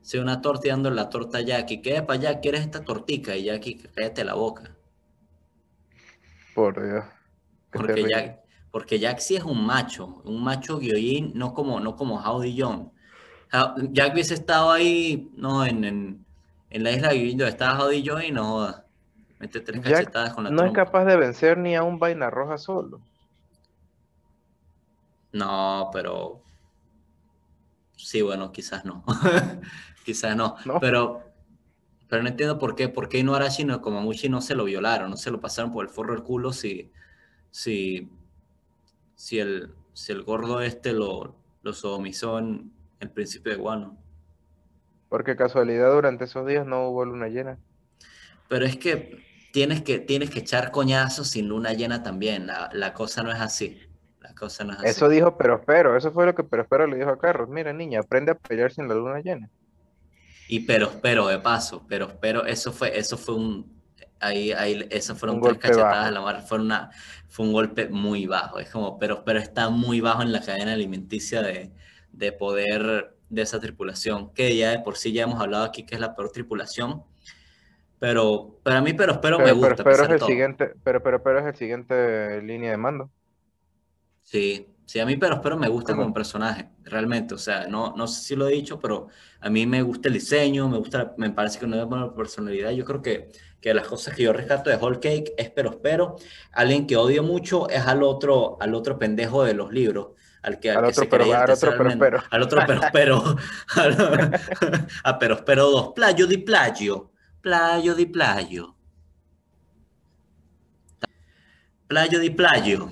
Si 0.00 0.16
una 0.16 0.40
torta 0.40 0.66
y 0.66 0.70
dando 0.70 0.90
la 0.90 1.10
torta 1.10 1.38
a 1.38 1.40
Jack 1.42 1.70
y 1.70 1.82
que 1.82 2.02
para 2.02 2.18
Jack, 2.18 2.40
¿quieres 2.40 2.62
esta 2.62 2.82
tortica? 2.82 3.36
Y 3.36 3.44
Jack, 3.44 3.62
cállate 3.94 4.24
la 4.24 4.34
boca. 4.34 4.74
Por 6.54 6.82
Dios. 6.82 7.04
Porque. 7.70 8.04
Jack, 8.08 8.38
porque 8.70 8.98
Jack 8.98 9.18
sí 9.18 9.36
es 9.36 9.44
un 9.44 9.64
macho, 9.66 10.22
un 10.24 10.42
macho 10.42 10.78
Gyojin, 10.80 11.32
no 11.34 11.52
como, 11.52 11.78
no 11.80 11.94
como 11.96 12.20
Howdy 12.20 12.56
John. 12.58 12.90
Jack 13.50 14.12
hubiese 14.12 14.34
estado 14.34 14.70
ahí, 14.70 15.30
no, 15.36 15.64
en, 15.64 15.84
en, 15.84 16.26
en 16.70 16.82
la 16.82 16.92
isla 16.92 17.08
donde 17.08 17.48
estaba 17.48 17.88
John 18.04 18.22
y 18.22 18.30
no 18.30 18.44
joda. 18.44 18.84
Mete 19.38 19.60
tres 19.60 19.82
Jack 19.82 19.92
cachetadas 19.92 20.34
con 20.34 20.44
la 20.44 20.50
No 20.50 20.64
es 20.64 20.72
capaz 20.72 21.04
de 21.04 21.16
vencer 21.16 21.58
ni 21.58 21.76
a 21.76 21.82
un 21.82 21.98
vaina 21.98 22.28
roja 22.28 22.58
solo. 22.58 23.00
No, 25.32 25.90
pero 25.92 26.42
sí, 27.96 28.22
bueno, 28.22 28.50
quizás 28.52 28.84
no. 28.84 29.04
quizás 30.04 30.36
no. 30.36 30.56
No. 30.64 30.80
Pero, 30.80 31.22
pero 32.08 32.22
no 32.22 32.28
entiendo 32.28 32.58
por 32.58 32.74
qué, 32.74 32.88
por 32.88 33.08
qué 33.08 33.18
Inuarashi 33.18 33.64
no, 33.64 33.80
como 33.80 34.00
Mushi 34.00 34.28
no 34.28 34.40
se 34.40 34.54
lo 34.54 34.64
violaron, 34.64 35.10
no 35.10 35.16
se 35.16 35.30
lo 35.30 35.40
pasaron 35.40 35.72
por 35.72 35.84
el 35.84 35.90
forro 35.90 36.14
del 36.14 36.22
culo 36.22 36.52
si, 36.52 36.90
si, 37.50 38.10
si 39.14 39.38
el, 39.38 39.74
si 39.92 40.12
el 40.12 40.22
gordo 40.24 40.60
este 40.62 40.92
lo, 40.92 41.36
lo 41.62 41.72
sodomizó 41.72 42.38
en 42.38 42.72
el 43.00 43.10
principio 43.10 43.52
de 43.52 43.58
Guano. 43.58 43.98
Porque 45.08 45.36
casualidad 45.36 45.92
durante 45.92 46.24
esos 46.24 46.46
días 46.46 46.66
no 46.66 46.88
hubo 46.88 47.04
luna 47.04 47.28
llena. 47.28 47.58
Pero 48.48 48.66
es 48.66 48.76
que 48.76 49.24
tienes 49.52 49.82
que, 49.82 49.98
tienes 49.98 50.30
que 50.30 50.40
echar 50.40 50.70
coñazos 50.70 51.28
sin 51.28 51.48
luna 51.48 51.72
llena 51.72 52.02
también. 52.02 52.46
La, 52.46 52.70
la 52.72 52.92
cosa 52.92 53.22
no 53.22 53.30
es 53.30 53.40
así. 53.40 53.80
La 54.20 54.34
cosa 54.34 54.64
no 54.64 54.72
es 54.72 54.80
así. 54.80 54.88
Eso 54.88 55.08
dijo 55.08 55.36
Perospero, 55.36 55.96
eso 55.96 56.12
fue 56.12 56.26
lo 56.26 56.34
que 56.34 56.44
Perospero 56.44 56.86
le 56.86 56.96
dijo 56.96 57.10
a 57.10 57.18
Carlos. 57.18 57.48
Mira, 57.48 57.72
niña, 57.72 58.00
aprende 58.00 58.32
a 58.32 58.34
pelear 58.34 58.72
sin 58.72 58.88
la 58.88 58.94
luna 58.94 59.20
llena. 59.20 59.48
Y 60.48 60.60
pero, 60.60 60.90
pero 61.02 61.28
de 61.28 61.38
paso, 61.38 61.84
pero, 61.88 62.18
pero 62.20 62.46
eso 62.46 62.72
fue, 62.72 62.98
eso 62.98 63.18
fue 63.18 63.34
un, 63.34 63.78
ahí, 64.18 64.52
ahí, 64.52 64.86
eso 64.90 65.14
fueron 65.14 65.36
Un 65.36 65.42
tres 65.42 65.52
golpe 65.54 65.68
cachetadas 65.68 65.96
bajo. 65.96 66.08
a 66.08 66.10
la 66.10 66.20
mar, 66.22 66.42
fue 66.42 66.58
una, 66.58 66.90
fue 67.28 67.46
un 67.46 67.52
golpe 67.52 67.88
muy 67.90 68.26
bajo, 68.26 68.58
es 68.58 68.70
como, 68.70 68.98
pero, 68.98 69.24
pero 69.24 69.38
está 69.38 69.68
muy 69.68 70.00
bajo 70.00 70.22
en 70.22 70.32
la 70.32 70.40
cadena 70.40 70.72
alimenticia 70.72 71.42
de, 71.42 71.70
de 72.18 72.32
poder 72.32 73.16
de 73.30 73.42
esa 73.42 73.60
tripulación, 73.60 74.32
que 74.34 74.56
ya 74.56 74.70
de 74.70 74.80
por 74.80 74.96
sí 74.96 75.12
ya 75.12 75.24
hemos 75.24 75.40
hablado 75.40 75.64
aquí 75.64 75.84
que 75.86 75.94
es 75.94 76.00
la 76.00 76.14
peor 76.16 76.30
tripulación, 76.32 77.04
pero, 77.98 78.60
pero 78.62 78.76
a 78.78 78.80
mí, 78.82 78.92
pero, 78.94 79.20
pero 79.20 79.40
me 79.40 79.54
Pero 79.54 79.54
gusta, 79.54 79.82
a 79.82 79.84
Perospero 79.84 79.84
pesar 79.86 80.10
es 80.10 80.14
el 80.14 80.18
todo. 80.18 80.28
siguiente, 80.28 80.72
pero 80.84 81.02
Perospero 81.02 81.40
es 81.40 81.46
el 81.46 81.56
siguiente 81.56 82.42
línea 82.42 82.70
de 82.70 82.76
mando. 82.76 83.10
Sí, 84.22 84.76
sí, 84.84 85.00
a 85.00 85.06
mí 85.06 85.16
pero 85.16 85.36
espero 85.36 85.56
me 85.56 85.68
gusta 85.68 85.94
¿Cómo? 85.94 86.02
como 86.02 86.12
personaje, 86.14 86.68
realmente, 86.84 87.34
o 87.34 87.38
sea, 87.38 87.66
no, 87.66 87.94
no 87.96 88.06
sé 88.06 88.22
si 88.22 88.36
lo 88.36 88.46
he 88.46 88.52
dicho, 88.52 88.78
pero 88.78 89.08
a 89.40 89.48
mí 89.48 89.66
me 89.66 89.80
gusta 89.82 90.08
el 90.08 90.14
diseño, 90.14 90.68
me 90.68 90.76
gusta, 90.78 91.14
me 91.16 91.30
parece 91.30 91.58
que 91.58 91.66
no 91.66 91.80
es 91.80 91.86
buena 91.86 92.14
personalidad, 92.14 92.70
yo 92.72 92.84
creo 92.84 93.00
que, 93.00 93.30
que 93.60 93.72
las 93.72 93.86
cosas 93.88 94.14
que 94.14 94.24
yo 94.24 94.32
rescato 94.34 94.68
de 94.68 94.76
Whole 94.76 95.00
Cake 95.00 95.32
es 95.38 95.50
pero 95.50 95.70
espero, 95.70 96.16
alguien 96.52 96.86
que 96.86 96.96
odio 96.96 97.22
mucho 97.22 97.68
es 97.70 97.86
al 97.86 98.02
otro, 98.02 98.58
al 98.60 98.74
otro 98.74 98.98
pendejo 98.98 99.44
de 99.44 99.54
los 99.54 99.72
libros, 99.72 100.08
al 100.42 100.58
que, 100.60 100.70
al 100.70 100.76
Al 100.78 100.82
que 100.84 100.88
otro 100.90 101.02
se 101.04 101.08
pero- 101.10 101.24
creía 101.24 101.40
al 101.42 101.50
otro 101.50 101.70
pero 101.76 101.90
espero. 101.90 102.22
al 102.30 102.42
otro 102.42 102.60
pero 102.66 102.80
espero, 102.82 103.36
al- 103.76 104.40
a 105.04 105.18
pero 105.18 105.34
espero 105.34 105.70
dos, 105.70 105.92
playo 105.94 106.26
di 106.26 106.38
plagio, 106.38 107.10
playo 107.40 107.94
di 107.94 108.06
plagio, 108.06 108.76
playo 111.86 112.18
di 112.20 112.30
plagio. 112.30 112.90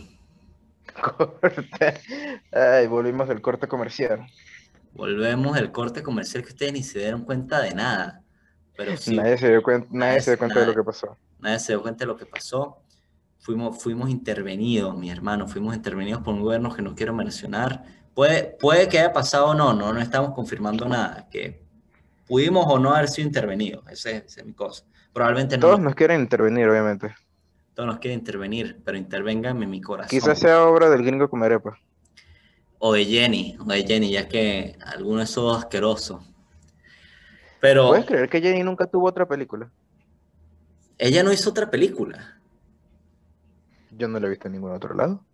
Corte. 1.00 2.00
Ay, 2.52 2.86
volvimos 2.86 3.28
del 3.28 3.40
corte 3.42 3.68
comercial. 3.68 4.26
Volvemos 4.92 5.56
al 5.56 5.70
corte 5.72 6.02
comercial 6.02 6.42
que 6.42 6.48
ustedes 6.50 6.72
ni 6.72 6.82
se 6.82 7.00
dieron 7.00 7.24
cuenta 7.24 7.60
de 7.60 7.74
nada. 7.74 8.22
Pero 8.76 8.96
sí, 8.96 9.14
Nadie 9.16 9.36
se 9.38 9.48
dio 9.50 9.62
cuenta, 9.62 9.88
nadie 9.90 10.12
Nadie 10.12 10.20
se 10.22 10.30
dio 10.32 10.38
cuenta 10.38 10.60
de 10.60 10.66
lo 10.66 10.74
que 10.74 10.82
pasó. 10.82 11.16
nadie 11.38 11.58
se 11.58 11.72
dio 11.72 11.82
cuenta 11.82 12.04
de 12.04 12.06
lo 12.06 12.16
que 12.16 12.26
pasó. 12.26 12.82
Fuimos, 13.46 13.80
fuimos 13.80 14.10
intervenidos, 14.10 14.96
mi 14.98 15.08
hermano, 15.08 15.46
fuimos 15.46 15.76
intervenidos 15.76 16.20
por 16.20 16.34
un 16.34 16.42
gobierno 16.42 16.74
que 16.74 16.82
no 16.82 16.96
quiero 16.96 17.14
mencionar. 17.14 17.84
Puede, 18.12 18.42
puede 18.42 18.88
que 18.88 18.98
haya 18.98 19.12
pasado 19.12 19.46
o 19.50 19.54
no, 19.54 19.72
no, 19.72 19.92
no 19.92 20.00
estamos 20.00 20.32
confirmando 20.34 20.88
nada. 20.88 21.28
Que 21.30 21.62
pudimos 22.26 22.66
o 22.68 22.80
no 22.80 22.92
haber 22.92 23.06
sido 23.06 23.28
intervenidos, 23.28 23.84
esa 23.88 24.10
es, 24.10 24.36
es 24.36 24.44
mi 24.44 24.52
cosa. 24.52 24.84
Probablemente 25.12 25.56
no, 25.56 25.68
Todos 25.68 25.78
nos 25.78 25.94
quieren 25.94 26.22
intervenir, 26.22 26.68
obviamente. 26.68 27.14
todos 27.72 27.86
nos 27.86 28.00
quieren 28.00 28.18
intervenir, 28.18 28.82
pero 28.84 28.98
intervénganme 28.98 29.62
en 29.66 29.70
mi 29.70 29.80
corazón. 29.80 30.10
Quizás 30.10 30.40
sea 30.40 30.64
obra 30.64 30.90
del 30.90 31.04
gringo 31.04 31.30
Comerepa. 31.30 31.78
O 32.80 32.94
de 32.94 33.04
Jenny, 33.04 33.56
o 33.60 33.64
de 33.64 33.86
Jenny, 33.86 34.10
ya 34.10 34.26
que 34.28 34.76
alguno 34.84 35.18
de 35.18 35.24
esos 35.24 35.56
asquerosos. 35.56 36.20
Pero 37.60 37.90
¿Puedes 37.90 38.06
creer 38.06 38.28
que 38.28 38.40
Jenny 38.40 38.64
nunca 38.64 38.88
tuvo 38.88 39.06
otra 39.06 39.24
película? 39.24 39.70
ella 40.98 41.22
no 41.22 41.32
hizo 41.32 41.50
otra 41.50 41.70
película. 41.70 42.35
Yo 43.96 44.08
no 44.08 44.20
la 44.20 44.26
he 44.26 44.30
visto 44.30 44.48
en 44.48 44.52
ningún 44.52 44.72
otro 44.72 44.94
lado. 44.94 45.24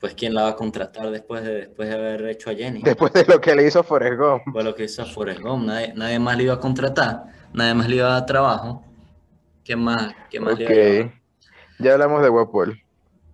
Pues 0.00 0.14
quién 0.14 0.34
la 0.34 0.42
va 0.42 0.48
a 0.50 0.56
contratar 0.56 1.10
después 1.10 1.44
de, 1.44 1.54
después 1.54 1.88
de 1.88 1.94
haber 1.94 2.26
hecho 2.26 2.50
a 2.50 2.54
Jenny. 2.54 2.82
Después 2.82 3.12
de 3.12 3.24
lo 3.24 3.40
que 3.40 3.54
le 3.54 3.66
hizo 3.66 3.80
a 3.80 3.82
Forrest 3.84 4.18
Gump. 4.18 4.42
Fue 4.50 4.64
lo 4.64 4.74
que 4.74 4.84
hizo 4.84 5.02
a 5.02 5.04
Forrest 5.04 5.40
Gump. 5.40 5.66
Nadie, 5.66 5.92
nadie 5.94 6.18
más 6.18 6.36
le 6.36 6.44
iba 6.44 6.54
a 6.54 6.60
contratar, 6.60 7.24
nadie 7.52 7.74
más 7.74 7.88
le 7.88 7.96
iba 7.96 8.08
a 8.08 8.12
dar 8.12 8.26
trabajo. 8.26 8.84
¿Quién 9.64 9.78
más, 9.78 10.12
quién 10.28 10.42
más 10.42 10.58
le 10.58 10.64
iba 10.64 10.72
a 10.72 10.74
llevar? 10.74 11.22
Ya 11.78 11.92
hablamos 11.92 12.22
de 12.22 12.28
Guapol. 12.28 12.82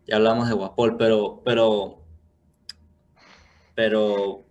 Ya 0.07 0.17
hablamos 0.17 0.49
de 0.49 0.55
Guapol, 0.55 0.97
pero, 0.97 1.41
pero, 1.45 2.03
pero 3.75 4.45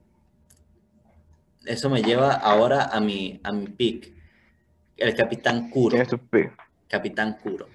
eso 1.65 1.89
me 1.89 2.01
lleva 2.01 2.33
ahora 2.33 2.85
a 2.85 2.99
mi, 2.99 3.39
a 3.43 3.51
mi 3.51 3.67
pick. 3.67 4.13
El 4.95 5.13
Capitán 5.13 5.69
Kuro. 5.69 5.91
¿Quién 5.91 6.01
es 6.01 6.07
tu 6.07 6.17
pi? 6.17 6.49
Capitán 6.87 7.37
Kuro. 7.43 7.67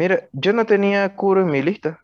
Mira, 0.00 0.30
yo 0.32 0.54
no 0.54 0.64
tenía 0.64 1.14
Kuro 1.14 1.42
en 1.42 1.50
mi 1.50 1.60
lista. 1.60 2.00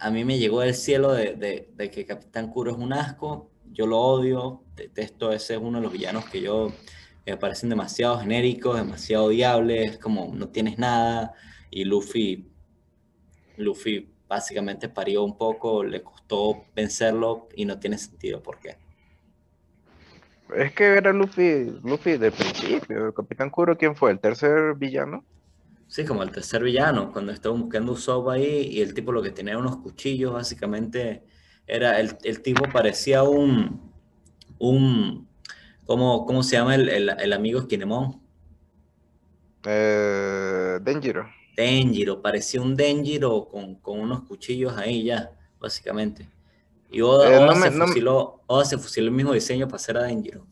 A 0.00 0.10
mí 0.10 0.24
me 0.24 0.36
llegó 0.36 0.60
del 0.62 0.74
cielo 0.74 1.12
de, 1.12 1.34
de- 1.34 1.70
de 1.76 1.90
que 1.92 2.04
Capitán 2.04 2.50
Kuro 2.50 2.72
es 2.72 2.76
un 2.76 2.92
asco 2.92 3.52
yo 3.72 3.86
lo 3.86 4.00
odio, 4.00 4.64
detesto, 4.74 5.30
ese 5.32 5.54
es 5.54 5.60
uno 5.60 5.78
de 5.78 5.84
los 5.84 5.92
villanos 5.92 6.24
que 6.24 6.40
yo 6.40 6.72
me 7.24 7.36
parecen 7.36 7.68
demasiado 7.68 8.18
genéricos, 8.18 8.76
demasiado 8.76 9.26
odiables, 9.26 9.98
como 9.98 10.32
no 10.34 10.48
tienes 10.48 10.76
nada, 10.76 11.34
y 11.70 11.84
Luffy, 11.84 12.48
Luffy 13.58 14.08
básicamente 14.26 14.88
parió 14.88 15.22
un 15.22 15.38
poco, 15.38 15.84
le 15.84 16.02
costó 16.02 16.64
vencerlo 16.74 17.48
y 17.54 17.64
no 17.64 17.78
tiene 17.78 17.98
sentido 17.98 18.42
por 18.42 18.58
qué. 18.58 18.76
Es 20.54 20.72
que 20.72 20.84
era 20.96 21.12
Luffy, 21.12 21.80
Luffy 21.82 22.16
del 22.18 22.32
principio, 22.32 23.06
el 23.08 23.14
Capitán 23.14 23.50
Kuro, 23.50 23.76
¿quién 23.76 23.94
fue? 23.94 24.10
¿El 24.10 24.20
tercer 24.20 24.74
villano? 24.74 25.24
Sí, 25.88 26.04
como 26.04 26.22
el 26.22 26.30
tercer 26.30 26.62
villano, 26.62 27.12
cuando 27.12 27.32
estaba 27.32 27.54
buscando 27.56 27.92
Usopp 27.92 28.28
ahí 28.28 28.68
y 28.72 28.80
el 28.80 28.92
tipo 28.92 29.12
lo 29.12 29.22
que 29.22 29.30
tenía 29.30 29.56
unos 29.56 29.76
cuchillos, 29.76 30.32
básicamente 30.32 31.22
era, 31.66 32.00
el, 32.00 32.42
tipo 32.42 32.64
parecía 32.72 33.22
un, 33.22 33.92
un, 34.58 35.28
¿cómo, 35.84 36.26
cómo 36.26 36.42
se 36.42 36.56
llama 36.56 36.74
el, 36.74 36.88
el, 36.88 37.32
amigo 37.32 37.66
Kinemon? 37.66 38.20
Eh, 39.64 40.78
Denjiro. 40.82 41.28
Denjiro, 41.56 42.20
parecía 42.20 42.60
un 42.60 42.76
Denjiro 42.76 43.48
con, 43.48 43.76
con 43.76 44.00
unos 44.00 44.22
cuchillos 44.22 44.76
ahí 44.76 45.04
ya, 45.04 45.32
básicamente. 45.60 46.28
Y 46.90 47.00
Oda, 47.00 47.30
eh, 47.30 47.60
se 47.60 47.70
fusiló, 47.70 48.42
Oda 48.46 48.64
se 48.64 48.78
fusiló 48.78 49.06
el 49.06 49.12
mismo 49.12 49.32
diseño 49.32 49.66
para 49.66 49.76
hacer 49.76 49.96
a 49.96 50.02
Denjiro. 50.02 50.46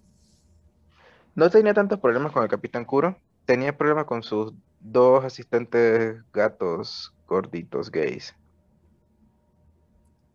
No 1.34 1.50
tenía 1.50 1.74
tantos 1.74 1.98
problemas 2.00 2.32
con 2.32 2.42
el 2.42 2.48
Capitán 2.48 2.84
Kuro, 2.84 3.16
tenía 3.44 3.76
problemas 3.76 4.06
con 4.06 4.22
sus 4.22 4.52
dos 4.84 5.24
asistentes 5.24 6.22
gatos 6.32 7.12
gorditos 7.26 7.90
gays. 7.90 8.34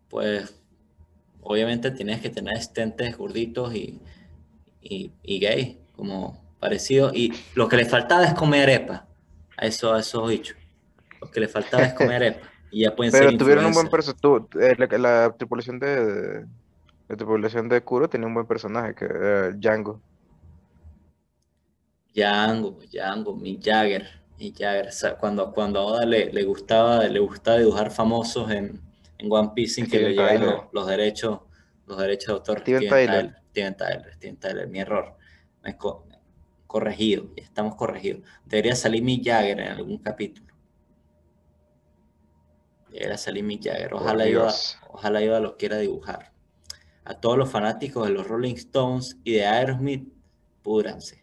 Pues 0.10 0.54
obviamente 1.41 1.91
tienes 1.91 2.20
que 2.20 2.30
tener 2.30 2.56
asistentes 2.56 3.16
gorditos 3.16 3.74
y, 3.74 4.02
y, 4.82 5.12
y 5.24 5.39
gay, 5.39 5.80
como 5.95 6.43
parecido. 6.60 7.12
Y 7.14 7.32
lo 7.54 7.70
que 7.70 7.78
le 7.78 7.86
faltaba 7.86 8.26
es 8.26 8.34
comer 8.34 8.64
arepa 8.64 9.08
a, 9.56 9.66
eso, 9.68 9.93
a 9.93 10.00
esos 10.00 10.28
bichos. 10.28 10.58
Lo 11.22 11.30
que 11.30 11.39
le 11.39 11.47
faltaba 11.47 11.84
es 11.84 11.93
comer 11.93 12.16
arepa. 12.16 12.47
Y 12.72 12.82
ya 12.84 12.95
pueden 12.95 13.12
Pero 13.12 13.38
tuvieron 13.38 13.66
un 13.66 13.74
buen 13.74 13.88
personaje. 13.88 14.47
Eh, 14.60 14.97
la, 14.97 15.36
tripulación 15.38 15.80
de, 15.80 16.45
la 17.08 17.16
tripulación 17.16 17.70
de 17.70 17.82
Kuro 17.82 18.10
tenía 18.10 18.28
un 18.28 18.34
buen 18.34 18.47
personaje, 18.47 18.95
que 18.95 19.06
era 19.06 19.52
Django. 19.52 20.02
Django, 22.14 22.80
Django, 22.91 23.36
mi 23.36 23.60
Jagger. 23.62 24.18
Y 24.40 24.54
ya 24.54 24.82
cuando, 25.20 25.52
cuando 25.52 25.80
a 25.80 25.86
Oda 25.86 26.06
le, 26.06 26.32
le, 26.32 26.44
gustaba, 26.44 27.04
le 27.04 27.20
gustaba 27.20 27.58
dibujar 27.58 27.92
famosos 27.92 28.50
en, 28.52 28.82
en 29.18 29.32
One 29.32 29.52
Piece 29.54 29.76
sin 29.76 29.88
que 29.90 30.00
le 30.00 30.14
lleven 30.14 30.42
los, 30.72 30.88
derechos, 30.88 31.42
los 31.86 31.98
derechos 31.98 32.28
de 32.28 32.34
autor. 32.34 32.62
Steven, 32.62 32.88
Tyler. 32.88 33.36
Steven 33.50 33.76
Tyler, 33.76 34.14
Steven 34.14 34.38
Tyler, 34.38 34.68
mi 34.68 34.80
error. 34.80 35.18
Me 35.62 35.78
corregido, 36.68 37.30
ya 37.36 37.44
estamos 37.44 37.76
corregidos. 37.76 38.22
Debería 38.46 38.76
salir 38.76 39.04
mi 39.04 39.22
Jagger 39.22 39.60
en 39.60 39.68
algún 39.68 39.98
capítulo. 39.98 40.56
Debería 42.90 43.18
salir 43.18 43.44
mi 43.44 43.60
Jagger. 43.62 43.94
Ojalá 43.94 44.26
yo, 44.26 44.48
ojalá 44.90 45.22
yo 45.22 45.38
lo 45.42 45.58
quiera 45.58 45.78
dibujar. 45.80 46.32
A 47.04 47.20
todos 47.20 47.38
los 47.38 47.50
fanáticos 47.50 48.08
de 48.08 48.14
los 48.14 48.26
Rolling 48.26 48.56
Stones 48.56 49.18
y 49.26 49.34
de 49.34 49.46
Aerosmith, 49.46 50.14
púdranse. 50.62 51.18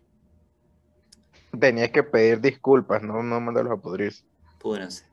Tenías 1.60 1.90
que 1.90 2.02
pedir 2.02 2.40
disculpas, 2.40 3.02
no, 3.02 3.22
no 3.22 3.40
mandarlos 3.40 3.78
a 3.78 3.80
pudrirse. 3.80 4.24
Púdrense. 4.58 5.04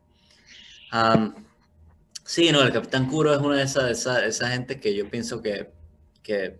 sí, 2.23 2.51
no, 2.51 2.61
el 2.61 2.71
Capitán 2.71 3.07
Kuro 3.07 3.33
es 3.33 3.39
una 3.39 3.57
de 3.57 3.63
esas, 3.63 3.91
esa, 3.91 4.25
esa 4.25 4.49
gente 4.49 4.79
que 4.79 4.95
yo 4.95 5.09
pienso 5.09 5.41
que, 5.41 5.71
que, 6.21 6.59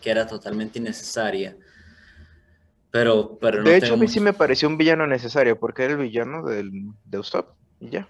que 0.00 0.10
era 0.10 0.26
totalmente 0.26 0.78
innecesaria. 0.78 1.56
Pero, 2.90 3.38
pero 3.40 3.62
de 3.62 3.76
hecho, 3.76 3.94
a 3.94 3.96
mí 3.96 4.06
sí 4.06 4.20
me 4.20 4.34
pareció 4.34 4.68
un 4.68 4.76
villano 4.76 5.06
necesario, 5.06 5.58
porque 5.58 5.84
era 5.84 5.94
el 5.94 6.00
villano 6.00 6.44
del, 6.44 6.70
de 7.06 7.18
Usopp, 7.18 7.56
y 7.80 7.88
ya. 7.88 8.06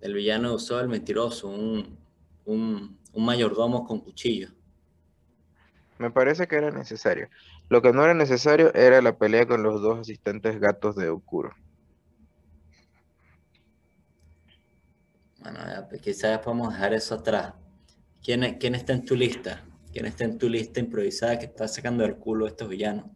El 0.00 0.14
villano 0.14 0.48
de 0.48 0.54
Usopp, 0.56 0.82
el 0.82 0.88
mentiroso, 0.88 1.48
un, 1.48 1.96
un, 2.44 2.98
un 3.12 3.24
mayordomo 3.24 3.86
con 3.86 4.00
cuchillo. 4.00 4.48
Me 5.98 6.10
parece 6.10 6.48
que 6.48 6.56
era 6.56 6.70
necesario. 6.70 7.28
Lo 7.68 7.82
que 7.82 7.92
no 7.92 8.02
era 8.02 8.14
necesario 8.14 8.72
era 8.74 9.02
la 9.02 9.18
pelea 9.18 9.46
con 9.46 9.62
los 9.62 9.82
dos 9.82 9.98
asistentes 10.00 10.58
gatos 10.58 10.96
de 10.96 11.10
Okuro. 11.10 11.54
Bueno, 15.40 15.58
pues 15.88 16.00
quizás 16.00 16.38
podemos 16.38 16.72
dejar 16.72 16.94
eso 16.94 17.14
atrás. 17.14 17.54
¿Quién, 18.22 18.58
¿Quién, 18.58 18.74
está 18.74 18.92
en 18.92 19.04
tu 19.04 19.14
lista? 19.14 19.64
¿Quién 19.92 20.06
está 20.06 20.24
en 20.24 20.38
tu 20.38 20.48
lista 20.48 20.80
improvisada 20.80 21.38
que 21.38 21.46
está 21.46 21.68
sacando 21.68 22.04
del 22.04 22.16
culo 22.16 22.46
a 22.46 22.48
estos 22.48 22.68
villanos? 22.68 23.06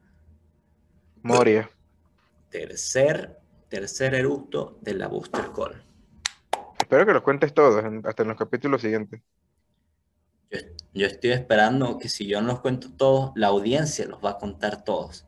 Moria. 1.22 1.70
Tercer, 2.50 3.38
tercer 3.68 4.14
eructo 4.14 4.78
de 4.82 4.94
la 4.94 5.08
Booster 5.08 5.46
Call. 5.54 5.82
Espero 6.78 7.06
que 7.06 7.12
los 7.12 7.22
cuentes 7.22 7.54
todos, 7.54 7.82
hasta 8.04 8.22
en 8.22 8.28
los 8.28 8.36
capítulos 8.36 8.82
siguientes. 8.82 9.22
Yo, 10.94 11.06
estoy 11.06 11.30
esperando 11.30 11.98
que 11.98 12.08
si 12.08 12.26
yo 12.26 12.40
no 12.42 12.48
los 12.48 12.60
cuento 12.60 12.90
todos, 12.94 13.32
la 13.34 13.46
audiencia 13.46 14.06
los 14.06 14.22
va 14.22 14.30
a 14.30 14.38
contar 14.38 14.84
todos. 14.84 15.26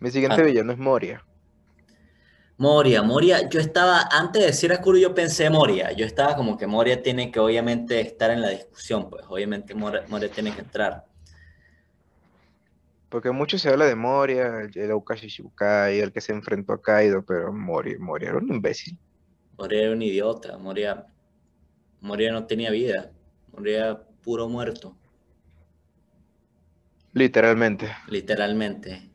Mi 0.00 0.10
siguiente 0.10 0.40
ah. 0.40 0.44
villano 0.44 0.72
es 0.72 0.78
Moria. 0.78 1.24
Moria, 2.56 3.02
Moria, 3.02 3.48
yo 3.48 3.60
estaba, 3.60 4.08
antes 4.10 4.40
de 4.40 4.46
decir 4.46 4.72
a 4.72 4.80
Kuro, 4.80 4.96
yo 4.96 5.14
pensé 5.14 5.50
Moria. 5.50 5.92
Yo 5.92 6.06
estaba 6.06 6.36
como 6.36 6.56
que 6.56 6.66
Moria 6.66 7.02
tiene 7.02 7.30
que 7.30 7.40
obviamente 7.40 8.00
estar 8.00 8.30
en 8.30 8.40
la 8.40 8.50
discusión, 8.50 9.10
pues 9.10 9.24
obviamente 9.28 9.74
Moria, 9.74 10.04
tiene 10.32 10.54
que 10.54 10.60
entrar. 10.60 11.04
Porque 13.08 13.30
mucho 13.30 13.58
se 13.58 13.68
habla 13.68 13.84
de 13.86 13.94
Moria, 13.94 14.68
el 14.74 14.90
Aukashi 14.90 15.28
Shibukai, 15.28 16.00
el 16.00 16.12
que 16.12 16.20
se 16.20 16.32
enfrentó 16.32 16.72
a 16.72 16.80
Kaido, 16.80 17.24
pero 17.24 17.52
Moria, 17.52 17.96
Moria 17.98 18.30
era 18.30 18.38
un 18.38 18.48
imbécil. 18.48 18.96
Moria 19.58 19.82
era 19.82 19.92
un 19.92 20.02
idiota, 20.02 20.56
Moria 20.56 21.06
Moría 22.02 22.32
no 22.32 22.46
tenía 22.46 22.70
vida, 22.70 23.12
moría 23.52 24.02
puro 24.22 24.48
muerto. 24.48 24.96
Literalmente. 27.12 27.94
Literalmente. 28.08 29.10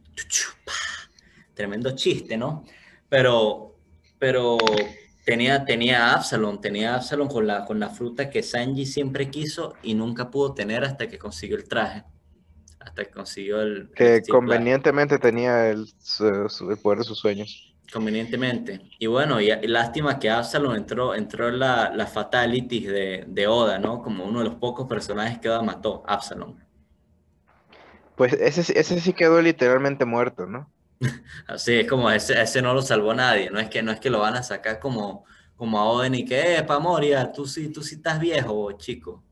Tremendo 1.53 1.93
chiste, 1.95 2.37
¿no? 2.37 2.63
Pero, 3.09 3.75
pero 4.17 4.57
tenía, 5.25 5.65
tenía 5.65 6.13
Absalom, 6.13 6.61
tenía 6.61 6.95
Absalom 6.95 7.27
con 7.27 7.45
la, 7.45 7.65
con 7.65 7.77
la 7.79 7.89
fruta 7.89 8.29
que 8.29 8.41
Sanji 8.41 8.85
siempre 8.85 9.29
quiso 9.29 9.73
y 9.83 9.93
nunca 9.93 10.31
pudo 10.31 10.53
tener 10.53 10.85
hasta 10.85 11.07
que 11.07 11.17
consiguió 11.19 11.57
el 11.57 11.67
traje. 11.67 12.05
Hasta 12.79 13.03
que 13.03 13.11
consiguió 13.11 13.61
el. 13.61 13.91
Que 13.93 14.21
convenientemente 14.29 15.17
tenía 15.17 15.69
el, 15.69 15.87
el 16.19 16.77
poder 16.77 16.99
de 16.99 17.03
sus 17.03 17.19
sueños. 17.19 17.66
Convenientemente. 17.91 18.81
Y 18.99 19.07
bueno, 19.07 19.39
y, 19.39 19.49
lástima 19.67 20.19
que 20.19 20.29
Absalom 20.29 20.75
entró, 20.75 21.15
entró 21.15 21.47
en 21.47 21.59
la, 21.59 21.89
la 21.95 22.05
fatality 22.05 22.81
de, 22.81 23.23
de, 23.27 23.47
Oda, 23.47 23.79
¿no? 23.79 24.01
Como 24.01 24.25
uno 24.25 24.39
de 24.39 24.45
los 24.45 24.55
pocos 24.55 24.87
personajes 24.87 25.39
que 25.39 25.49
Oda 25.49 25.61
mató, 25.61 26.03
Absalom. 26.05 26.57
Pues 28.15 28.33
ese, 28.33 28.77
ese 28.77 28.99
sí 28.99 29.13
quedó 29.13 29.41
literalmente 29.41 30.03
muerto, 30.03 30.45
¿no? 30.45 30.69
Así 31.47 31.75
es 31.75 31.87
como 31.87 32.09
ese, 32.11 32.41
ese 32.41 32.61
no 32.61 32.73
lo 32.73 32.81
salvó 32.81 33.13
nadie, 33.13 33.49
no 33.51 33.59
es 33.59 33.69
que, 33.69 33.81
no 33.81 33.91
es 33.91 33.99
que 33.99 34.09
lo 34.09 34.19
van 34.19 34.35
a 34.35 34.43
sacar 34.43 34.79
como, 34.79 35.23
como 35.55 35.79
a 35.79 35.85
Oden 35.85 36.15
y 36.15 36.25
que, 36.25 36.57
eh, 36.57 36.63
pa 36.63 36.79
Moria, 36.79 37.31
tú 37.31 37.45
sí, 37.45 37.71
tú 37.71 37.81
sí 37.81 37.95
estás 37.95 38.19
viejo, 38.19 38.71
chico. 38.73 39.23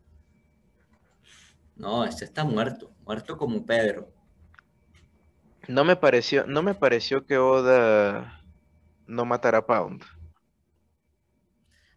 No, 1.75 2.05
ese 2.05 2.23
está 2.23 2.45
muerto, 2.45 2.91
muerto 3.05 3.37
como 3.37 3.65
Pedro. 3.65 4.09
No 5.67 5.83
me 5.83 5.97
pareció, 5.97 6.45
no 6.45 6.63
me 6.63 6.73
pareció 6.73 7.25
que 7.25 7.37
Oda 7.37 8.44
no 9.07 9.25
matar 9.25 9.55
a 9.55 9.65
Pound. 9.65 10.03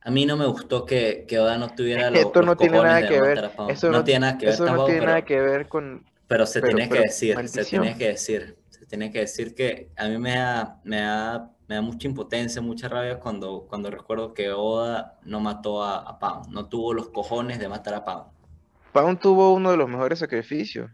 A 0.01 0.11
mí 0.11 0.25
no 0.25 0.37
me 0.37 0.47
gustó 0.47 0.87
que, 0.87 1.27
que 1.29 1.39
Oda 1.39 1.59
no 1.59 1.69
tuviera 1.69 2.11
los, 2.11 2.21
Esto 2.21 2.43
no 2.43 2.57
tiene 2.57 2.81
nada 2.81 3.07
que 3.07 3.21
ver. 3.21 3.51
Eso 3.69 3.91
no, 3.91 4.05
tiene 4.05 4.21
nada 4.21 4.39
que 4.39 4.47
ver. 4.47 4.55
Eso 4.55 4.65
no 4.65 4.85
tiene 4.85 5.07
nada 5.07 5.23
que 5.23 5.41
ver 5.41 5.69
con. 5.69 6.05
Pero 6.27 6.47
se 6.47 6.63
tiene 6.63 6.89
que 6.89 7.01
decir, 7.01 7.49
se 7.49 7.65
tiene 7.65 7.97
que 7.97 8.09
decir, 8.09 8.57
se 8.69 8.87
tiene 8.87 9.11
que 9.11 9.21
decir 9.21 9.55
que 9.55 9.91
a 9.97 10.09
mí 10.09 10.19
me 10.19 10.37
da, 10.37 10.81
me 10.85 11.01
da, 11.01 11.51
me 11.67 11.75
da 11.75 11.81
mucha 11.83 12.07
impotencia, 12.07 12.61
mucha 12.63 12.89
rabia 12.89 13.19
cuando, 13.19 13.67
cuando 13.69 13.91
recuerdo 13.91 14.35
que 14.35 14.51
Oda 14.51 15.19
no 15.25 15.41
mató 15.41 15.83
a, 15.83 15.99
a 15.99 16.19
Pound, 16.19 16.49
no 16.49 16.69
tuvo 16.69 16.93
los 16.93 17.09
cojones 17.09 17.59
de 17.59 17.69
matar 17.69 17.95
a 17.95 18.05
Pound. 18.05 18.27
Pound 18.93 19.19
tuvo 19.21 19.53
uno 19.53 19.71
de 19.71 19.77
los 19.77 19.89
mejores 19.89 20.19
sacrificios. 20.19 20.91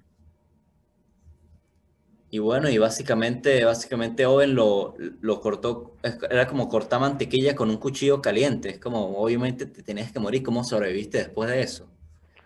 Y 2.35 2.41
bueno, 2.41 2.68
y 2.68 2.78
básicamente, 2.78 3.64
básicamente 3.64 4.26
Owen 4.26 4.57
lo, 4.57 4.97
lo 5.20 5.41
cortó, 5.41 5.95
era 6.28 6.49
como 6.49 6.68
cortar 6.68 6.99
mantequilla 6.99 7.55
con 7.55 7.70
un 7.70 7.76
cuchillo 7.76 8.20
caliente. 8.20 8.70
Es 8.70 8.80
como, 8.80 9.16
obviamente 9.18 9.66
te 9.66 9.85
tenías 9.85 10.11
que 10.11 10.18
morir. 10.18 10.43
¿Cómo 10.43 10.64
sobreviviste 10.64 11.18
después 11.18 11.49
de 11.49 11.62
eso? 11.62 11.87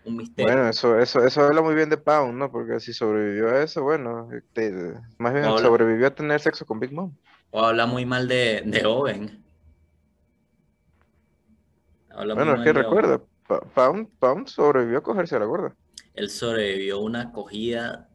Un 0.05 0.17
misterio. 0.17 0.53
Bueno, 0.53 0.69
eso, 0.69 0.99
eso, 0.99 1.25
eso 1.25 1.41
habla 1.41 1.63
muy 1.63 1.73
bien 1.73 1.89
de 1.89 1.97
Pound, 1.97 2.37
¿no? 2.37 2.51
Porque 2.51 2.79
si 2.79 2.93
sobrevivió 2.93 3.49
a 3.49 3.63
eso, 3.63 3.81
bueno, 3.81 4.29
este, 4.31 4.93
más 5.17 5.33
bien 5.33 5.45
sobrevivió 5.57 6.05
a 6.05 6.13
tener 6.13 6.39
sexo 6.39 6.67
con 6.67 6.79
Big 6.79 6.93
Mom. 6.93 7.11
O 7.49 7.63
habla 7.65 7.87
muy 7.87 8.05
mal 8.05 8.27
de, 8.27 8.61
de 8.63 8.85
Owen. 8.85 9.43
bueno, 12.13 12.57
es 12.57 12.61
que 12.63 12.73
recuerda, 12.73 13.19
Pound, 13.73 14.07
Pound 14.19 14.49
sobrevivió 14.49 14.99
a 14.99 15.01
cogerse 15.01 15.35
a 15.35 15.39
la 15.39 15.45
gorda. 15.45 15.75
Él 16.13 16.29
sobrevivió 16.29 16.99
una 16.99 17.21
acogida, 17.21 18.08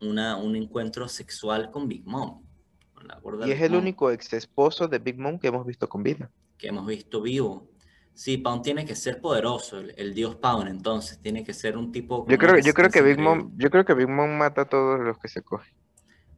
una, 0.00 0.36
un 0.36 0.56
encuentro 0.56 1.08
sexual 1.08 1.70
con 1.70 1.88
Big 1.88 2.06
Mom. 2.06 2.46
Con 2.94 3.08
la 3.08 3.18
gorda 3.20 3.46
Y 3.46 3.52
es 3.52 3.60
Big 3.60 3.62
el 3.62 3.72
Mom, 3.72 3.80
único 3.80 4.10
ex 4.10 4.32
esposo 4.32 4.88
de 4.88 4.98
Big 4.98 5.18
Mom 5.18 5.38
que 5.38 5.48
hemos 5.48 5.66
visto 5.66 5.88
con 5.88 6.02
vida. 6.02 6.30
que 6.58 6.68
hemos 6.68 6.86
visto 6.86 7.22
vivo. 7.22 7.70
Sí, 8.14 8.38
Pound 8.38 8.62
tiene 8.62 8.84
que 8.86 8.94
ser 8.96 9.20
poderoso, 9.20 9.78
el, 9.80 9.92
el 9.96 10.14
dios 10.14 10.36
Pound, 10.36 10.68
entonces, 10.68 11.20
tiene 11.20 11.44
que 11.44 11.52
ser 11.54 11.76
un 11.76 11.92
tipo 11.92 12.28
Yo 12.28 12.38
creo, 12.38 12.58
yo 12.58 12.74
creo 12.74 12.90
que 12.90 13.02
Big. 13.02 13.18
Mom, 13.18 13.52
yo 13.56 13.70
creo 13.70 13.84
que 13.84 13.94
Big 13.94 14.08
Mom 14.08 14.30
mata 14.36 14.62
a 14.62 14.68
todos 14.68 15.00
los 15.00 15.18
que 15.18 15.28
se 15.28 15.42
coge. 15.42 15.74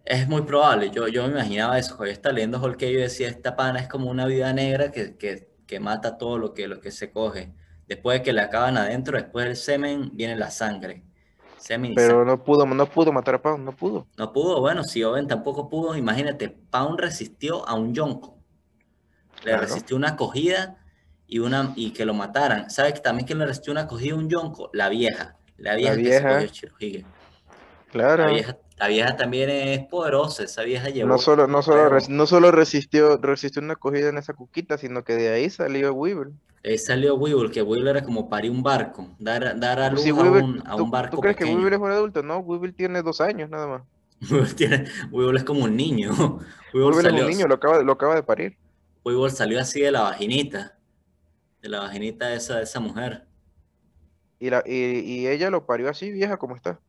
Es 0.05 0.29
muy 0.29 0.43
probable, 0.43 0.91
yo, 0.91 1.09
yo 1.09 1.25
me 1.25 1.31
imaginaba 1.33 1.79
eso, 1.79 1.97
yo 1.99 2.05
estaba 2.13 2.33
leyendo 2.35 2.63
Hulk, 2.63 2.79
yo 2.81 3.01
decía, 3.01 3.29
esta 3.29 3.57
pana 3.57 3.81
es 3.81 3.89
como 3.89 4.09
una 4.09 4.25
vida 4.27 4.53
negra 4.53 4.91
que, 4.93 5.17
que, 5.17 5.49
que 5.67 5.81
mata 5.81 6.17
todo 6.17 6.39
lo 6.39 6.55
que, 6.55 6.69
lo 6.69 6.81
que 6.81 6.93
se 6.93 7.11
coge. 7.11 7.53
Después 7.89 8.21
de 8.21 8.23
que 8.25 8.33
le 8.33 8.41
acaban 8.43 8.77
adentro, 8.79 9.17
después 9.19 9.47
del 9.47 9.57
semen, 9.57 10.11
viene 10.15 10.37
la 10.37 10.51
sangre. 10.51 11.05
Pero 11.95 12.25
no 12.25 12.43
pudo, 12.45 12.67
no 12.67 12.87
pudo 12.87 13.13
matar 13.13 13.37
a 13.37 13.43
Pound, 13.43 13.65
no 13.65 13.73
pudo. 13.73 14.07
No 14.17 14.33
pudo, 14.33 14.61
bueno, 14.61 14.85
si 14.85 15.03
Owen 15.03 15.27
tampoco 15.27 15.69
pudo, 15.69 15.97
imagínate, 15.97 16.49
Pound 16.49 16.99
resistió 17.01 17.67
a 17.69 17.75
un 17.75 17.95
yonko. 17.95 18.37
Le 19.39 19.43
Claro. 19.53 19.63
resistió 19.63 19.97
una 19.97 20.11
acogida 20.11 20.79
y, 21.27 21.39
una, 21.41 21.73
y 21.77 21.91
que 21.93 22.05
lo 22.05 22.15
mataran. 22.15 22.71
¿Sabes 22.71 22.95
que 22.95 23.01
también 23.01 23.27
que 23.27 23.35
le 23.35 23.47
resistió 23.47 23.73
una 23.73 23.83
acogida 23.83 24.15
a 24.15 24.19
un 24.19 24.29
yonko? 24.29 24.71
La 24.73 24.89
vieja. 24.89 25.37
La 25.57 25.75
vieja, 25.75 25.97
que 25.97 26.03
se 26.05 26.09
vieja. 26.11 26.35
cogió 26.35 26.49
Shirohige. 26.49 27.07
Claro. 27.97 28.25
La 28.25 28.31
vieja, 28.33 28.59
la 28.79 28.89
vieja 28.89 29.17
también 29.17 29.51
es 29.51 29.87
poderosa, 29.87 30.43
esa 30.45 30.63
vieja 30.63 30.89
llevó... 30.91 31.09
No 31.09 31.19
solo, 31.19 31.47
no 31.47 31.63
solo, 31.63 31.89
pero- 31.91 32.05
no 32.09 32.27
solo 32.27 32.51
resistió, 32.51 33.17
resistió 33.17 33.63
una 33.63 33.73
acogida 33.75 34.09
en 34.11 34.19
esa 34.19 34.35
cuquita, 34.35 34.77
sino 34.79 35.03
que 35.05 35.15
de 35.15 35.29
ahí 35.31 35.51
salió 35.51 35.93
Weaver. 35.95 36.29
Ahí 36.65 36.79
salió 36.79 37.15
Weevil, 37.15 37.51
que 37.53 37.63
Weevil 37.63 37.87
era 37.87 38.03
como 38.03 38.29
parir 38.29 38.51
un 38.51 38.63
barco, 38.63 39.09
dar, 39.19 39.59
dar 39.59 39.79
a 39.81 39.91
luz 39.91 40.03
Si 40.03 40.11
a, 40.11 40.15
Weaver- 40.15 40.43
un, 40.43 40.63
a 40.67 40.77
¿tú, 40.77 40.85
un 40.85 40.91
barco 40.91 41.17
tú 41.17 41.21
crees 41.23 41.37
que. 41.37 41.45
Weaver 41.45 41.75
es 41.75 41.79
un 41.79 41.91
adulto? 41.93 42.23
No, 42.25 42.39
Weaver 42.39 42.73
tiene 42.73 43.03
dos 43.03 43.21
años 43.21 43.49
nada 43.49 43.67
más. 43.69 43.83
Weevil, 44.31 44.55
tiene- 44.57 44.85
Weevil 45.13 45.37
es 45.37 45.45
como 45.45 45.65
un 45.65 45.77
niño. 45.77 46.11
Weevil 46.75 46.91
Weaver 46.93 47.07
es 47.07 47.23
un 47.23 47.29
niño, 47.31 47.47
lo 47.47 47.55
acaba, 47.55 47.83
lo 47.83 47.93
acaba 47.93 48.15
de 48.17 48.23
parir. 48.25 48.57
Weevil 49.05 49.31
salió 49.31 49.61
así 49.61 49.81
de 49.81 49.93
la 49.93 50.03
vaginita, 50.03 50.77
de 51.63 51.69
la 51.69 51.79
vaginita 51.81 52.27
de 52.29 52.37
esa, 52.37 52.57
de 52.57 52.65
esa 52.65 52.81
mujer. 52.81 53.23
Y, 54.41 54.51
la, 54.51 54.63
y, 54.67 54.73
y 54.75 55.29
ella 55.29 55.51
lo 55.51 55.65
parió 55.67 55.89
así, 55.89 56.11
vieja 56.11 56.37
como 56.37 56.57
está. 56.57 56.81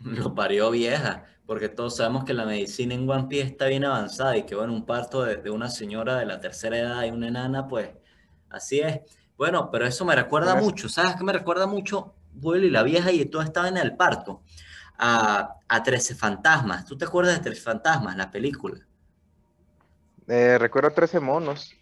Lo 0.00 0.34
parió 0.34 0.70
vieja, 0.70 1.24
porque 1.46 1.68
todos 1.68 1.96
sabemos 1.96 2.24
que 2.24 2.34
la 2.34 2.44
medicina 2.44 2.94
en 2.94 3.08
One 3.08 3.26
Piece 3.28 3.48
está 3.48 3.66
bien 3.66 3.84
avanzada 3.84 4.36
y 4.36 4.44
que 4.44 4.54
bueno, 4.54 4.72
un 4.72 4.86
parto 4.86 5.24
de, 5.24 5.36
de 5.36 5.50
una 5.50 5.68
señora 5.68 6.16
de 6.16 6.26
la 6.26 6.40
tercera 6.40 6.78
edad 6.78 7.04
y 7.04 7.10
una 7.10 7.28
enana, 7.28 7.66
pues 7.66 7.90
así 8.50 8.80
es. 8.80 9.00
Bueno, 9.36 9.70
pero 9.70 9.86
eso 9.86 10.04
me 10.04 10.14
recuerda 10.14 10.54
mucho, 10.56 10.88
¿sabes 10.88 11.16
qué 11.16 11.24
me 11.24 11.32
recuerda 11.32 11.66
mucho? 11.66 12.14
Will 12.40 12.64
y 12.64 12.70
la 12.70 12.82
vieja 12.82 13.10
y 13.12 13.24
todo 13.26 13.42
estaba 13.42 13.68
en 13.68 13.76
el 13.76 13.96
parto. 13.96 14.42
A, 15.00 15.54
a 15.68 15.82
Trece 15.84 16.16
Fantasmas. 16.16 16.84
¿Tú 16.84 16.98
te 16.98 17.04
acuerdas 17.04 17.36
de 17.36 17.44
Trece 17.44 17.62
Fantasmas, 17.62 18.16
la 18.16 18.32
película? 18.32 18.80
Eh, 20.26 20.58
recuerdo 20.58 20.90
13 20.90 21.20
monos. 21.20 21.72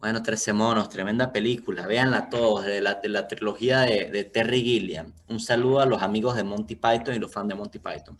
Bueno, 0.00 0.22
Trece 0.22 0.52
Monos, 0.54 0.88
tremenda 0.88 1.30
película. 1.30 1.86
Véanla 1.86 2.30
todos, 2.30 2.64
de 2.64 2.80
la, 2.80 2.94
de 2.94 3.08
la 3.10 3.28
trilogía 3.28 3.80
de, 3.80 4.10
de 4.10 4.24
Terry 4.24 4.62
Gilliam. 4.62 5.12
Un 5.28 5.40
saludo 5.40 5.80
a 5.80 5.86
los 5.86 6.02
amigos 6.02 6.36
de 6.36 6.42
Monty 6.44 6.74
Python 6.76 7.14
y 7.14 7.18
los 7.18 7.30
fans 7.30 7.48
de 7.48 7.54
Monty 7.54 7.78
Python. 7.78 8.18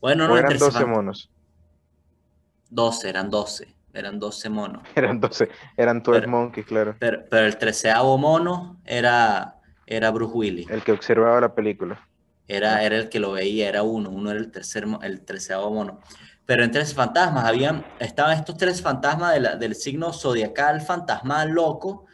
Bueno, 0.00 0.26
no, 0.26 0.36
eran 0.38 0.48
13 0.48 0.64
12 0.64 0.78
Fan- 0.80 0.90
monos. 0.90 1.30
12, 2.70 3.08
eran 3.10 3.30
12, 3.30 3.74
eran 3.92 4.18
12 4.18 4.48
monos. 4.48 4.82
Eran 4.94 5.20
12, 5.20 5.48
eran 5.76 6.02
12 6.02 6.20
Pero- 6.20 6.30
monkeys, 6.30 6.66
claro. 6.66 6.96
Pero, 6.98 7.24
pero 7.30 7.46
el 7.46 7.56
treceavo 7.58 8.16
mono 8.18 8.80
era, 8.84 9.56
era 9.86 10.10
Bruce 10.10 10.34
Willis. 10.34 10.70
El 10.70 10.82
que 10.82 10.92
observaba 10.92 11.40
la 11.40 11.54
película. 11.54 12.06
Era, 12.46 12.82
era 12.82 12.96
el 12.96 13.08
que 13.10 13.20
lo 13.20 13.32
veía, 13.32 13.68
era 13.68 13.82
uno, 13.82 14.08
uno 14.10 14.30
era 14.30 14.40
el 14.40 14.50
tercer, 14.50 14.86
el 15.02 15.20
treceavo 15.24 15.70
mono. 15.70 16.00
Pero 16.48 16.64
en 16.64 16.70
Tres 16.70 16.94
Fantasmas 16.94 17.44
habían, 17.44 17.84
estaban 17.98 18.34
estos 18.38 18.56
tres 18.56 18.80
fantasmas 18.80 19.38
del 19.60 19.74
signo 19.74 20.14
zodiacal, 20.14 20.80
fantasmal, 20.80 21.50
loco, 21.50 22.06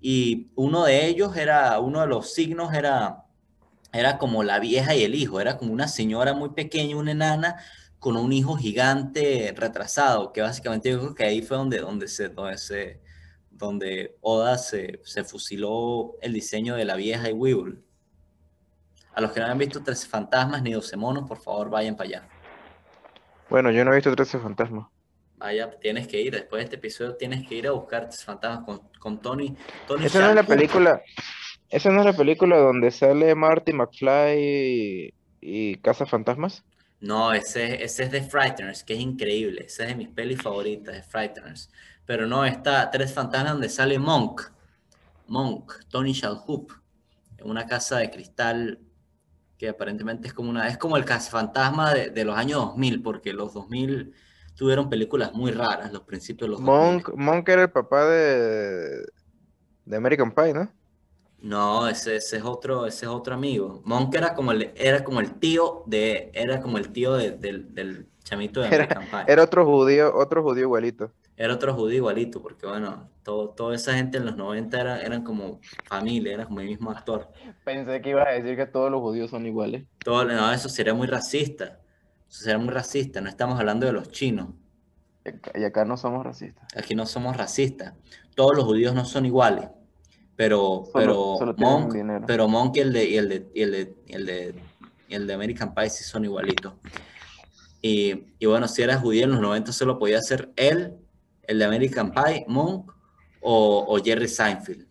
y 0.00 0.50
uno 0.54 0.84
de 0.84 1.04
ellos 1.08 1.36
era, 1.36 1.78
uno 1.78 2.00
de 2.00 2.06
los 2.06 2.32
signos 2.32 2.72
era, 2.72 3.26
era 3.92 4.16
como 4.16 4.44
la 4.44 4.60
vieja 4.60 4.94
y 4.94 5.04
el 5.04 5.14
hijo, 5.14 5.42
era 5.42 5.58
como 5.58 5.74
una 5.74 5.88
señora 5.88 6.32
muy 6.32 6.54
pequeña, 6.54 6.96
una 6.96 7.10
enana, 7.10 7.56
con 7.98 8.16
un 8.16 8.32
hijo 8.32 8.56
gigante 8.56 9.52
retrasado, 9.54 10.32
que 10.32 10.40
básicamente 10.40 10.90
yo 10.90 10.98
creo 10.98 11.14
que 11.14 11.24
ahí 11.24 11.42
fue 11.42 11.58
donde, 11.58 11.80
donde, 11.80 12.08
se, 12.08 12.30
donde, 12.30 12.56
se, 12.56 13.02
donde 13.50 14.16
Oda 14.22 14.56
se, 14.56 15.00
se 15.04 15.22
fusiló 15.22 16.16
el 16.22 16.32
diseño 16.32 16.76
de 16.76 16.86
la 16.86 16.96
vieja 16.96 17.28
y 17.28 17.34
Weevil. 17.34 17.84
A 19.12 19.20
los 19.20 19.32
que 19.32 19.40
no 19.40 19.46
han 19.48 19.58
visto 19.58 19.82
Tres 19.82 20.06
Fantasmas 20.06 20.62
ni 20.62 20.72
12 20.72 20.96
monos, 20.96 21.28
por 21.28 21.42
favor 21.42 21.68
vayan 21.68 21.94
para 21.94 22.08
allá. 22.08 22.31
Bueno, 23.48 23.70
yo 23.70 23.84
no 23.84 23.92
he 23.92 23.96
visto 23.96 24.14
13 24.14 24.38
fantasmas. 24.38 24.86
Vaya, 25.42 25.70
tienes 25.80 26.06
que 26.06 26.20
ir, 26.20 26.32
después 26.32 26.60
de 26.60 26.64
este 26.64 26.76
episodio 26.76 27.16
tienes 27.16 27.46
que 27.48 27.56
ir 27.56 27.66
a 27.66 27.72
buscar 27.72 28.08
Fantasmas 28.12 28.64
con, 28.64 28.80
con 29.00 29.20
Tony. 29.20 29.56
Tony 29.88 30.06
Esa 30.06 30.20
no 30.20 30.28
es 30.30 30.36
la 30.36 30.44
película. 30.44 31.02
Esa 31.68 31.90
no 31.90 31.98
es 31.98 32.06
la 32.06 32.12
película 32.12 32.58
donde 32.58 32.92
sale 32.92 33.34
Marty 33.34 33.72
McFly 33.72 34.38
y, 34.38 35.14
y 35.40 35.76
Caza 35.78 36.06
Fantasmas. 36.06 36.62
No, 37.00 37.32
ese, 37.32 37.82
ese 37.82 38.04
es 38.04 38.12
de 38.12 38.22
Frighteners, 38.22 38.84
que 38.84 38.94
es 38.94 39.00
increíble. 39.00 39.64
Ese 39.66 39.82
es 39.82 39.88
de 39.88 39.94
mis 39.96 40.08
pelis 40.10 40.40
favoritas, 40.40 40.94
de 40.94 41.02
Frighteners. 41.02 41.72
Pero 42.06 42.28
no, 42.28 42.44
está 42.44 42.88
Tres 42.92 43.12
Fantasmas 43.12 43.54
donde 43.54 43.68
sale 43.68 43.98
Monk. 43.98 44.42
Monk, 45.26 45.72
Tony 45.88 46.12
Shalhoub. 46.12 46.72
En 47.38 47.50
una 47.50 47.66
casa 47.66 47.98
de 47.98 48.10
cristal 48.10 48.78
que 49.62 49.68
aparentemente 49.70 50.28
es 50.28 50.34
como 50.34 50.50
una... 50.50 50.68
Es 50.68 50.78
como 50.78 50.96
el 50.96 51.04
cazafantasma 51.04 51.94
de, 51.94 52.10
de 52.10 52.24
los 52.24 52.36
años 52.36 52.58
2000, 52.60 53.02
porque 53.02 53.32
los 53.32 53.54
2000 53.54 54.12
tuvieron 54.56 54.90
películas 54.90 55.32
muy 55.34 55.52
raras, 55.52 55.92
los 55.92 56.02
principios 56.02 56.48
de 56.48 56.52
los 56.52 56.62
2000. 56.64 56.96
Monk, 56.96 57.08
Monk 57.16 57.48
era 57.48 57.62
el 57.62 57.70
papá 57.72 58.04
de, 58.06 59.04
de 59.84 59.96
American 59.96 60.32
Pie, 60.34 60.54
¿no? 60.54 60.72
No, 61.38 61.88
ese, 61.88 62.16
ese 62.16 62.36
es 62.38 62.44
otro, 62.44 62.86
ese 62.86 63.06
es 63.06 63.10
otro 63.10 63.34
amigo. 63.34 63.82
Monk 63.84 64.14
era 64.14 64.34
como 64.34 64.52
el, 64.52 64.72
era 64.76 65.02
como 65.04 65.20
el 65.20 65.38
tío 65.40 65.82
de, 65.86 66.30
era 66.34 66.60
como 66.62 66.78
el 66.78 66.92
tío 66.92 67.14
de- 67.14 67.32
del, 67.32 67.74
del 67.74 68.08
chamito 68.24 68.60
de 68.60 68.68
Era, 68.68 68.88
American 68.88 69.10
Pie. 69.10 69.26
era 69.26 69.44
otro 69.44 69.64
judío, 69.64 70.12
otro 70.16 70.42
judío 70.42 70.62
igualito. 70.64 71.12
Era 71.42 71.54
otro 71.54 71.74
judío 71.74 71.96
igualito, 71.96 72.40
porque 72.40 72.68
bueno, 72.68 73.10
todo, 73.24 73.48
toda 73.48 73.74
esa 73.74 73.94
gente 73.94 74.16
en 74.16 74.26
los 74.26 74.36
90 74.36 74.80
era, 74.80 75.02
eran 75.02 75.24
como 75.24 75.58
familia, 75.86 76.34
era 76.34 76.46
como 76.46 76.60
el 76.60 76.68
mismo 76.68 76.88
actor. 76.92 77.32
Pensé 77.64 78.00
que 78.00 78.10
ibas 78.10 78.28
a 78.28 78.30
decir 78.30 78.54
que 78.56 78.66
todos 78.66 78.92
los 78.92 79.00
judíos 79.00 79.30
son 79.30 79.44
iguales. 79.44 79.84
Todo, 80.04 80.24
no, 80.24 80.52
eso 80.52 80.68
sería 80.68 80.94
muy 80.94 81.08
racista. 81.08 81.80
Eso 82.30 82.44
sería 82.44 82.58
muy 82.58 82.68
racista. 82.68 83.20
No 83.20 83.28
estamos 83.28 83.58
hablando 83.58 83.86
de 83.86 83.92
los 83.92 84.08
chinos. 84.12 84.50
Y 85.56 85.64
acá, 85.64 85.84
no 85.84 85.96
somos 85.96 86.22
racistas. 86.24 86.64
Aquí 86.76 86.94
no 86.94 87.06
somos 87.06 87.36
racistas. 87.36 87.94
Todos 88.36 88.54
los 88.54 88.64
judíos 88.64 88.94
no 88.94 89.04
son 89.04 89.26
iguales. 89.26 89.68
Pero, 90.36 90.84
Solo- 90.84 90.94
pero 90.94 91.34
solo 91.40 91.54
Monk, 91.56 91.96
pero 92.24 92.46
Monk 92.46 92.76
y 92.76 92.80
el 92.80 92.92
de, 92.92 93.04
y 93.04 93.16
el 93.16 93.28
de, 93.28 93.50
y 93.52 93.62
el 93.62 93.70
de, 93.72 93.96
y 94.06 94.12
el 94.14 94.26
de, 94.26 94.54
y 95.08 95.14
el 95.16 95.26
de 95.26 95.34
American 95.34 95.74
Pie 95.74 95.90
sí 95.90 96.04
son 96.04 96.24
igualitos. 96.24 96.74
Y, 97.80 98.26
y 98.38 98.46
bueno, 98.46 98.68
si 98.68 98.82
eras 98.82 99.00
judío 99.00 99.24
en 99.24 99.32
los 99.32 99.40
90 99.40 99.72
solo 99.72 99.98
podía 99.98 100.20
ser 100.20 100.52
él, 100.54 100.94
el 101.42 101.58
de 101.58 101.64
American 101.64 102.12
Pie, 102.12 102.44
Monk 102.48 102.92
o, 103.40 103.84
o 103.88 104.02
Jerry 104.02 104.28
Seinfeld. 104.28 104.86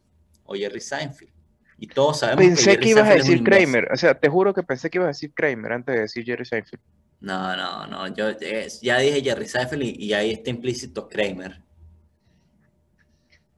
O 0.46 0.56
Jerry 0.56 0.82
Seinfeld. 0.82 1.32
Y 1.78 1.88
todos 1.88 2.20
sabemos 2.20 2.46
Pensé 2.46 2.78
que 2.78 2.90
ibas 2.90 3.08
a 3.08 3.14
Seinfeld 3.14 3.30
decir. 3.30 3.44
Kramer. 3.44 3.92
O 3.92 3.98
sea, 3.98 4.14
te 4.20 4.30
juro 4.30 4.54
que 4.54 4.62
pensé 4.64 4.90
que 4.90 4.98
ibas 5.00 5.06
a 5.06 5.10
decir 5.10 5.34
Kramer 5.34 5.72
antes 5.74 5.96
de 5.96 6.02
decir 6.02 6.24
Jerry 6.26 6.46
Seinfeld. 6.46 6.82
No, 7.22 7.56
no, 7.56 7.88
no. 7.88 8.08
Yo 8.16 8.30
eh, 8.30 8.68
ya 8.82 8.98
dije 9.00 9.22
Jerry 9.22 9.48
Seinfeld 9.48 9.84
y, 9.84 9.96
y 10.06 10.14
ahí 10.14 10.32
está 10.32 10.50
implícito 10.50 11.08
Kramer. 11.08 11.62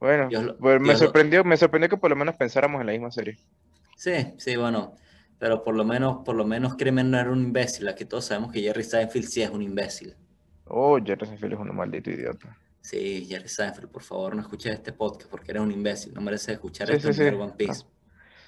Bueno, 0.00 0.28
lo- 0.30 0.56
pues 0.58 0.80
me 0.80 0.92
lo- 0.92 0.98
sorprendió, 0.98 1.44
me 1.44 1.56
sorprendió 1.56 1.88
que 1.88 1.96
por 1.96 2.10
lo 2.10 2.16
menos 2.16 2.36
pensáramos 2.36 2.80
en 2.80 2.86
la 2.86 2.92
misma 2.92 3.10
serie. 3.10 3.36
Sí, 3.96 4.12
sí, 4.38 4.56
bueno. 4.56 4.94
Pero 5.38 5.62
por 5.64 5.74
lo 5.74 5.84
menos, 5.84 6.18
por 6.24 6.36
lo 6.36 6.44
menos 6.46 6.76
Kramer 6.76 7.04
no 7.04 7.18
era 7.18 7.30
un 7.30 7.42
imbécil. 7.42 7.88
Aquí 7.88 8.04
todos 8.04 8.24
sabemos 8.26 8.52
que 8.52 8.60
Jerry 8.60 8.84
Seinfeld 8.84 9.26
sí 9.26 9.42
es 9.42 9.50
un 9.50 9.62
imbécil. 9.62 10.14
Oh, 10.66 10.98
Jerry 11.04 11.26
Seinfeld 11.26 11.54
es 11.54 11.58
un 11.58 11.74
maldito 11.76 12.10
idiota. 12.10 12.56
Sí, 12.84 13.24
Jerry 13.26 13.48
Seinfeld, 13.48 13.88
por 13.88 14.02
favor, 14.02 14.36
no 14.36 14.42
escuches 14.42 14.74
este 14.74 14.92
podcast 14.92 15.30
porque 15.30 15.52
eres 15.52 15.62
un 15.62 15.72
imbécil. 15.72 16.12
No 16.12 16.20
mereces 16.20 16.50
escuchar 16.50 16.86
Sí, 16.88 16.96
esto 16.96 17.04
sí, 17.04 17.08
en 17.08 17.14
sí. 17.14 17.22
ver 17.22 17.34
One 17.34 17.54
Piece. 17.56 17.84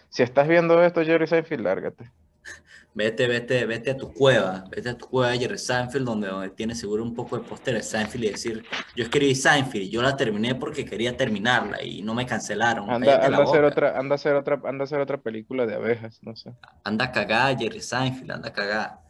Si 0.09 0.23
estás 0.23 0.47
viendo 0.47 0.81
esto, 0.85 1.03
Jerry 1.03 1.27
Seinfeld, 1.27 1.63
lárgate. 1.63 2.13
Vete, 2.95 3.27
vete, 3.27 3.67
vete 3.67 3.91
a 3.91 3.97
tu 3.97 4.13
cueva. 4.13 4.65
Vete 4.71 4.91
a 4.91 4.97
tu 4.97 5.09
cueva 5.09 5.33
de 5.33 5.39
Jerry 5.39 5.59
Seinfeld, 5.59 6.05
donde, 6.07 6.29
donde 6.29 6.51
tienes 6.51 6.79
seguro 6.79 7.03
un 7.03 7.15
poco 7.15 7.39
de 7.39 7.45
póster 7.45 7.75
de 7.75 7.83
Seinfeld 7.83 8.25
y 8.25 8.31
decir, 8.31 8.65
yo 8.95 9.05
escribí 9.05 9.35
Seinfeld 9.35 9.91
yo 9.91 10.01
la 10.01 10.17
terminé 10.17 10.55
porque 10.55 10.85
quería 10.85 11.17
terminarla 11.17 11.83
y 11.83 12.03
no 12.03 12.15
me 12.15 12.25
cancelaron. 12.25 12.89
Anda, 12.91 13.17
a 13.17 13.43
hacer 13.43 13.65
otra, 13.65 13.99
anda 13.99 14.15
a 14.15 14.17
hacer 14.17 14.35
otra, 14.35 14.61
anda 14.65 14.83
a 14.83 14.85
hacer 14.85 15.01
otra 15.01 15.19
película 15.19 15.67
de 15.67 15.75
abejas, 15.75 16.21
no 16.23 16.37
sé. 16.37 16.53
Anda 16.85 17.11
cagada, 17.11 17.57
Jerry 17.57 17.81
Seinfeld, 17.81 18.33
anda 18.33 18.53
cagada. 18.53 19.03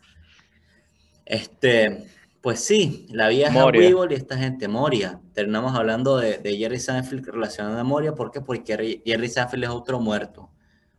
Este, 1.25 2.07
pues 2.47 2.61
sí, 2.61 3.09
la 3.11 3.27
vieja. 3.27 3.67
Weevil 3.67 4.13
y 4.13 4.15
esta 4.15 4.39
gente, 4.39 4.69
Moria. 4.69 5.21
Terminamos 5.35 5.75
hablando 5.75 6.17
de, 6.17 6.39
de 6.39 6.57
Jerry 6.57 6.79
Seinfeld 6.79 7.27
relacionado 7.27 7.77
a 7.77 7.83
Moria, 7.83 8.15
¿por 8.15 8.31
qué? 8.31 8.41
Porque 8.41 9.03
Jerry- 9.05 9.29
Seinfeld 9.29 9.65
es 9.65 9.71
otro 9.71 9.99
muerto. 9.99 10.49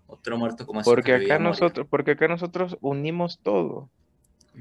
Otro 0.08 0.38
muerto 0.38 0.66
como. 0.66 0.82
Porque 0.82 1.14
acá 1.14 1.39
nosotros, 1.39 1.88
porque 1.89 2.12
acá 2.12 2.28
nosotros 2.28 2.78
unimos 2.82 3.39
todo. 3.41 3.89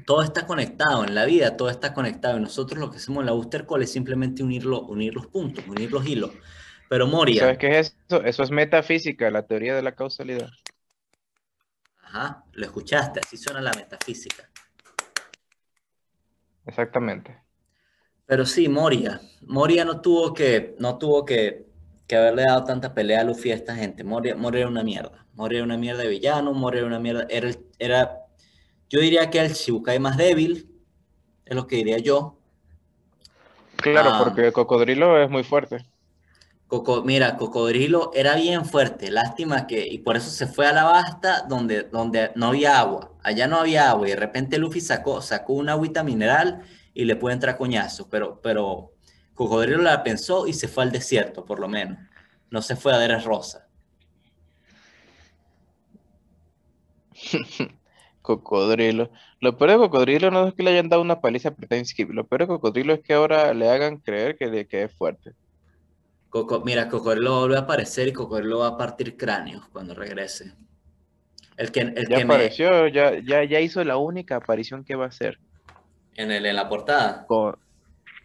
Todo 0.05 0.21
está 0.21 0.47
conectado 0.47 1.03
en 1.03 1.13
la 1.13 1.25
vida, 1.25 1.57
todo 1.57 1.69
está 1.69 1.93
conectado. 1.93 2.37
Y 2.37 2.39
nosotros 2.39 2.79
lo 2.79 2.89
que 2.89 2.95
hacemos 2.95 3.19
en 3.19 3.25
la 3.25 3.33
Booster 3.33 3.65
Call 3.67 3.83
es 3.83 3.91
simplemente 3.91 4.41
unirlo, 4.41 4.83
unir 4.83 5.13
los 5.13 5.27
puntos, 5.27 5.67
unir 5.67 5.91
los 5.91 6.07
hilos. 6.07 6.31
Pero 6.87 7.05
Moria. 7.05 7.41
¿Sabes 7.41 7.57
qué 7.57 7.79
es 7.79 7.97
eso? 8.07 8.23
Eso 8.23 8.43
es 8.43 8.51
metafísica, 8.51 9.29
la 9.29 9.45
teoría 9.45 9.75
de 9.75 9.81
la 9.81 9.91
causalidad. 9.91 10.47
Ajá, 12.01 12.45
lo 12.53 12.65
escuchaste, 12.65 13.19
así 13.19 13.35
suena 13.35 13.59
la 13.59 13.73
metafísica. 13.73 14.46
Exactamente. 16.67 17.35
Pero 18.25 18.45
sí, 18.45 18.67
Moria. 18.67 19.21
Moria 19.41 19.85
no 19.85 20.01
tuvo 20.01 20.33
que, 20.33 20.75
no 20.79 20.97
tuvo 20.97 21.25
que, 21.25 21.65
haberle 22.11 22.43
dado 22.43 22.63
tanta 22.65 22.93
pelea 22.93 23.21
a 23.21 23.23
Luffy 23.23 23.51
a 23.51 23.55
esta 23.55 23.75
gente. 23.75 24.03
Moria, 24.03 24.35
Moria 24.35 24.61
era 24.61 24.69
una 24.69 24.83
mierda. 24.83 25.25
Moria 25.33 25.57
era 25.57 25.65
una 25.65 25.77
mierda 25.77 26.03
de 26.03 26.09
villano, 26.09 26.53
Moria 26.53 26.79
era 26.79 26.87
una 26.87 26.99
mierda. 26.99 27.25
Era, 27.29 27.51
era, 27.79 28.17
yo 28.89 28.99
diría 28.99 29.29
que 29.29 29.39
el 29.39 29.53
Shibukai 29.53 29.97
más 29.99 30.17
débil, 30.17 30.69
es 31.45 31.55
lo 31.55 31.65
que 31.65 31.77
diría 31.77 31.97
yo. 31.97 32.37
Claro, 33.77 34.09
ah. 34.13 34.21
porque 34.23 34.47
el 34.47 34.53
cocodrilo 34.53 35.21
es 35.21 35.29
muy 35.29 35.43
fuerte. 35.43 35.85
Coco, 36.67 37.01
mira, 37.01 37.37
Cocodrilo 37.37 38.11
era 38.13 38.35
bien 38.35 38.65
fuerte, 38.65 39.09
lástima 39.09 39.67
que, 39.67 39.87
y 39.87 39.99
por 39.99 40.17
eso 40.17 40.29
se 40.29 40.47
fue 40.47 40.67
a 40.67 40.73
la 40.73 40.83
basta 40.83 41.45
donde, 41.47 41.83
donde 41.83 42.31
no 42.35 42.47
había 42.47 42.77
agua, 42.77 43.11
allá 43.27 43.47
no 43.47 43.57
había 43.57 43.89
agua, 43.89 44.07
y 44.07 44.11
de 44.11 44.17
repente 44.17 44.57
Luffy 44.57 44.81
sacó, 44.81 45.21
sacó 45.21 45.53
una 45.53 45.73
agüita 45.73 46.03
mineral 46.03 46.63
y 46.93 47.05
le 47.05 47.15
puede 47.15 47.35
entrar 47.35 47.57
coñazo, 47.57 48.09
pero, 48.09 48.39
pero 48.41 48.91
Cocodrilo 49.33 49.81
la 49.81 50.03
pensó 50.03 50.47
y 50.47 50.53
se 50.53 50.67
fue 50.67 50.83
al 50.83 50.91
desierto, 50.91 51.45
por 51.45 51.59
lo 51.59 51.67
menos, 51.67 51.97
no 52.49 52.61
se 52.61 52.75
fue 52.75 52.93
a 52.93 52.97
Deres 52.97 53.23
Rosa. 53.23 53.67
Cocodrilo. 58.21 59.11
Lo 59.39 59.57
peor 59.57 59.71
de 59.71 59.77
Cocodrilo 59.77 60.31
no 60.31 60.47
es 60.47 60.53
que 60.53 60.63
le 60.63 60.71
hayan 60.71 60.89
dado 60.89 61.01
una 61.01 61.21
paliza 61.21 61.49
a 61.49 61.85
Skip, 61.85 62.09
lo 62.11 62.27
peor 62.27 62.41
de 62.41 62.47
Cocodrilo 62.47 62.93
es 62.93 63.01
que 63.01 63.13
ahora 63.13 63.53
le 63.53 63.69
hagan 63.69 63.97
creer 63.97 64.37
que, 64.37 64.67
que 64.67 64.83
es 64.83 64.93
fuerte 64.93 65.33
mira, 66.63 66.89
Cocodrilo 66.89 67.39
vuelve 67.39 67.57
a 67.57 67.61
aparecer 67.61 68.07
y 68.07 68.13
Cocodrilo 68.13 68.59
va 68.59 68.67
a 68.67 68.77
partir 68.77 69.17
cráneos 69.17 69.67
cuando 69.71 69.93
regrese. 69.93 70.53
El 71.57 71.71
que, 71.71 71.81
el 71.81 72.07
ya 72.07 72.23
apareció, 72.23 72.87
ya, 72.87 73.19
ya, 73.19 73.43
ya 73.43 73.59
hizo 73.59 73.83
la 73.83 73.97
única 73.97 74.35
aparición 74.35 74.83
que 74.83 74.95
va 74.95 75.05
a 75.05 75.07
hacer. 75.09 75.39
¿En, 76.15 76.31
el, 76.31 76.45
en 76.45 76.55
la 76.55 76.69
portada? 76.69 77.25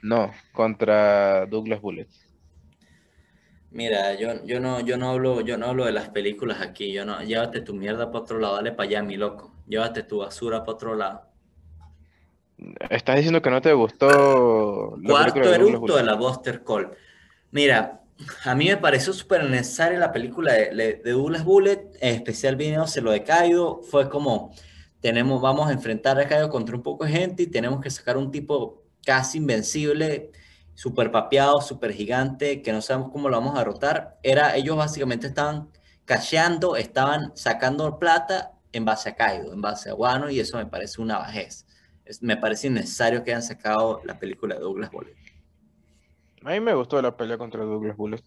No, 0.02 0.32
contra 0.52 1.46
Douglas 1.46 1.80
Bullet. 1.80 2.08
Mira, 3.70 4.14
yo, 4.14 4.44
yo, 4.44 4.60
no, 4.60 4.80
yo, 4.80 4.98
no 4.98 5.10
hablo, 5.10 5.40
yo 5.40 5.56
no 5.56 5.66
hablo 5.66 5.86
de 5.86 5.92
las 5.92 6.10
películas 6.10 6.60
aquí. 6.60 6.92
Yo 6.92 7.06
no, 7.06 7.22
llévate 7.22 7.62
tu 7.62 7.72
mierda 7.72 8.10
para 8.10 8.22
otro 8.22 8.38
lado, 8.38 8.56
dale 8.56 8.72
para 8.72 8.88
allá, 8.88 9.02
mi 9.02 9.16
loco. 9.16 9.54
Llévate 9.66 10.02
tu 10.02 10.18
basura 10.18 10.60
para 10.60 10.72
otro 10.72 10.94
lado. 10.94 11.22
Estás 12.90 13.16
diciendo 13.16 13.40
que 13.40 13.50
no 13.50 13.62
te 13.62 13.72
gustó. 13.72 14.98
Cuarto 15.06 15.54
eructo 15.54 15.96
de 15.96 16.02
la 16.02 16.14
Buster 16.14 16.62
Call. 16.62 16.90
Mira, 17.50 18.01
a 18.44 18.54
mí 18.54 18.66
me 18.66 18.76
pareció 18.76 19.12
súper 19.12 19.48
necesaria 19.48 19.98
la 19.98 20.12
película 20.12 20.52
de, 20.52 21.00
Douglas 21.04 21.44
Bullet, 21.44 21.90
en 22.00 22.14
especial 22.14 22.58
se 22.86 23.00
lo 23.00 23.10
de 23.10 23.24
Kaido, 23.24 23.82
fue 23.82 24.08
como, 24.08 24.54
tenemos, 25.00 25.40
vamos 25.40 25.68
a 25.68 25.72
enfrentar 25.72 26.18
a 26.18 26.28
Kaido 26.28 26.48
contra 26.48 26.76
un 26.76 26.82
poco 26.82 27.04
de 27.04 27.12
gente 27.12 27.44
y 27.44 27.46
tenemos 27.46 27.80
que 27.80 27.90
sacar 27.90 28.16
un 28.16 28.30
tipo 28.30 28.82
casi 29.04 29.38
invencible, 29.38 30.30
súper 30.74 31.10
papeado, 31.10 31.60
súper 31.60 31.92
gigante, 31.92 32.62
que 32.62 32.72
no 32.72 32.80
sabemos 32.82 33.10
cómo 33.12 33.28
lo 33.28 33.36
vamos 33.38 33.54
a 33.54 33.58
derrotar. 33.58 34.18
Era, 34.22 34.56
ellos 34.56 34.76
básicamente 34.76 35.26
estaban 35.26 35.68
cacheando, 36.04 36.76
estaban 36.76 37.32
sacando 37.36 37.98
plata 37.98 38.52
en 38.72 38.84
base 38.84 39.10
a 39.10 39.16
Kaido, 39.16 39.52
en 39.52 39.60
base 39.60 39.90
a 39.90 39.94
Wano, 39.94 40.30
y 40.30 40.40
eso 40.40 40.56
me 40.56 40.66
parece 40.66 41.00
una 41.00 41.18
bajez. 41.18 41.66
me 42.20 42.36
parece 42.36 42.68
innecesario 42.68 43.22
que 43.22 43.32
hayan 43.32 43.42
sacado 43.42 44.00
la 44.04 44.18
película 44.18 44.54
de 44.54 44.60
Douglas 44.62 44.90
Bullet. 44.90 45.14
A 46.44 46.50
mí 46.50 46.60
me 46.60 46.74
gustó 46.74 47.00
la 47.00 47.16
pelea 47.16 47.38
contra 47.38 47.64
Douglas 47.64 47.96
Bullet. 47.96 48.22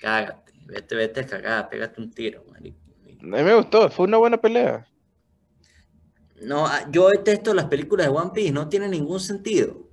Cágate, 0.00 0.52
vete, 0.66 0.94
vete 0.94 1.20
a 1.20 1.26
cagar, 1.26 1.68
pégate 1.68 2.00
un 2.00 2.10
tiro, 2.10 2.44
marico. 2.50 2.78
A 3.20 3.24
mí 3.24 3.42
me 3.42 3.54
gustó, 3.54 3.90
fue 3.90 4.06
una 4.06 4.16
buena 4.16 4.38
pelea. 4.38 4.86
No, 6.40 6.66
ah, 6.66 6.86
yo 6.90 7.08
detesto 7.10 7.52
las 7.52 7.66
películas 7.66 8.06
de 8.06 8.12
One 8.12 8.30
Piece, 8.34 8.52
no 8.52 8.68
tiene 8.68 8.88
ningún 8.88 9.20
sentido. 9.20 9.88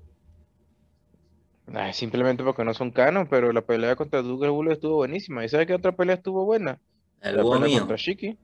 simplemente 1.92 2.44
porque 2.44 2.64
no 2.64 2.74
son 2.74 2.92
canon, 2.92 3.28
pero 3.28 3.52
la 3.52 3.62
pelea 3.62 3.96
contra 3.96 4.22
Douglas 4.22 4.52
Bullet 4.52 4.74
estuvo 4.74 4.96
buenísima. 4.96 5.44
¿Y 5.44 5.50
sabes 5.50 5.68
qué 5.68 5.74
otra 5.74 5.92
pelea 5.92 6.16
estuvo 6.16 6.46
buena? 6.46 6.80
El 7.22 7.36
la 7.38 7.44
pelea 7.44 7.80
contra 7.80 7.98
Shiki. 7.98 8.38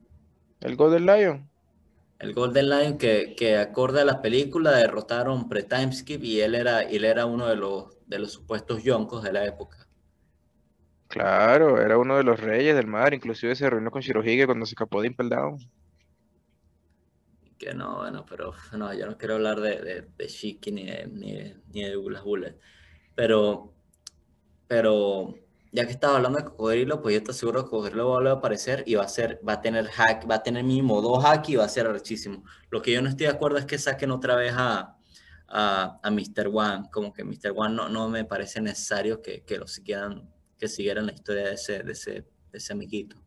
El 0.60 0.76
Golden 0.76 1.06
Lion. 1.06 1.50
El 2.24 2.34
Golden 2.34 2.69
Lion 2.69 2.97
que, 2.97 3.36
que 3.36 3.57
acorde 3.57 3.99
a 3.99 4.05
la 4.05 4.21
película 4.21 4.71
derrotaron 4.71 5.49
pre-timeskip 5.49 6.24
y 6.24 6.39
él 6.39 6.55
era, 6.55 6.82
él 6.82 7.03
era 7.03 7.26
uno 7.26 7.47
de 7.47 7.57
los 7.57 7.93
de 8.07 8.19
los 8.19 8.32
supuestos 8.32 8.82
yonkos 8.82 9.24
de 9.24 9.34
la 9.34 9.45
época. 9.45 9.88
Claro, 11.09 11.82
era 11.82 11.97
uno 11.97 12.15
de 12.15 12.24
los 12.24 12.39
reyes 12.39 12.76
del 12.76 12.88
mar, 12.88 13.13
inclusive 13.13 13.55
se 13.55 13.69
reunió 13.69 13.91
con 13.91 14.01
Shirohige 14.01 14.45
cuando 14.45 14.65
se 14.65 14.71
escapó 14.71 15.01
de 15.01 15.07
Impel 15.07 15.30
Down. 15.30 15.57
Que 17.57 17.74
no, 17.74 17.97
bueno, 17.97 18.26
pero 18.28 18.53
no, 18.71 18.93
yo 18.93 19.05
no 19.05 19.17
quiero 19.17 19.36
hablar 19.36 19.59
de, 19.59 20.07
de, 20.15 20.28
Shiki 20.28 20.71
ni 20.71 20.86
de, 20.86 21.07
ni, 21.07 21.53
ni 21.74 21.84
de 21.84 21.95
Bullet. 21.97 22.57
Pero, 23.15 23.74
pero 24.67 25.36
ya 25.74 25.88
que 25.88 25.91
estaba 25.91 26.17
hablando 26.17 26.38
de 26.38 26.45
Cocodrilo, 26.45 27.01
pues 27.01 27.15
yo 27.15 27.24
te 27.24 27.32
aseguro 27.32 27.63
que 27.63 27.71
Cocodrilo 27.71 28.07
va 28.07 28.13
a 28.13 28.17
volver 28.17 28.32
a 28.34 28.36
aparecer 28.36 28.84
y 28.86 28.93
va 28.93 29.05
a 29.05 29.07
ser, 29.07 29.41
va 29.47 29.53
a 29.53 29.61
tener 29.61 29.88
hack, 29.88 30.30
va 30.30 30.36
a 30.36 30.43
tener 30.43 30.63
mínimo 30.63 31.01
dos 31.01 31.24
hack 31.24 31.49
y 31.49 31.55
va 31.55 31.65
a 31.65 31.69
ser 31.69 31.88
arrechísimo. 31.88 32.43
Lo 32.69 32.84
que 32.84 32.91
yo 32.91 33.01
no 33.01 33.09
estoy 33.09 33.26
de 33.26 33.34
acuerdo 33.34 33.57
es 33.57 33.65
que 33.65 33.80
saquen 33.80 34.11
otra 34.11 34.36
vez 34.36 34.53
a, 34.55 34.95
a, 35.47 35.99
a 36.03 36.11
Mr. 36.11 36.51
One, 36.53 36.89
como 36.91 37.11
que 37.11 37.24
Mr. 37.24 37.53
One 37.55 37.74
no, 37.74 37.89
no 37.89 38.07
me 38.07 38.24
parece 38.24 38.61
necesario 38.61 39.24
que, 39.24 39.41
que 39.41 39.57
lo 39.57 39.65
siguieran, 39.65 40.30
que 40.59 40.67
siguieran 40.67 41.07
la 41.07 41.13
historia 41.13 41.45
de 41.45 41.53
ese, 41.55 41.82
de 41.82 41.91
ese, 41.93 42.11
de 42.11 42.57
ese 42.57 42.74
amiguito. 42.74 43.17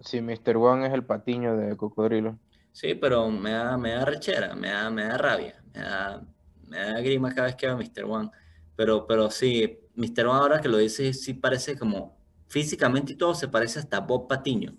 Sí, 0.00 0.20
Mr. 0.20 0.56
One 0.56 0.88
es 0.88 0.92
el 0.92 1.04
patiño 1.04 1.56
de 1.56 1.76
Cocodrilo. 1.76 2.40
Sí, 2.72 2.96
pero 2.96 3.30
me 3.30 3.52
da, 3.52 3.78
me 3.78 3.92
da 3.92 4.04
rechera, 4.04 4.56
me 4.56 4.70
da, 4.70 4.90
me 4.90 5.04
da 5.04 5.16
rabia, 5.16 5.62
me 5.72 5.80
da, 5.80 6.26
me 6.66 6.76
da 6.76 7.00
grima 7.00 7.32
cada 7.32 7.46
vez 7.46 7.54
que 7.54 7.66
veo 7.66 7.76
a 7.76 7.78
Mr. 7.78 8.04
One. 8.04 8.30
Pero, 8.74 9.06
pero 9.06 9.30
sí, 9.30 9.78
Mr. 9.98 10.26
One 10.26 10.38
ahora 10.38 10.60
que 10.60 10.68
lo 10.68 10.78
dice, 10.78 11.12
sí 11.12 11.34
parece 11.34 11.76
como, 11.76 12.16
físicamente 12.46 13.12
y 13.14 13.16
todo 13.16 13.34
se 13.34 13.48
parece 13.48 13.80
hasta 13.80 13.98
Bob 13.98 14.28
Patiño. 14.28 14.76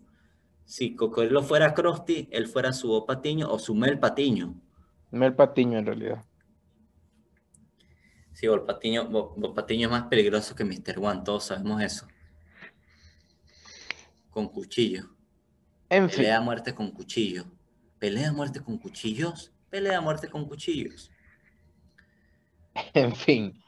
Si 0.63 0.95
Cocodrilo 0.95 1.43
fuera 1.43 1.73
Krusty, 1.73 2.29
él 2.31 2.47
fuera 2.47 2.71
su 2.71 2.87
Bob 2.87 3.05
Patiño 3.05 3.51
o 3.51 3.59
su 3.59 3.75
Mel 3.75 3.99
Patiño. 3.99 4.55
Mel 5.11 5.35
Patiño 5.35 5.79
en 5.79 5.85
realidad. 5.85 6.25
Sí, 8.31 8.47
Volpatiño, 8.47 9.09
Patiño 9.53 9.87
es 9.87 9.91
más 9.91 10.03
peligroso 10.03 10.55
que 10.55 10.63
Mr. 10.63 10.97
One, 10.97 11.23
todos 11.25 11.43
sabemos 11.43 11.81
eso. 11.81 12.07
Con 14.29 14.47
cuchillo. 14.47 15.09
En 15.89 16.07
pelea 16.07 16.37
a 16.37 16.41
muerte 16.41 16.73
con 16.73 16.91
cuchillo. 16.91 17.43
Pelea 17.97 18.29
a 18.29 18.31
muerte 18.31 18.61
con 18.61 18.77
cuchillos. 18.77 19.51
Pelea 19.69 19.97
a 19.97 20.01
muerte 20.01 20.29
con 20.29 20.45
cuchillos. 20.45 21.11
En 22.93 23.13
fin. 23.13 23.61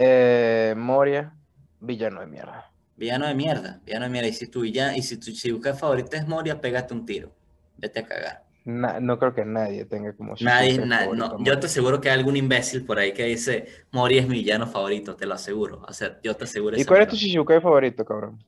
Eh, 0.00 0.74
Moria, 0.76 1.34
villano 1.80 2.20
de 2.20 2.26
mierda. 2.26 2.72
Villano 2.96 3.26
de 3.26 3.34
mierda. 3.34 3.80
Villano 3.84 4.04
de 4.04 4.10
mierda. 4.10 4.28
Y 4.28 4.32
si 4.32 4.46
tu 4.46 4.60
villano, 4.60 4.96
y 4.96 5.02
si 5.02 5.16
tu 5.16 5.32
si 5.32 5.50
buscas 5.50 5.78
favorito 5.78 6.16
es 6.16 6.26
Moria, 6.26 6.60
pégate 6.60 6.94
un 6.94 7.04
tiro. 7.04 7.34
Vete 7.76 8.00
a 8.00 8.06
cagar 8.06 8.48
no 8.68 9.18
creo 9.18 9.34
que 9.34 9.44
nadie 9.46 9.86
tenga 9.86 10.12
como... 10.12 10.34
Nadie, 10.40 10.78
no, 10.78 11.42
yo 11.42 11.58
te 11.58 11.66
aseguro 11.66 12.00
que 12.00 12.10
hay 12.10 12.18
algún 12.18 12.36
imbécil 12.36 12.84
por 12.84 12.98
ahí 12.98 13.12
que 13.12 13.24
dice, 13.24 13.66
Mori 13.92 14.18
es 14.18 14.28
mi 14.28 14.34
villano 14.34 14.66
favorito, 14.66 15.16
te 15.16 15.24
lo 15.24 15.34
aseguro. 15.34 15.82
O 15.88 15.92
sea, 15.94 16.20
yo 16.22 16.36
te 16.36 16.44
aseguro 16.44 16.76
¿Y 16.76 16.84
cuál 16.84 17.02
es 17.02 17.08
tu 17.08 17.16
Shichibukai 17.16 17.62
favorito, 17.62 18.04
cabrón? 18.04 18.44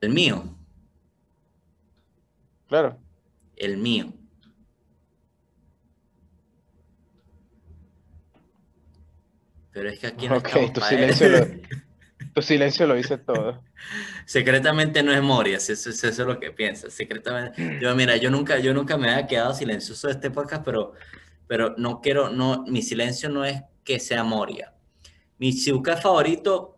El 0.00 0.10
mío. 0.10 0.42
Claro. 2.66 2.96
El 3.56 3.76
mío. 3.76 4.14
Pero 9.78 9.90
es 9.90 10.00
que 10.00 10.08
aquí 10.08 10.28
no 10.28 10.38
okay, 10.38 10.72
tu 10.72 10.80
silencio, 10.80 11.28
lo, 11.28 11.38
tu 12.34 12.42
silencio 12.42 12.84
lo 12.88 12.96
dice 12.96 13.16
todo. 13.16 13.62
Secretamente 14.26 15.04
no 15.04 15.12
es 15.12 15.22
Moria, 15.22 15.58
eso, 15.58 15.72
es 15.72 16.18
lo 16.18 16.40
que 16.40 16.50
piensa. 16.50 16.90
Secretamente, 16.90 17.78
yo 17.80 17.94
mira, 17.94 18.16
yo 18.16 18.28
nunca, 18.28 18.58
yo 18.58 18.74
nunca 18.74 18.98
me 18.98 19.08
había 19.08 19.28
quedado 19.28 19.54
silencioso 19.54 20.08
de 20.08 20.14
este 20.14 20.32
podcast, 20.32 20.64
pero, 20.64 20.94
pero 21.46 21.76
no 21.78 22.00
quiero, 22.00 22.28
no, 22.28 22.64
mi 22.66 22.82
silencio 22.82 23.28
no 23.28 23.44
es 23.44 23.62
que 23.84 24.00
sea 24.00 24.24
Moria. 24.24 24.72
Mi 25.38 25.52
Shibukai 25.52 26.02
favorito, 26.02 26.76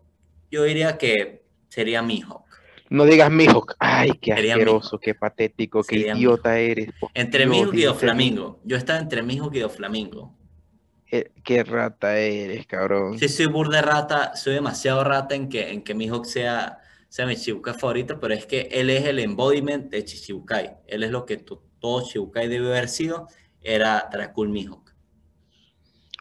yo 0.51 0.64
diría 0.64 0.98
que 0.98 1.42
sería 1.70 2.03
Mihawk. 2.03 2.44
No 2.90 3.07
digas 3.07 3.30
Mihawk. 3.30 3.76
Ay, 3.78 4.11
qué 4.20 4.34
asqueroso, 4.34 4.98
qué 4.98 5.14
patético, 5.14 5.82
qué 5.84 6.01
idiota 6.01 6.59
eres. 6.59 6.90
Entre 7.14 7.46
Mihawk 7.46 7.74
y 7.74 7.86
Flamingo. 7.94 8.61
Yo 8.62 8.76
estaba 8.76 8.98
entre 8.98 9.22
Mihawk 9.22 9.55
y 9.55 9.62
Flamingo. 9.70 10.36
Eh, 11.11 11.32
qué 11.42 11.64
rata 11.64 12.18
eres, 12.18 12.66
cabrón. 12.66 13.18
Sí, 13.18 13.28
soy 13.28 13.46
burda 13.46 13.82
rata, 13.82 14.36
soy 14.36 14.54
demasiado 14.54 15.02
rata 15.02 15.34
en 15.34 15.48
que, 15.48 15.70
en 15.70 15.82
que 15.82 15.94
Mihawk 15.94 16.24
sea 16.24 16.80
sea 17.11 17.26
mi 17.26 17.34
Chichibukai 17.34 17.74
favorito, 17.74 18.20
pero 18.20 18.32
es 18.32 18.46
que 18.46 18.68
él 18.70 18.88
es 18.88 19.04
el 19.04 19.18
embodiment 19.18 19.90
de 19.90 20.04
Chichibukai. 20.04 20.76
Él 20.86 21.02
es 21.02 21.11
lo 21.11 21.26
que 21.26 21.36
todo 21.36 22.02
Chichibukai 22.02 22.48
debe 22.48 22.68
haber 22.68 22.88
sido, 22.88 23.26
era 23.61 24.08
Dracul 24.11 24.48
Mihawk. 24.48 24.94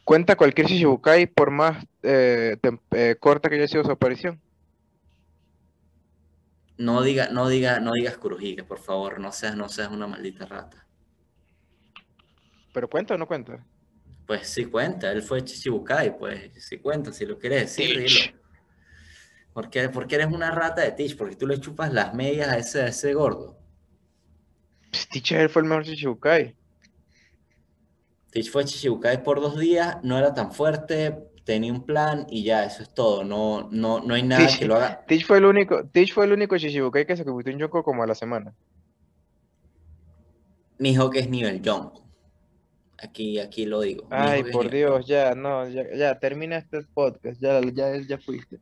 ¿Cuenta 0.03 0.35
cualquier 0.35 0.65
Chichibukai 0.65 1.27
por 1.27 1.51
más 1.51 1.85
eh, 2.01 2.57
eh, 2.91 3.15
corta 3.19 3.49
que 3.49 3.55
haya 3.55 3.67
sido 3.67 3.83
su 3.83 3.91
aparición? 3.91 4.41
No 6.79 7.03
diga, 7.03 7.29
no 7.29 7.47
diga, 7.47 7.79
no 7.79 7.91
digas 7.93 8.17
Kurohige, 8.17 8.63
por 8.63 8.79
favor, 8.79 9.19
no 9.19 9.31
seas, 9.31 9.55
no 9.55 9.69
seas 9.69 9.91
una 9.91 10.07
maldita 10.07 10.47
rata. 10.47 10.87
¿Pero 12.73 12.87
cuenta 12.87 13.13
o 13.13 13.17
no 13.17 13.27
cuenta? 13.27 13.63
Pues 14.29 14.47
sí 14.47 14.65
cuenta, 14.65 15.11
él 15.11 15.23
fue 15.23 15.43
Chichibukai, 15.43 16.15
pues 16.15 16.51
sí 16.63 16.77
cuenta, 16.77 17.11
si 17.11 17.25
lo 17.25 17.39
quieres 17.39 17.61
decir, 17.61 17.97
dilo. 17.99 18.37
Porque, 19.53 19.89
porque 19.89 20.13
eres 20.13 20.27
una 20.27 20.51
rata 20.51 20.83
de 20.83 20.91
Teach, 20.91 21.17
porque 21.17 21.35
tú 21.35 21.47
le 21.47 21.59
chupas 21.59 21.91
las 21.91 22.13
medias 22.13 22.47
a 22.47 22.59
ese, 22.59 22.85
ese 22.85 23.15
gordo. 23.15 23.57
Pues 24.91 25.09
Teach 25.09 25.31
él 25.31 25.49
fue 25.49 25.63
el 25.63 25.67
mejor 25.67 25.83
Chichibukai. 25.83 26.55
Teach 28.29 28.51
fue 28.51 28.65
Chichibukai 28.65 29.23
por 29.23 29.41
dos 29.41 29.57
días, 29.57 29.97
no 30.03 30.15
era 30.15 30.31
tan 30.31 30.51
fuerte, 30.51 31.17
tenía 31.43 31.73
un 31.73 31.83
plan 31.83 32.27
y 32.29 32.43
ya, 32.43 32.65
eso 32.65 32.83
es 32.83 32.93
todo. 32.93 33.23
No, 33.23 33.67
no, 33.71 33.99
no 33.99 34.13
hay 34.13 34.21
nada 34.21 34.47
que 34.59 34.65
lo 34.65 34.75
haga. 34.75 35.03
Teach 35.07 35.25
fue 35.25 35.39
el 35.39 35.45
único, 35.45 35.87
Teach 35.87 36.13
fue 36.13 36.25
el 36.25 36.33
único 36.33 36.55
Shichibukai 36.55 37.07
que 37.07 37.17
se 37.17 37.25
convirtió 37.25 37.51
en 37.51 37.57
Yonko 37.57 37.83
como 37.83 38.03
a 38.03 38.05
la 38.05 38.13
semana. 38.13 38.53
Mi 40.77 40.95
que 41.11 41.17
es 41.17 41.29
nivel 41.31 41.63
Yonko. 41.63 42.08
Aquí, 43.01 43.39
aquí 43.39 43.65
lo 43.65 43.81
digo. 43.81 44.07
Ay, 44.09 44.43
por 44.43 44.69
Dios, 44.69 45.05
ya, 45.05 45.33
no, 45.33 45.67
ya, 45.69 45.83
ya, 45.95 46.19
termina 46.19 46.57
este 46.57 46.81
podcast, 46.83 47.39
ya, 47.39 47.61
ya, 47.73 47.97
ya 47.97 48.17
fuiste. 48.17 48.59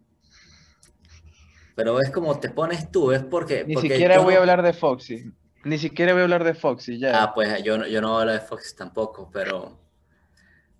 Pero 1.75 1.99
es 2.01 2.09
como 2.11 2.39
te 2.39 2.49
pones 2.49 2.91
tú, 2.91 3.11
es 3.11 3.23
porque... 3.23 3.63
Ni 3.65 3.75
siquiera 3.77 4.19
voy 4.19 4.35
a 4.35 4.39
hablar 4.39 4.61
de 4.61 4.73
Foxy. 4.73 5.31
Ni 5.63 5.77
siquiera 5.77 6.13
voy 6.13 6.21
a 6.21 6.23
hablar 6.23 6.43
de 6.43 6.53
Foxy, 6.53 6.97
ya. 6.97 7.23
Ah, 7.23 7.33
pues 7.33 7.63
yo, 7.63 7.85
yo 7.85 8.01
no 8.01 8.09
voy 8.09 8.17
a 8.17 8.21
hablar 8.21 8.41
de 8.41 8.47
Foxy 8.47 8.75
tampoco, 8.75 9.29
pero... 9.31 9.79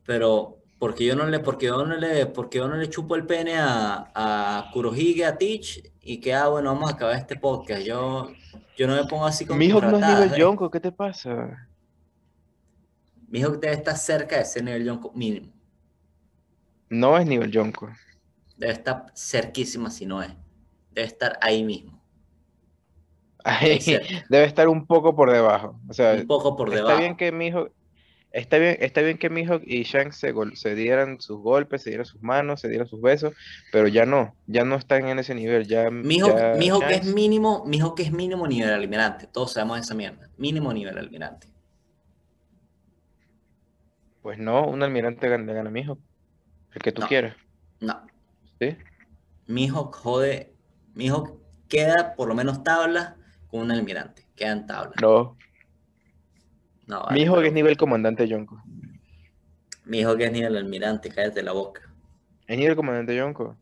Pero 0.06 0.58
porque 0.80 1.06
yo 1.06 1.16
no 1.16 1.26
le, 1.26 1.40
porque 1.40 1.68
yo 1.68 1.86
no 1.86 1.96
le, 1.96 2.28
porque 2.28 2.60
yo 2.60 2.68
no 2.68 2.76
le 2.76 2.90
chupo 2.90 3.16
el 3.16 3.26
pene 3.26 3.58
a, 3.58 4.12
a 4.14 4.70
Kurohige, 4.72 5.26
a 5.26 5.38
Teach, 5.38 5.84
y 6.02 6.20
que, 6.20 6.34
ah, 6.34 6.48
bueno, 6.48 6.74
vamos 6.74 6.92
a 6.92 6.94
acabar 6.94 7.16
este 7.16 7.36
podcast. 7.36 7.82
Yo, 7.82 8.32
yo 8.78 8.88
no 8.88 8.96
me 8.96 9.04
pongo 9.06 9.26
así 9.26 9.46
con 9.46 9.58
Mi 9.58 9.66
hijo 9.66 9.82
no 9.82 9.98
es 9.98 10.06
nivel 10.06 10.42
¿eh? 10.42 10.70
¿qué 10.72 10.80
te 10.80 10.92
pasa? 10.92 11.68
Mi 13.28 13.40
hijo 13.40 13.52
debe 13.52 13.74
estar 13.74 13.98
cerca 13.98 14.38
de 14.38 14.44
ese 14.44 14.62
nivel 14.64 14.86
Yonko 14.86 15.12
mínimo. 15.14 15.52
No 16.90 17.18
es 17.18 17.26
nivel 17.26 17.52
Yonko. 17.52 17.90
Debe 18.58 18.74
estar 18.74 19.06
cerquísima 19.16 19.90
si 19.90 20.06
no 20.06 20.24
es. 20.24 20.32
Debe 20.92 21.08
estar 21.08 21.38
ahí 21.42 21.64
mismo. 21.64 22.02
Ahí, 23.44 23.80
debe 24.30 24.46
estar 24.46 24.68
un 24.68 24.86
poco 24.86 25.16
por 25.16 25.32
debajo. 25.32 25.80
O 25.88 25.94
sea, 25.94 26.14
un 26.14 26.28
poco 26.28 26.56
por 26.56 26.70
debajo. 26.70 26.90
Está 26.90 27.00
bien 27.00 27.16
que 27.16 27.32
mi 27.32 27.48
hijo, 27.48 27.70
Está 28.32 28.58
bien, 28.58 28.78
está 28.82 29.02
bien 29.02 29.18
que 29.18 29.30
Mihawk 29.30 29.64
y 29.66 29.84
Shanks 29.84 30.18
se, 30.18 30.34
se, 30.54 30.76
dieran 30.76 31.20
sus 31.22 31.40
golpes, 31.40 31.82
se 31.82 31.90
dieran 31.90 32.06
sus 32.06 32.22
manos, 32.22 32.60
se 32.60 32.68
dieran 32.68 32.88
sus 32.88 33.02
besos, 33.02 33.34
pero 33.72 33.88
ya 33.88 34.06
no, 34.06 34.36
ya 34.48 34.66
no 34.66 34.76
están 34.76 35.08
en 35.08 35.18
ese 35.18 35.34
nivel. 35.34 35.66
Ya, 35.66 35.90
Mihawk, 35.90 36.88
que 36.88 36.96
es 36.96 37.06
mínimo, 37.06 37.64
Mihawk 37.66 37.96
que 37.96 38.04
es 38.04 38.12
mínimo 38.12 38.46
nivel 38.46 38.70
almirante, 38.70 39.28
todos 39.28 39.54
sabemos 39.54 39.80
esa 39.80 39.96
mierda, 39.96 40.30
mínimo 40.38 40.74
nivel 40.74 40.98
almirante. 40.98 41.48
Pues 44.28 44.40
no, 44.40 44.68
un 44.68 44.84
almirante 44.84 45.30
le 45.30 45.54
gana 45.54 45.70
a 45.70 45.72
Mihawk, 45.72 46.02
el 46.74 46.82
que 46.82 46.92
tú 46.92 47.02
quieras. 47.04 47.38
No. 47.80 48.06
¿Sí? 48.60 48.76
Mihawk 49.46 49.96
jode, 49.96 50.54
Mihawk 50.96 51.40
queda 51.70 52.14
por 52.14 52.28
lo 52.28 52.36
menos 52.36 52.62
tabla 52.62 53.16
con 53.48 53.62
un 53.62 53.72
almirante, 53.72 54.28
quedan 54.36 54.68
tabla. 54.68 54.92
No, 55.00 55.38
mi 57.12 57.22
hijo 57.22 57.40
que 57.40 57.48
es 57.48 57.54
nivel 57.54 57.78
comandante 57.78 58.28
Yonko. 58.28 58.62
Mi 59.86 60.00
hijo 60.00 60.18
que 60.18 60.26
es 60.26 60.32
nivel 60.34 60.58
almirante, 60.58 61.08
cállate 61.08 61.42
la 61.42 61.54
boca. 61.54 61.90
¿Es 62.48 62.58
nivel 62.58 62.76
comandante 62.76 63.16
Yonko? 63.16 63.56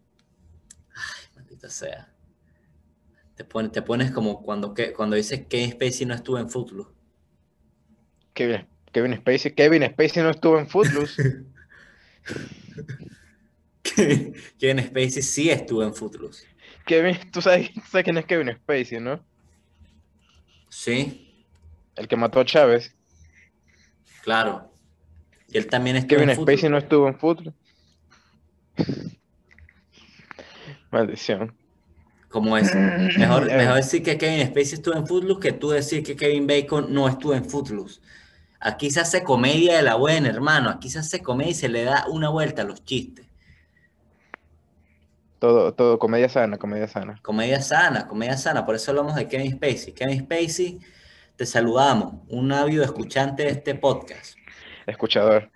Ay, 0.95 1.27
maldita 1.35 1.69
sea. 1.69 2.11
Te, 3.35 3.43
te 3.43 3.81
pones 3.83 4.09
como 4.09 4.41
cuando, 4.41 4.73
que, 4.73 4.93
cuando 4.93 5.15
dices 5.15 5.45
que 5.45 5.69
Spacey 5.69 6.07
no 6.07 6.15
estuvo 6.15 6.39
en 6.39 6.49
Footloose. 6.49 6.89
Kevin, 8.33 8.67
Kevin 8.95 9.17
Spacey, 9.17 9.51
Kevin 9.53 9.83
Spacey 9.89 10.23
no 10.23 10.29
estuvo 10.29 10.57
en 10.57 10.69
Footloose. 10.69 11.43
Kevin 14.57 14.85
Spacey 14.85 15.21
sí 15.21 15.49
estuvo 15.49 15.83
en 15.83 15.93
Footloose. 15.93 16.47
Kevin, 16.85 17.17
tú 17.29 17.41
sabes, 17.41 17.71
sabes 17.91 18.05
quién 18.05 18.17
es 18.17 18.25
Kevin 18.25 18.55
Spacey, 18.55 19.01
¿no? 19.01 19.21
Sí. 20.69 21.45
El 21.97 22.07
que 22.07 22.15
mató 22.15 22.39
a 22.39 22.45
Chávez. 22.45 22.95
Claro. 24.23 24.71
Y 25.49 25.57
él 25.57 25.67
también 25.67 25.97
estuvo 25.97 26.19
Kevin 26.19 26.29
en 26.29 26.37
Spacey 26.37 26.69
no 26.69 26.77
estuvo 26.77 27.09
en 27.09 27.19
fútbol. 27.19 27.53
Maldición. 30.91 31.53
¿Cómo 32.29 32.55
es? 32.55 32.73
Mejor, 32.73 33.45
mejor 33.57 33.75
decir 33.75 34.03
que 34.03 34.17
Kevin 34.17 34.47
Spacey 34.47 34.75
estuvo 34.75 34.95
en 34.95 35.05
Footloose 35.05 35.41
que 35.41 35.51
tú 35.51 35.71
decir 35.71 36.01
que 36.01 36.15
Kevin 36.15 36.47
Bacon 36.47 36.93
no 36.93 37.09
estuvo 37.09 37.33
en 37.33 37.43
Footloose. 37.43 37.99
Aquí 38.67 38.89
se 38.89 38.99
hace 38.99 39.23
comedia 39.23 39.75
de 39.75 39.83
la 39.83 39.93
buena, 39.93 40.27
hermano. 40.27 40.71
Aquí 40.71 40.89
se 40.89 40.97
hace 40.97 41.21
comedia 41.21 41.51
y 41.51 41.53
se 41.53 41.69
le 41.69 41.83
da 41.83 42.07
una 42.09 42.29
vuelta 42.29 42.63
a 42.63 42.65
los 42.65 42.83
chistes. 42.83 43.27
Todo, 45.37 45.75
todo, 45.75 45.99
comedia 45.99 46.29
sana, 46.29 46.57
comedia 46.57 46.87
sana. 46.87 47.19
Comedia 47.21 47.61
sana, 47.61 48.07
comedia 48.07 48.35
sana. 48.37 48.65
Por 48.65 48.73
eso 48.73 48.89
hablamos 48.89 49.13
de 49.13 49.27
Kevin 49.27 49.51
Spacey. 49.51 49.93
Kevin 49.93 50.21
Spacey 50.21 50.79
te 51.35 51.45
saludamos, 51.45 52.15
un 52.27 52.51
ávido 52.51 52.83
escuchante 52.83 53.43
de 53.43 53.49
este 53.49 53.75
podcast. 53.75 54.35
Escuchador. 54.87 55.51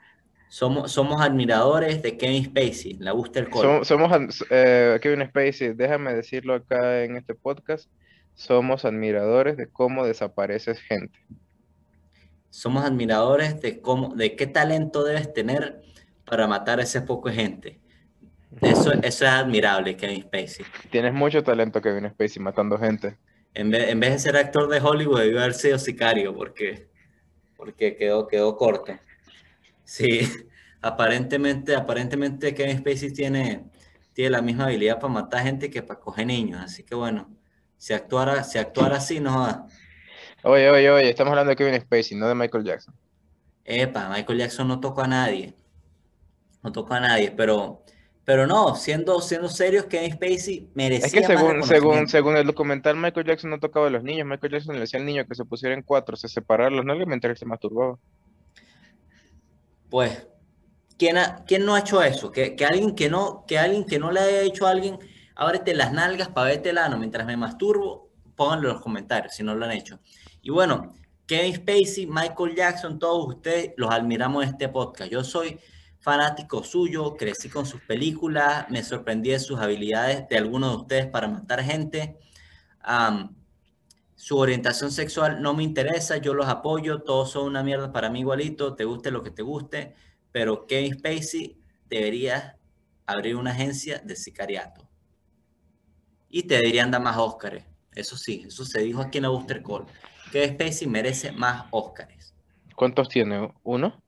Somos, 0.47 0.91
somos 0.91 1.19
admiradores 1.19 2.03
de 2.03 2.15
Kevin 2.15 2.45
Spacey, 2.45 2.97
la 2.99 3.13
Booster 3.13 3.49
Call. 3.49 3.83
Somos, 3.85 4.45
eh, 4.51 4.99
Kevin 5.01 5.27
Spacey, 5.27 5.73
déjame 5.73 6.13
decirlo 6.13 6.53
acá 6.53 7.03
en 7.03 7.17
este 7.17 7.33
podcast, 7.33 7.89
somos 8.35 8.85
admiradores 8.85 9.57
de 9.57 9.67
cómo 9.67 10.05
desapareces 10.05 10.79
gente. 10.79 11.17
Somos 12.49 12.83
admiradores 12.83 13.61
de 13.61 13.81
cómo, 13.81 14.15
de 14.15 14.35
qué 14.35 14.47
talento 14.47 15.03
debes 15.03 15.33
tener 15.33 15.81
para 16.25 16.47
matar 16.47 16.79
a 16.79 16.83
ese 16.83 17.01
poco 17.01 17.29
gente. 17.29 17.79
Eso, 18.61 18.91
eso 18.93 19.25
es 19.25 19.31
admirable, 19.31 19.95
Kevin 19.95 20.23
Spacey. 20.23 20.65
Tienes 20.89 21.13
mucho 21.13 21.43
talento, 21.43 21.81
Kevin 21.81 22.09
Spacey, 22.09 22.41
matando 22.41 22.77
gente 22.77 23.17
en 23.53 23.71
vez, 23.71 24.11
de 24.11 24.19
ser 24.19 24.37
actor 24.37 24.69
de 24.69 24.79
Hollywood, 24.79 25.19
debió 25.19 25.39
haber 25.39 25.53
sido 25.53 25.77
sicario 25.79 26.35
porque, 26.35 26.87
porque 27.55 27.95
quedó, 27.95 28.27
quedó 28.27 28.55
corto. 28.55 28.93
Sí, 29.83 30.21
aparentemente, 30.81 31.75
aparentemente 31.75 32.53
Kevin 32.53 32.77
Spacey 32.77 33.11
tiene, 33.11 33.65
tiene 34.13 34.31
la 34.31 34.41
misma 34.41 34.65
habilidad 34.65 34.99
para 34.99 35.13
matar 35.13 35.43
gente 35.43 35.69
que 35.69 35.81
para 35.81 35.99
coger 35.99 36.27
niños. 36.27 36.61
Así 36.61 36.83
que 36.83 36.95
bueno, 36.95 37.29
si 37.77 37.93
actuara, 37.93 38.43
si 38.43 38.57
actuara 38.57 38.97
así, 38.97 39.19
no 39.19 39.39
va. 39.39 39.65
Oye, 40.43 40.69
oye, 40.69 40.89
oye, 40.89 41.09
estamos 41.09 41.31
hablando 41.31 41.49
de 41.49 41.55
Kevin 41.55 41.79
Spacey, 41.81 42.17
no 42.17 42.27
de 42.27 42.35
Michael 42.35 42.63
Jackson. 42.63 42.95
Epa, 43.65 44.09
Michael 44.09 44.39
Jackson 44.39 44.67
no 44.67 44.79
tocó 44.79 45.01
a 45.01 45.07
nadie. 45.07 45.53
No 46.63 46.71
tocó 46.71 46.93
a 46.93 46.99
nadie, 46.99 47.31
pero 47.31 47.83
pero 48.29 48.45
no, 48.45 48.75
siendo, 48.75 49.21
siendo 49.21 49.49
serios, 49.49 49.85
Kevin 49.85 50.13
Spacey 50.13 50.69
merecía 50.75 51.07
Es 51.07 51.13
que 51.13 51.23
según, 51.23 51.63
según, 51.63 52.07
según 52.07 52.37
el 52.37 52.45
documental, 52.45 52.95
Michael 52.95 53.25
Jackson 53.25 53.49
no 53.49 53.59
tocaba 53.59 53.87
a 53.87 53.89
los 53.89 54.03
niños. 54.03 54.27
Michael 54.27 54.53
Jackson 54.53 54.75
le 54.75 54.81
decía 54.81 54.99
al 54.99 55.07
niño 55.07 55.25
que 55.27 55.33
se 55.33 55.45
pusieran 55.45 55.81
cuatro, 55.81 56.15
se 56.15 56.27
separaran 56.27 56.85
no 56.85 56.95
mientras 57.07 57.39
se 57.39 57.47
masturbaba. 57.47 57.97
Pues, 59.89 60.27
¿quién, 60.99 61.17
¿quién 61.47 61.65
no 61.65 61.73
ha 61.73 61.79
hecho 61.79 62.03
eso? 62.03 62.31
Que, 62.31 62.55
que, 62.55 62.65
alguien 62.65 62.93
que, 62.93 63.09
no, 63.09 63.45
que 63.47 63.57
alguien 63.57 63.83
que 63.83 63.97
no 63.97 64.11
le 64.11 64.19
haya 64.19 64.41
hecho 64.41 64.67
a 64.67 64.69
alguien, 64.69 64.99
ábrete 65.33 65.73
las 65.73 65.91
nalgas 65.91 66.27
para 66.27 66.49
verte 66.51 66.69
el 66.69 66.77
ano 66.77 66.99
mientras 66.99 67.25
me 67.25 67.35
masturbo, 67.35 68.11
pónganlo 68.35 68.67
en 68.67 68.73
los 68.75 68.83
comentarios 68.83 69.33
si 69.33 69.41
no 69.41 69.55
lo 69.55 69.65
han 69.65 69.71
hecho. 69.71 69.99
Y 70.41 70.49
bueno, 70.49 70.93
Kevin 71.25 71.55
Spacey, 71.55 72.07
Michael 72.07 72.55
Jackson, 72.55 72.97
todos 72.97 73.35
ustedes 73.35 73.73
los 73.77 73.91
admiramos 73.91 74.43
en 74.43 74.49
este 74.49 74.69
podcast. 74.69 75.11
Yo 75.11 75.23
soy 75.23 75.59
fanático 75.99 76.63
suyo, 76.63 77.15
crecí 77.15 77.49
con 77.49 77.65
sus 77.65 77.81
películas, 77.81 78.69
me 78.69 78.83
sorprendí 78.83 79.31
de 79.31 79.39
sus 79.39 79.59
habilidades 79.59 80.27
de 80.29 80.37
algunos 80.37 80.71
de 80.71 80.77
ustedes 80.77 81.07
para 81.07 81.27
matar 81.27 81.61
gente. 81.63 82.17
su 84.15 84.37
orientación 84.37 84.91
sexual 84.91 85.41
no 85.41 85.53
me 85.53 85.63
interesa, 85.63 86.17
yo 86.17 86.33
los 86.33 86.47
apoyo, 86.47 87.03
todos 87.03 87.31
son 87.31 87.45
una 87.45 87.63
mierda 87.63 87.91
para 87.91 88.09
mí 88.09 88.21
igualito, 88.21 88.75
te 88.75 88.85
guste 88.85 89.11
lo 89.11 89.23
que 89.23 89.31
te 89.31 89.43
guste, 89.43 89.95
pero 90.31 90.65
Kevin 90.67 90.95
Spacey 90.95 91.61
debería 91.89 92.57
abrir 93.05 93.35
una 93.35 93.51
agencia 93.51 93.99
de 93.99 94.15
sicariato. 94.15 94.87
Y 96.29 96.43
te 96.43 96.55
deberían 96.55 96.91
dar 96.91 97.01
más 97.01 97.17
Óscares. 97.17 97.65
Eso 97.95 98.17
sí, 98.17 98.45
eso 98.47 98.65
se 98.65 98.81
dijo 98.81 99.01
aquí 99.01 99.17
en 99.17 99.23
la 99.23 99.29
Booster 99.29 99.63
Call. 99.63 99.85
Kevin 100.31 100.53
Spacey 100.55 100.87
merece 100.87 101.31
más 101.31 101.65
Óscares. 101.71 102.33
¿Cuántos 102.75 103.09
tiene? 103.09 103.51
¿Uno? 103.63 104.01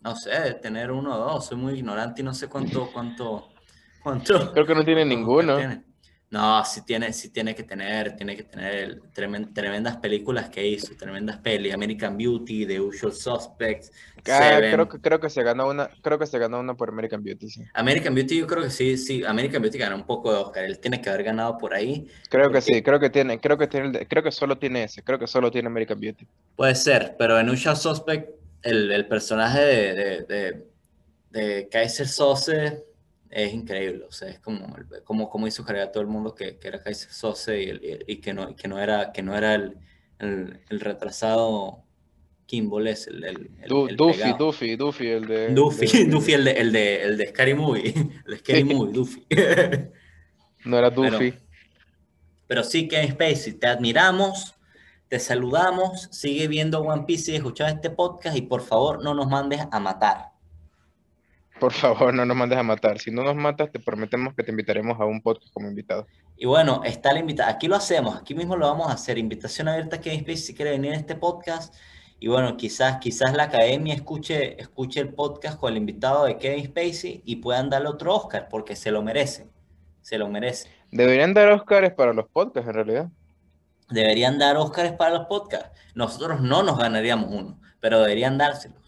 No 0.00 0.16
sé, 0.16 0.54
tener 0.54 0.90
uno 0.90 1.14
o 1.14 1.18
dos. 1.18 1.46
Soy 1.46 1.56
muy 1.56 1.74
ignorante 1.74 2.22
y 2.22 2.24
no 2.24 2.34
sé 2.34 2.48
cuánto, 2.48 2.90
cuánto, 2.92 3.50
cuánto. 4.02 4.52
Creo 4.52 4.66
que 4.66 4.74
no 4.74 4.84
tiene 4.84 5.04
ninguno. 5.04 5.58
No, 6.32 6.64
sí 6.64 6.80
tiene, 6.86 7.12
sí 7.12 7.28
tiene 7.28 7.54
que 7.54 7.62
tener, 7.62 8.16
tiene 8.16 8.34
que 8.34 8.44
tener 8.44 9.02
tremendas 9.12 9.98
películas 9.98 10.48
que 10.48 10.66
hizo, 10.66 10.96
tremendas 10.96 11.36
pelis, 11.36 11.74
American 11.74 12.16
Beauty, 12.16 12.64
The 12.64 12.80
Usual 12.80 13.12
Suspects, 13.12 13.92
ah, 14.30 14.56
creo 14.58 14.88
que 14.88 14.98
creo 14.98 15.20
que 15.20 15.28
se 15.28 15.42
ganó 15.42 15.68
una, 15.68 15.90
creo 16.00 16.18
que 16.18 16.26
se 16.26 16.38
ganó 16.38 16.58
una 16.60 16.72
por 16.72 16.88
American 16.88 17.22
Beauty, 17.22 17.50
sí. 17.50 17.62
American 17.74 18.14
Beauty 18.14 18.38
yo 18.38 18.46
creo 18.46 18.62
que 18.62 18.70
sí, 18.70 18.96
sí, 18.96 19.22
American 19.22 19.60
Beauty 19.60 19.76
ganó 19.76 19.94
un 19.94 20.06
poco 20.06 20.32
de 20.32 20.38
Oscar, 20.38 20.64
él 20.64 20.78
tiene 20.78 21.02
que 21.02 21.10
haber 21.10 21.22
ganado 21.22 21.58
por 21.58 21.74
ahí. 21.74 22.08
Creo 22.30 22.50
que 22.50 22.62
sí, 22.62 22.82
creo 22.82 22.98
que 22.98 23.10
tiene, 23.10 23.38
creo 23.38 23.58
que 23.58 23.66
tiene, 23.66 24.08
creo 24.08 24.22
que 24.22 24.32
solo 24.32 24.56
tiene 24.56 24.84
ese, 24.84 25.02
creo 25.02 25.18
que 25.18 25.26
solo 25.26 25.50
tiene 25.50 25.66
American 25.66 26.00
Beauty. 26.00 26.26
Puede 26.56 26.74
ser, 26.76 27.14
pero 27.18 27.38
en 27.38 27.50
Usual 27.50 27.76
Suspect 27.76 28.30
el, 28.62 28.90
el 28.90 29.06
personaje 29.06 29.60
de, 29.60 29.94
de, 29.94 30.22
de, 30.22 30.66
de 31.30 31.68
Kaiser 31.68 32.08
Sose 32.08 32.84
es 33.32 33.54
increíble, 33.54 34.04
o 34.04 34.12
sea, 34.12 34.28
es 34.28 34.38
como, 34.38 34.76
como, 35.04 35.30
como 35.30 35.46
hizo 35.46 35.64
creer 35.64 35.84
a 35.84 35.92
todo 35.92 36.02
el 36.02 36.08
mundo 36.08 36.34
que, 36.34 36.58
que 36.58 36.68
era 36.68 36.82
Kaiser 36.82 37.10
Sose 37.10 37.62
y, 37.62 38.12
y, 38.12 38.16
que, 38.20 38.34
no, 38.34 38.54
que 38.54 38.68
no 38.68 38.78
era, 38.78 39.10
que 39.10 39.22
no 39.22 39.36
era 39.36 39.54
el, 39.54 39.78
el, 40.18 40.60
el 40.68 40.80
retrasado 40.80 41.82
Kimball 42.44 42.88
es 42.88 43.06
el, 43.06 43.24
el, 43.24 43.50
el 43.62 43.96
Duffy, 43.96 44.34
Duffy, 44.38 44.76
Duffy, 44.76 45.08
el 45.08 45.26
de... 45.26 45.54
Duffy, 45.54 46.04
Duffy 46.10 46.34
el 46.34 46.44
de, 46.44 46.50
el 46.52 46.72
de, 46.72 47.02
el 47.02 47.16
de 47.16 47.28
Scary 47.28 47.54
Movie, 47.54 47.94
el 48.26 48.38
Scary 48.38 48.64
Movie, 48.64 48.92
Duffy. 48.92 49.26
no 50.66 50.78
era 50.78 50.90
Duffy. 50.90 51.30
Pero, 51.30 51.42
pero 52.46 52.64
sí, 52.64 52.86
Kevin 52.86 53.12
Spacey, 53.12 53.54
te 53.54 53.66
admiramos, 53.66 54.54
te 55.08 55.18
saludamos, 55.18 56.10
sigue 56.12 56.48
viendo 56.48 56.82
One 56.82 57.04
Piece 57.06 57.32
y 57.32 57.36
escuchando 57.36 57.76
este 57.76 57.88
podcast 57.88 58.36
y 58.36 58.42
por 58.42 58.60
favor 58.60 59.02
no 59.02 59.14
nos 59.14 59.28
mandes 59.28 59.62
a 59.70 59.80
matar. 59.80 60.31
Por 61.60 61.72
favor, 61.72 62.12
no 62.12 62.24
nos 62.24 62.36
mandes 62.36 62.58
a 62.58 62.62
matar. 62.62 62.98
Si 62.98 63.10
no 63.10 63.22
nos 63.22 63.36
matas, 63.36 63.70
te 63.70 63.78
prometemos 63.78 64.34
que 64.34 64.42
te 64.42 64.50
invitaremos 64.50 64.98
a 65.00 65.04
un 65.04 65.20
podcast 65.20 65.52
como 65.52 65.68
invitado. 65.68 66.06
Y 66.36 66.46
bueno, 66.46 66.82
está 66.84 67.12
la 67.12 67.20
invitación. 67.20 67.54
Aquí 67.54 67.68
lo 67.68 67.76
hacemos, 67.76 68.16
aquí 68.16 68.34
mismo 68.34 68.56
lo 68.56 68.66
vamos 68.66 68.88
a 68.88 68.94
hacer. 68.94 69.18
Invitación 69.18 69.68
abierta 69.68 69.96
a 69.96 70.00
Kevin 70.00 70.20
Spacey 70.20 70.36
si 70.38 70.54
quiere 70.54 70.72
venir 70.72 70.92
a 70.92 70.96
este 70.96 71.14
podcast. 71.14 71.74
Y 72.18 72.28
bueno, 72.28 72.56
quizás, 72.56 72.98
quizás 72.98 73.34
la 73.34 73.44
academia 73.44 73.94
escuche, 73.94 74.60
escuche 74.60 75.00
el 75.00 75.14
podcast 75.14 75.58
con 75.58 75.72
el 75.72 75.76
invitado 75.76 76.24
de 76.24 76.38
Kevin 76.38 76.66
Spacey 76.66 77.22
y 77.24 77.36
puedan 77.36 77.70
darle 77.70 77.88
otro 77.88 78.14
Oscar, 78.14 78.48
porque 78.48 78.76
se 78.76 78.90
lo 78.90 79.02
merece. 79.02 79.48
Se 80.00 80.18
lo 80.18 80.28
merece. 80.28 80.68
Deberían 80.90 81.32
dar 81.32 81.48
Oscars 81.50 81.92
para 81.94 82.12
los 82.12 82.28
podcasts, 82.28 82.68
en 82.68 82.74
realidad. 82.74 83.08
Deberían 83.88 84.38
dar 84.38 84.56
Oscars 84.56 84.92
para 84.92 85.18
los 85.18 85.26
podcasts. 85.26 85.70
Nosotros 85.94 86.40
no 86.40 86.62
nos 86.62 86.78
ganaríamos 86.78 87.30
uno, 87.30 87.60
pero 87.80 88.00
deberían 88.00 88.38
dárselo. 88.38 88.81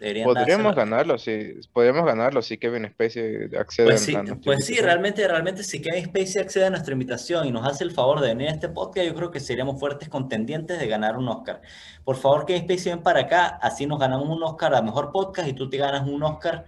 Podríamos 0.00 0.74
ganarlo, 0.74 1.18
sí. 1.18 1.60
Podríamos 1.74 2.06
ganarlo 2.06 2.40
si 2.40 2.56
Kevin 2.56 2.88
Spacey 2.88 3.54
accede 3.58 3.86
pues 3.86 4.00
sí, 4.00 4.16
a 4.16 4.24
Pues 4.42 4.64
sí, 4.64 4.76
realmente, 4.80 5.28
realmente 5.28 5.62
si 5.62 5.82
Kevin 5.82 6.06
Spacey 6.06 6.40
accede 6.40 6.66
a 6.66 6.70
nuestra 6.70 6.94
invitación 6.94 7.46
y 7.46 7.52
nos 7.52 7.66
hace 7.66 7.84
el 7.84 7.90
favor 7.90 8.20
de 8.20 8.28
venir 8.28 8.48
a 8.48 8.52
este 8.52 8.70
podcast, 8.70 9.06
yo 9.06 9.14
creo 9.14 9.30
que 9.30 9.40
seríamos 9.40 9.78
fuertes 9.78 10.08
contendientes 10.08 10.78
de 10.78 10.86
ganar 10.86 11.18
un 11.18 11.28
Oscar. 11.28 11.60
Por 12.02 12.16
favor, 12.16 12.46
Kevin 12.46 12.62
Spacey, 12.62 12.92
ven 12.92 13.02
para 13.02 13.20
acá, 13.20 13.58
así 13.60 13.86
nos 13.86 13.98
ganamos 13.98 14.26
un 14.26 14.42
Oscar 14.42 14.74
a 14.74 14.80
Mejor 14.80 15.12
Podcast 15.12 15.46
y 15.48 15.52
tú 15.52 15.68
te 15.68 15.76
ganas 15.76 16.08
un 16.08 16.22
Oscar 16.22 16.64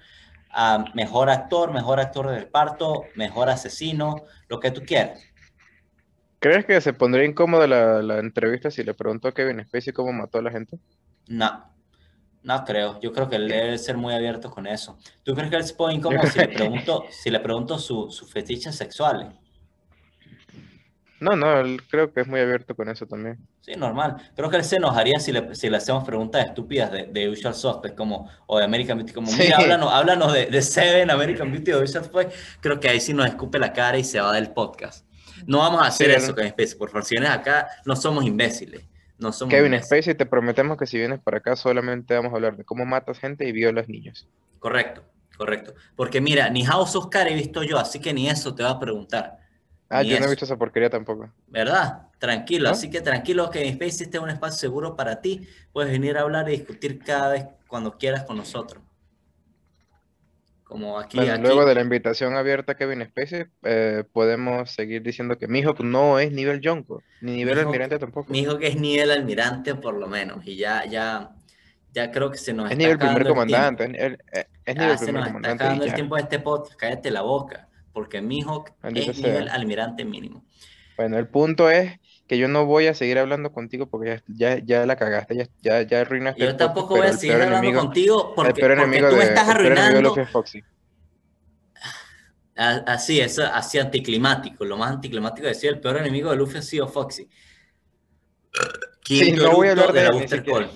a 0.51 0.85
Mejor 0.93 1.31
Actor, 1.31 1.73
Mejor 1.73 2.01
Actor 2.01 2.29
de 2.29 2.41
reparto, 2.41 3.05
Mejor 3.17 3.49
Asesino, 3.49 4.25
lo 4.49 4.61
que 4.61 4.71
tú 4.73 4.83
quieras. 4.83 5.25
¿Crees 6.39 6.67
que 6.67 6.79
se 6.83 6.93
pondría 6.93 7.25
incómoda 7.25 7.67
la, 7.67 8.03
la 8.03 8.19
entrevista 8.19 8.71
si 8.71 8.83
le 8.83 8.93
preguntó 8.93 9.29
a 9.29 9.33
Kevin 9.33 9.65
Spacey 9.65 9.95
cómo 9.95 10.13
mató 10.13 10.39
a 10.39 10.43
la 10.43 10.51
gente? 10.51 10.77
No, 11.29 11.73
no 12.43 12.65
creo, 12.65 13.01
yo 13.01 13.13
creo 13.13 13.29
que 13.29 13.37
él 13.37 13.49
debe 13.49 13.79
ser 13.79 13.97
muy 13.97 14.15
abierto 14.15 14.51
con 14.51 14.67
eso. 14.67 14.99
¿Tú 15.23 15.35
crees 15.35 15.51
que 15.51 15.57
él 15.57 15.65
se 15.65 15.75
pone 15.75 15.95
incómodo 15.97 16.27
si 16.27 16.39
le 16.39 16.49
pregunto, 16.49 17.05
si 17.11 17.31
le 17.31 17.41
pregunto 17.41 17.79
su, 17.79 18.11
su 18.11 18.27
fetiches 18.27 18.75
sexuales? 18.75 19.29
No, 21.21 21.37
no, 21.37 21.61
él 21.61 21.81
creo 21.89 22.13
que 22.13 22.21
es 22.23 22.27
muy 22.27 22.41
abierto 22.41 22.75
con 22.75 22.89
eso 22.89 23.07
también. 23.07 23.39
Sí, 23.61 23.75
normal. 23.77 24.17
Creo 24.35 24.51
que 24.51 24.57
él 24.57 24.65
se 24.65 24.77
enojaría 24.77 25.21
si 25.21 25.31
le, 25.31 25.55
si 25.55 25.71
le 25.71 25.77
hacemos 25.77 26.03
preguntas 26.03 26.45
estúpidas 26.45 26.91
de, 26.91 27.05
de 27.05 27.29
Usual 27.29 27.55
Suspect, 27.55 27.95
como, 27.95 28.29
o 28.47 28.59
de 28.59 28.65
American 28.65 28.99
Beauty, 28.99 29.13
como, 29.13 29.31
mira, 29.31 29.59
háblanos, 29.59 29.93
háblanos 29.93 30.33
de, 30.33 30.47
de, 30.47 30.63
Seven, 30.63 31.13
American 31.13 31.53
Beauty 31.53 31.71
o 31.73 31.81
Usual 31.81 32.03
Suspect. 32.03 32.33
Creo 32.61 32.81
que 32.81 32.89
ahí 32.89 33.01
sí 33.01 33.15
nos 33.15 33.27
escupe 33.27 33.61
la 33.61 33.73
cara 33.73 33.97
y 33.99 34.03
se 34.03 34.21
va 34.21 34.33
del 34.33 34.51
podcast. 34.51 35.07
No 35.47 35.59
vamos 35.59 35.83
a 35.83 35.87
hacer 35.87 36.11
eso, 36.11 36.35
con 36.35 36.45
especie. 36.45 36.77
Por 36.77 36.91
favor, 36.91 37.05
si 37.05 37.15
vienes 37.15 37.31
acá, 37.31 37.69
no 37.85 37.95
somos 37.95 38.25
imbéciles. 38.25 38.83
Kevin 39.49 39.81
Spacey, 39.83 40.15
te 40.15 40.27
prometemos 40.27 40.77
que 40.77 40.87
si 40.87 40.99
vienes 40.99 41.21
para 41.21 41.39
acá 41.39 41.57
solamente 41.57 42.15
vamos 42.15 42.33
a 42.33 42.37
hablar 42.37 42.57
de 42.57 42.65
cómo 42.65 42.85
matas 42.85 43.19
gente 43.19 43.47
y 43.47 43.53
violas 43.53 43.89
niños. 43.89 44.29
Correcto, 44.59 45.05
correcto. 45.37 45.75
Porque 45.97 46.21
mira, 46.21 46.49
ni 46.51 46.65
House 46.65 46.97
Oscar 46.97 47.29
he 47.29 47.35
visto 47.35 47.63
yo, 47.63 47.79
así 47.79 48.01
que 48.01 48.13
ni 48.13 48.29
eso 48.29 48.55
te 48.55 48.63
va 48.63 48.71
a 48.71 48.81
preguntar. 48.81 49.39
Ah, 49.89 50.03
yo 50.03 50.19
no 50.19 50.27
he 50.27 50.31
visto 50.31 50.47
esa 50.47 50.57
porquería 50.57 50.89
tampoco. 50.89 51.31
¿Verdad? 51.49 52.09
Tranquilo, 52.19 52.71
así 52.71 52.89
que 52.89 53.01
tranquilo 53.03 53.51
que 53.51 53.71
Spacey 53.73 54.05
este 54.05 54.17
es 54.17 54.23
un 54.23 54.31
espacio 54.31 54.59
seguro 54.59 54.97
para 54.97 55.21
ti. 55.21 55.47
Puedes 55.73 55.93
venir 55.93 56.17
a 56.17 56.23
hablar 56.23 56.49
y 56.49 56.53
discutir 56.53 56.99
cada 56.99 57.29
vez 57.29 57.47
cuando 57.67 57.99
quieras 57.99 58.25
con 58.25 58.37
nosotros. 58.37 58.83
Como 60.73 60.99
aquí, 60.99 61.19
Luego 61.19 61.67
de 61.67 61.75
la 61.75 61.83
invitación 61.83 62.35
abierta 62.35 62.73
a 62.73 62.75
Kevin 62.77 63.05
Spacey, 63.05 63.45
eh, 63.63 64.05
podemos 64.11 64.71
seguir 64.71 65.03
diciendo 65.03 65.37
que 65.37 65.47
mi 65.47 65.59
hijo 65.59 65.75
no 65.81 66.19
es 66.19 66.33
nivel 66.33 66.63
Jonko, 66.65 67.03
ni 67.21 67.33
nivel 67.33 67.59
almirante 67.59 67.99
tampoco. 67.99 68.33
Mi 68.33 68.39
hijo 68.39 68.57
que 68.57 68.69
es 68.69 68.81
nivel 68.81 69.11
almirante 69.11 69.75
por 69.75 69.93
lo 69.93 70.07
menos, 70.07 70.47
y 70.47 70.57
ya, 70.57 70.87
ya, 70.87 71.33
ya 71.93 72.11
creo 72.11 72.31
que 72.31 72.39
se 72.39 72.55
nos 72.55 72.71
es 72.71 72.79
nivel 72.79 72.97
primer 72.97 73.29
comandante, 73.29 73.85
es, 73.85 74.17
es 74.65 74.75
nivel 74.75 74.97
se 74.97 75.13
nos 75.13 75.27
Está 75.27 75.51
acabando 75.51 75.85
el 75.85 75.93
tiempo 75.93 76.17
de 76.17 76.23
este 76.23 76.39
podcast, 76.39 76.81
cállate 76.81 77.11
la 77.11 77.21
boca, 77.21 77.69
porque 77.93 78.23
mi 78.23 78.39
hijo 78.39 78.65
es 78.83 79.19
nivel 79.19 79.51
almirante 79.51 80.07
mínimo. 80.07 80.43
Bueno, 80.97 81.19
el 81.19 81.29
punto 81.29 81.69
es 81.69 82.01
que 82.33 82.39
yo 82.39 82.49
no 82.49 82.65
voy 82.65 82.87
a 82.87 82.95
seguir 82.95 83.19
hablando 83.19 83.53
contigo 83.53 83.91
porque 83.91 84.23
ya, 84.27 84.57
ya, 84.65 84.87
la 84.87 84.97
cagaste, 84.97 85.37
ya, 85.37 85.49
ya, 85.61 85.83
ya 85.83 86.01
arruinaste. 86.01 86.41
Yo 86.41 86.57
tampoco 86.57 86.97
voy 86.97 87.07
a 87.07 87.13
seguir 87.13 87.37
hablando 87.37 87.79
contigo 87.79 88.33
porque, 88.35 88.59
porque 88.59 89.01
tú 89.01 89.17
me 89.17 89.23
estás 89.23 89.49
arruinando. 89.51 90.15
Así, 92.57 93.21
es 93.21 93.39
así 93.39 93.79
anticlimático. 93.79 94.65
Lo 94.65 94.79
más 94.79 94.93
anticlimático 94.93 95.47
decía 95.47 95.69
el 95.69 95.79
peor 95.79 95.99
enemigo 95.99 96.31
de 96.31 96.37
Luffy 96.37 96.57
ha 96.57 96.63
sido 96.63 96.89
Foxy. 96.89 97.29
sí, 99.05 99.33
no 99.33 99.53
voy 99.53 99.69
a 99.69 99.73
hablar 99.73 99.93
de, 99.93 100.43
Call. 100.43 100.71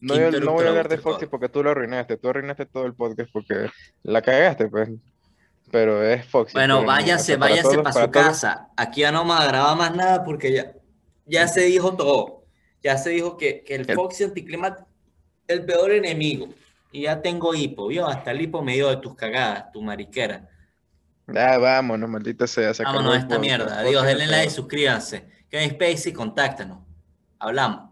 No, 0.00 0.16
no 0.16 0.52
voy 0.54 0.64
a 0.64 0.70
hablar 0.70 0.88
de 0.88 0.98
Foxy 0.98 1.26
porque 1.26 1.48
tú 1.48 1.62
lo 1.62 1.70
arruinaste. 1.70 2.16
Tú 2.16 2.30
arruinaste 2.30 2.66
todo 2.66 2.86
el 2.86 2.94
podcast 2.94 3.30
porque 3.32 3.70
la 4.02 4.20
cagaste, 4.22 4.66
pues 4.66 4.90
pero 5.72 6.04
es 6.04 6.26
Foxy. 6.26 6.52
Bueno, 6.52 6.84
váyase, 6.84 7.36
váyase 7.36 7.78
para, 7.78 8.04
su 8.04 8.10
casa. 8.10 8.68
Aquí 8.76 9.00
ya 9.00 9.10
no 9.10 9.24
me 9.24 9.32
agrava 9.32 9.74
más 9.74 9.96
nada 9.96 10.22
porque 10.22 10.52
ya, 10.52 10.72
ya 11.24 11.48
se 11.48 11.62
dijo 11.62 11.96
todo. 11.96 12.44
Ya 12.82 12.98
se 12.98 13.10
dijo 13.10 13.38
que, 13.38 13.64
que 13.64 13.76
el, 13.76 13.86
Foxy 13.86 14.24
anticlimático 14.24 14.86
es 15.48 15.56
el 15.58 15.64
peor 15.64 15.92
enemigo. 15.92 16.48
Y 16.92 17.02
ya 17.02 17.22
tengo 17.22 17.54
hipo, 17.54 17.88
¿vio? 17.88 18.06
Hasta 18.06 18.32
el 18.32 18.42
hipo 18.42 18.62
me 18.62 18.74
dio 18.74 18.90
de 18.90 18.98
tus 18.98 19.14
cagadas, 19.16 19.72
tu 19.72 19.80
mariquera. 19.80 20.46
Ah, 21.34 21.56
vámonos, 21.56 22.10
maldita 22.10 22.46
sea. 22.46 22.72
Vámonos 22.84 23.14
a 23.14 23.18
esta 23.18 23.38
mierda. 23.38 23.78
Adiós, 23.80 24.04
denle 24.04 24.26
like, 24.26 24.50
suscríbanse. 24.50 25.26
Kevin 25.48 25.70
Spacey, 25.70 26.12
contáctanos. 26.12 26.80
Hablamos. 27.38 27.91